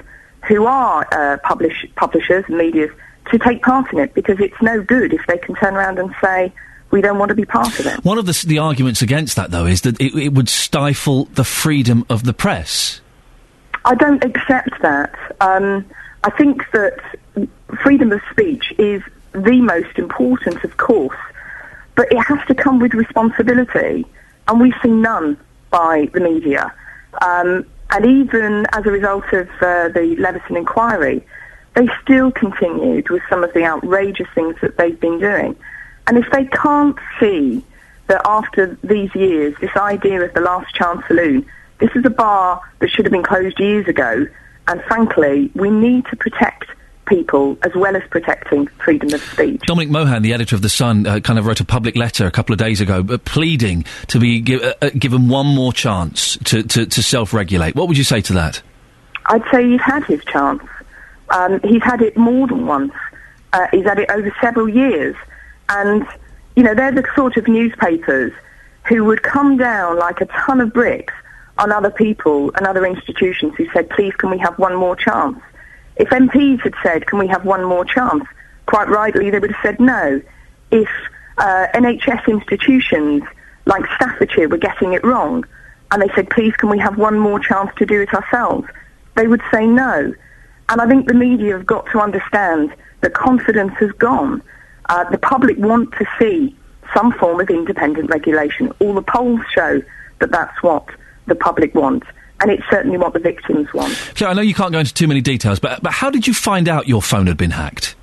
[0.48, 2.88] who are uh, publish, publishers and media
[3.30, 6.14] to take part in it because it's no good if they can turn around and
[6.22, 6.52] say,
[6.90, 8.04] we don't want to be part of it.
[8.04, 11.44] One of the, the arguments against that, though, is that it, it would stifle the
[11.44, 13.00] freedom of the press.
[13.84, 15.14] I don't accept that.
[15.40, 15.84] Um,
[16.24, 16.98] I think that
[17.82, 19.02] freedom of speech is
[19.32, 21.16] the most important, of course,
[21.94, 24.06] but it has to come with responsibility,
[24.48, 25.38] and we've seen none
[25.70, 26.72] by the media.
[27.22, 31.24] Um, and even as a result of uh, the Leveson inquiry,
[31.74, 35.56] they still continued with some of the outrageous things that they've been doing.
[36.06, 37.64] And if they can't see
[38.08, 41.46] that after these years, this idea of the last chance saloon,
[41.78, 44.26] this is a bar that should have been closed years ago,
[44.66, 46.66] And frankly, we need to protect
[47.06, 49.60] people as well as protecting freedom of speech.
[49.66, 52.30] Dominic Mohan, the editor of The Sun, uh, kind of wrote a public letter a
[52.30, 56.36] couple of days ago uh, pleading to be gi- uh, uh, given one more chance
[56.44, 57.74] to, to, to self regulate.
[57.74, 58.62] What would you say to that?
[59.26, 60.62] I'd say he's had his chance.
[61.30, 62.92] Um, he's had it more than once.
[63.52, 65.16] Uh, he's had it over several years.
[65.70, 66.06] And,
[66.56, 68.32] you know, they're the sort of newspapers
[68.88, 71.14] who would come down like a ton of bricks
[71.58, 75.38] on other people and other institutions who said, please, can we have one more chance?
[75.96, 78.24] If MPs had said, can we have one more chance?
[78.66, 80.20] Quite rightly, they would have said no.
[80.70, 80.88] If
[81.38, 83.22] uh, NHS institutions
[83.66, 85.44] like Staffordshire were getting it wrong
[85.92, 88.66] and they said, please, can we have one more chance to do it ourselves?
[89.16, 90.14] They would say no.
[90.68, 94.42] And I think the media have got to understand that confidence has gone.
[94.90, 96.54] Uh, the public want to see
[96.92, 98.72] some form of independent regulation.
[98.80, 99.80] All the polls show
[100.18, 100.84] that that's what
[101.26, 102.02] the public want.
[102.40, 103.94] And it's certainly what the victims want.
[104.16, 106.34] Claire, I know you can't go into too many details, but, but how did you
[106.34, 107.94] find out your phone had been hacked?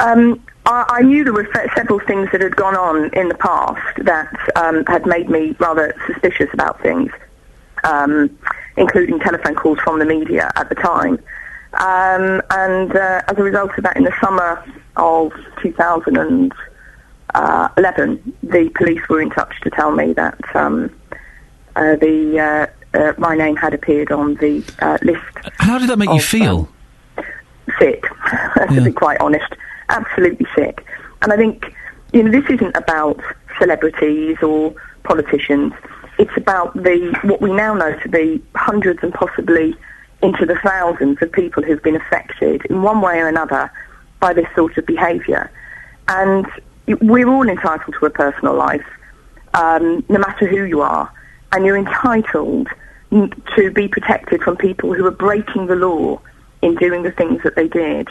[0.00, 4.04] Um, I, I knew there were several things that had gone on in the past
[4.04, 7.12] that um, had made me rather suspicious about things,
[7.84, 8.36] um,
[8.76, 11.22] including telephone calls from the media at the time.
[11.74, 14.64] Um, and uh, as a result of that, in the summer
[14.96, 16.52] of 2011,
[18.42, 20.90] the police were in touch to tell me that um,
[21.76, 22.66] uh, the uh,
[22.98, 25.22] uh, my name had appeared on the uh, list.
[25.58, 26.68] How did that make you feel?
[27.78, 28.04] sick,
[28.72, 29.54] to be quite honest.
[29.88, 30.84] Absolutely sick.
[31.22, 31.74] And I think,
[32.12, 33.20] you know, this isn't about
[33.58, 35.72] celebrities or politicians.
[36.18, 39.74] It's about the what we now know to be hundreds and possibly
[40.22, 43.70] into the thousands of people who've been affected in one way or another
[44.24, 45.50] by this sort of behaviour.
[46.08, 46.46] And
[46.86, 48.86] we're all entitled to a personal life,
[49.52, 51.12] um, no matter who you are.
[51.52, 52.68] And you're entitled
[53.10, 56.22] to be protected from people who are breaking the law
[56.62, 58.08] in doing the things that they did.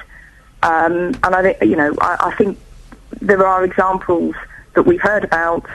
[0.61, 2.59] Um, and I think, you know, I, I think
[3.19, 4.35] there are examples
[4.75, 5.65] that we've heard about,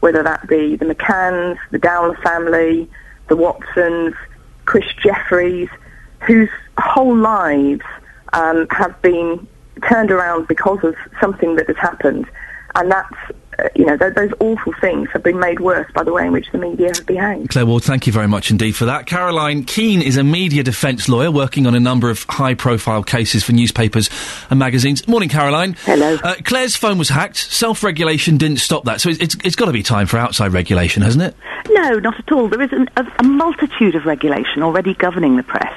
[0.00, 2.90] whether that be the McCanns, the Dowler family,
[3.28, 4.14] the Watsons,
[4.64, 5.68] Chris Jefferies,
[6.26, 7.86] whose whole lives
[8.32, 9.46] um, have been
[9.88, 12.26] turned around because of something that has happened.
[12.76, 13.14] And that's,
[13.58, 16.32] uh, you know, th- those awful things have been made worse by the way in
[16.32, 17.50] which the media have behaved.
[17.50, 19.06] Claire Ward, thank you very much indeed for that.
[19.06, 23.44] Caroline Kean is a media defence lawyer working on a number of high profile cases
[23.44, 24.10] for newspapers
[24.50, 25.06] and magazines.
[25.06, 25.74] Morning, Caroline.
[25.84, 26.18] Hello.
[26.24, 27.36] Uh, Claire's phone was hacked.
[27.36, 29.00] Self regulation didn't stop that.
[29.00, 31.36] So it's, it's, it's got to be time for outside regulation, hasn't it?
[31.70, 32.48] No, not at all.
[32.48, 35.72] There is an, a, a multitude of regulation already governing the press.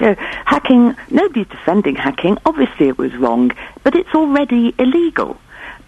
[0.00, 2.38] Know, hacking, nobody's defending hacking.
[2.46, 3.52] Obviously it was wrong,
[3.82, 5.38] but it's already illegal.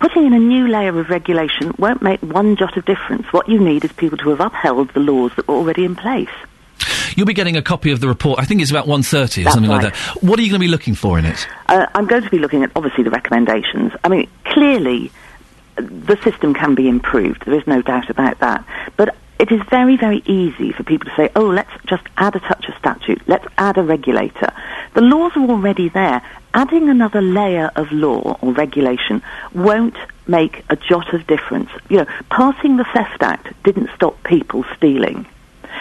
[0.00, 3.32] Putting in a new layer of regulation won't make one jot of difference.
[3.32, 6.28] What you need is people to have upheld the laws that were already in place.
[7.16, 8.40] You'll be getting a copy of the report.
[8.40, 9.96] I think it's about 1.30 or That's something like that.
[10.22, 11.46] What are you going to be looking for in it?
[11.68, 13.92] Uh, I'm going to be looking at obviously the recommendations.
[14.02, 15.12] I mean, clearly
[15.78, 17.44] uh, the system can be improved.
[17.44, 18.64] There is no doubt about that.
[18.96, 22.38] But it is very, very easy for people to say, oh, let's just add a
[22.38, 23.20] touch of statute.
[23.26, 24.52] Let's add a regulator.
[24.94, 26.22] The laws are already there.
[26.54, 29.20] Adding another layer of law or regulation
[29.52, 29.96] won't
[30.28, 31.70] make a jot of difference.
[31.88, 35.26] You know, passing the Theft Act didn't stop people stealing.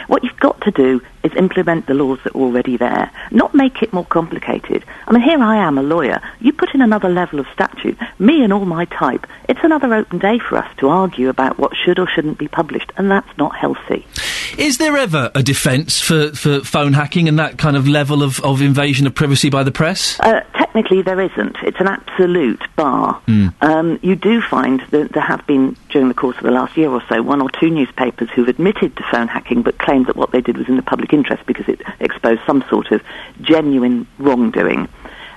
[0.07, 3.81] What you've got to do is implement the laws that are already there, not make
[3.81, 4.83] it more complicated.
[5.07, 6.21] I mean, here I am, a lawyer.
[6.39, 9.27] You put in another level of statute, me and all my type.
[9.47, 12.91] It's another open day for us to argue about what should or shouldn't be published,
[12.97, 14.05] and that's not healthy.
[14.57, 18.39] Is there ever a defence for, for phone hacking and that kind of level of,
[18.43, 20.19] of invasion of privacy by the press?
[20.19, 21.57] Uh, technically, there isn't.
[21.63, 23.21] It's an absolute bar.
[23.61, 26.89] Um, you do find that there have been, during the course of the last year
[26.89, 30.31] or so, one or two newspapers who've admitted to phone hacking but claimed that what
[30.31, 33.01] they did was in the public interest because it exposed some sort of
[33.41, 34.87] genuine wrongdoing.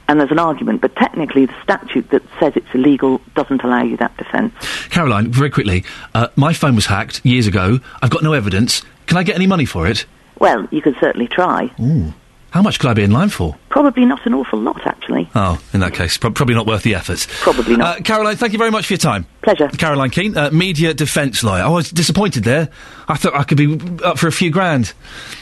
[0.06, 3.96] And there's an argument, but technically the statute that says it's illegal doesn't allow you
[3.96, 4.52] that defence.
[4.90, 5.84] Caroline, very quickly,
[6.14, 7.80] uh, my phone was hacked years ago.
[8.02, 8.82] I've got no evidence.
[9.06, 10.06] Can I get any money for it?
[10.38, 11.70] Well, you could certainly try.
[11.80, 12.12] Ooh.
[12.54, 13.56] How much could I be in line for?
[13.68, 15.28] Probably not an awful lot, actually.
[15.34, 17.26] Oh, in that case, prob probably not worth the effort.
[17.40, 17.98] Probably not.
[17.98, 19.26] Uh, Caroline, thank you very much for your time.
[19.42, 19.66] Pleasure.
[19.70, 21.64] Caroline Kean, uh, media defence lawyer.
[21.64, 22.68] I was disappointed there.
[23.08, 24.92] I thought I could be up for a few grand.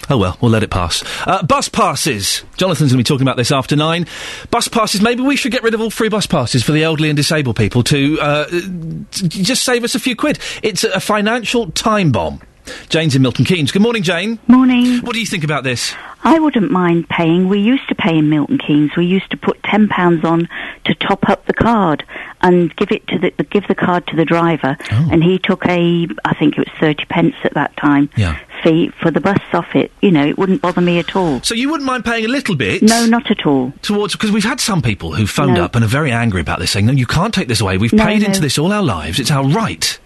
[0.08, 1.04] Oh well, we'll let it pass.
[1.26, 2.44] Uh, bus passes.
[2.56, 4.06] Jonathan's going to be talking about this after nine.
[4.50, 5.02] Bus passes.
[5.02, 7.56] Maybe we should get rid of all free bus passes for the elderly and disabled
[7.56, 10.38] people to, uh, to just save us a few quid.
[10.62, 12.40] It's a financial time bomb.
[12.88, 13.72] Jane's in Milton Keynes.
[13.72, 14.38] Good morning, Jane.
[14.46, 14.98] Morning.
[15.00, 15.94] What do you think about this?
[16.24, 17.48] I wouldn't mind paying.
[17.48, 18.92] We used to pay in Milton Keynes.
[18.96, 20.48] We used to put £10 on
[20.84, 22.04] to top up the card.
[22.44, 25.08] and give it to the give the card to the driver, oh.
[25.12, 28.36] and he took a I think it was thirty pence at that time Yeah.
[28.64, 29.92] fee for the bus off it.
[30.00, 31.40] You know, it wouldn't bother me at all.
[31.42, 32.82] So you wouldn't mind paying a little bit?
[32.82, 33.72] No, not at all.
[33.82, 35.62] Towards because we've had some people who phoned No.
[35.64, 37.78] up and are very angry about this, saying, "No, you can't take this away.
[37.78, 39.20] We've No, paid into this all our lives.
[39.20, 39.96] It's our right."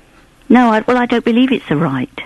[0.50, 2.20] No, I, well, I don't believe it's a right.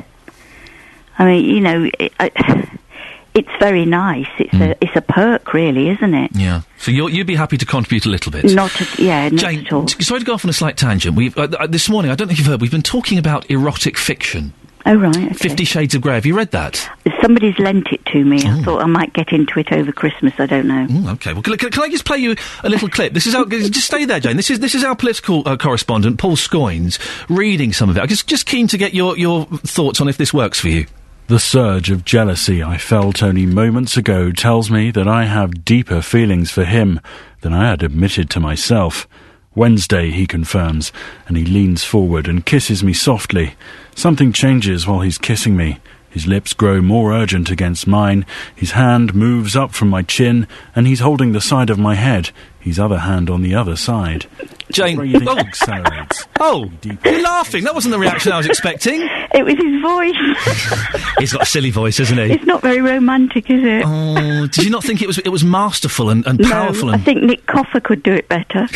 [1.20, 2.30] I mean, you know, it, I,
[3.34, 4.26] it's very nice.
[4.38, 4.62] It's Hmm.
[4.62, 6.30] a it's a perk, really, isn't it?
[6.34, 6.62] Yeah.
[6.78, 8.44] So you're, you'd be happy to contribute a little bit.
[8.46, 9.84] Not at, yeah, not Jane, at all.
[9.86, 11.14] t- sorry to go off on a slight tangent.
[11.14, 12.10] We've uh, uh, this morning.
[12.10, 12.60] I don't know if you've heard.
[12.60, 14.52] We've been talking about erotic fiction.
[14.86, 15.34] Oh right, okay.
[15.34, 16.14] Fifty Shades of Grey.
[16.14, 16.88] Have you read that?
[17.20, 18.40] Somebody's lent it to me.
[18.46, 18.48] Oh.
[18.50, 20.32] I thought I might get into it over Christmas.
[20.38, 20.86] I don't know.
[20.86, 21.34] Mm, okay.
[21.34, 22.34] Well, can, can, I just play you
[22.64, 23.12] a little clip?
[23.12, 24.36] This is our, just stay there, Jane.
[24.36, 26.98] This is this is our political uh, correspondent, Paul Scoins,
[27.28, 28.00] reading some of it.
[28.00, 30.86] I'm just just keen to get your your thoughts on if this works for you.
[31.30, 36.02] The surge of jealousy I felt only moments ago tells me that I have deeper
[36.02, 37.00] feelings for him
[37.42, 39.06] than I had admitted to myself.
[39.54, 40.90] Wednesday, he confirms,
[41.28, 43.54] and he leans forward and kisses me softly.
[43.94, 45.78] Something changes while he's kissing me.
[46.10, 48.26] His lips grow more urgent against mine,
[48.56, 52.32] his hand moves up from my chin, and he's holding the side of my head,
[52.60, 54.26] his other hand on the other side.
[54.70, 55.38] Jane, Breathing oh.
[55.38, 56.26] accelerates.
[56.42, 57.64] Oh, you're laughing.
[57.64, 59.06] That wasn't the reaction I was expecting.
[59.32, 61.12] It was his voice.
[61.18, 62.32] He's got a silly voice, isn't he?
[62.32, 63.84] it's not very romantic, is it?
[63.86, 66.88] Oh, did you not think it was it was masterful and, and powerful?
[66.88, 68.66] No, I think Nick Coffer could do it better.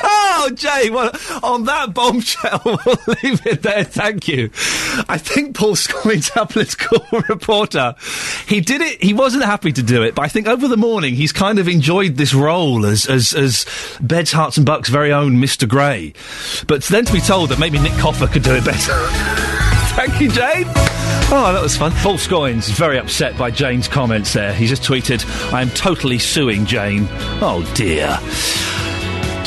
[0.00, 1.10] Oh, Jay, well,
[1.42, 3.84] on that bombshell, we'll leave it there.
[3.84, 4.50] Thank you.
[5.08, 7.94] I think Paul Scoins, our political reporter,
[8.46, 11.14] he did it, he wasn't happy to do it, but I think over the morning
[11.14, 13.66] he's kind of enjoyed this role as, as, as
[14.00, 15.68] Beds, Herts and Bucks' very own Mr.
[15.68, 16.12] Grey.
[16.66, 19.06] But then to be told that maybe Nick Coffer could do it better.
[19.98, 20.64] Thank you, Jane.
[21.30, 21.90] Oh, that was fun.
[21.92, 24.54] Paul Scoins is very upset by Jane's comments there.
[24.54, 27.08] He just tweeted, I am totally suing Jane.
[27.42, 28.18] Oh, dear.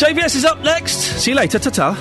[0.02, 0.98] JVS is up next.
[1.22, 1.58] See you later.
[1.58, 1.94] Ta ta.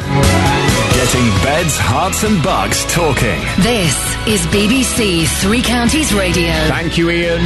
[0.95, 3.39] Getting beds, Herts, and bucks talking.
[3.63, 3.95] This
[4.27, 6.51] is BBC Three Counties Radio.
[6.67, 7.39] Thank you, Iain.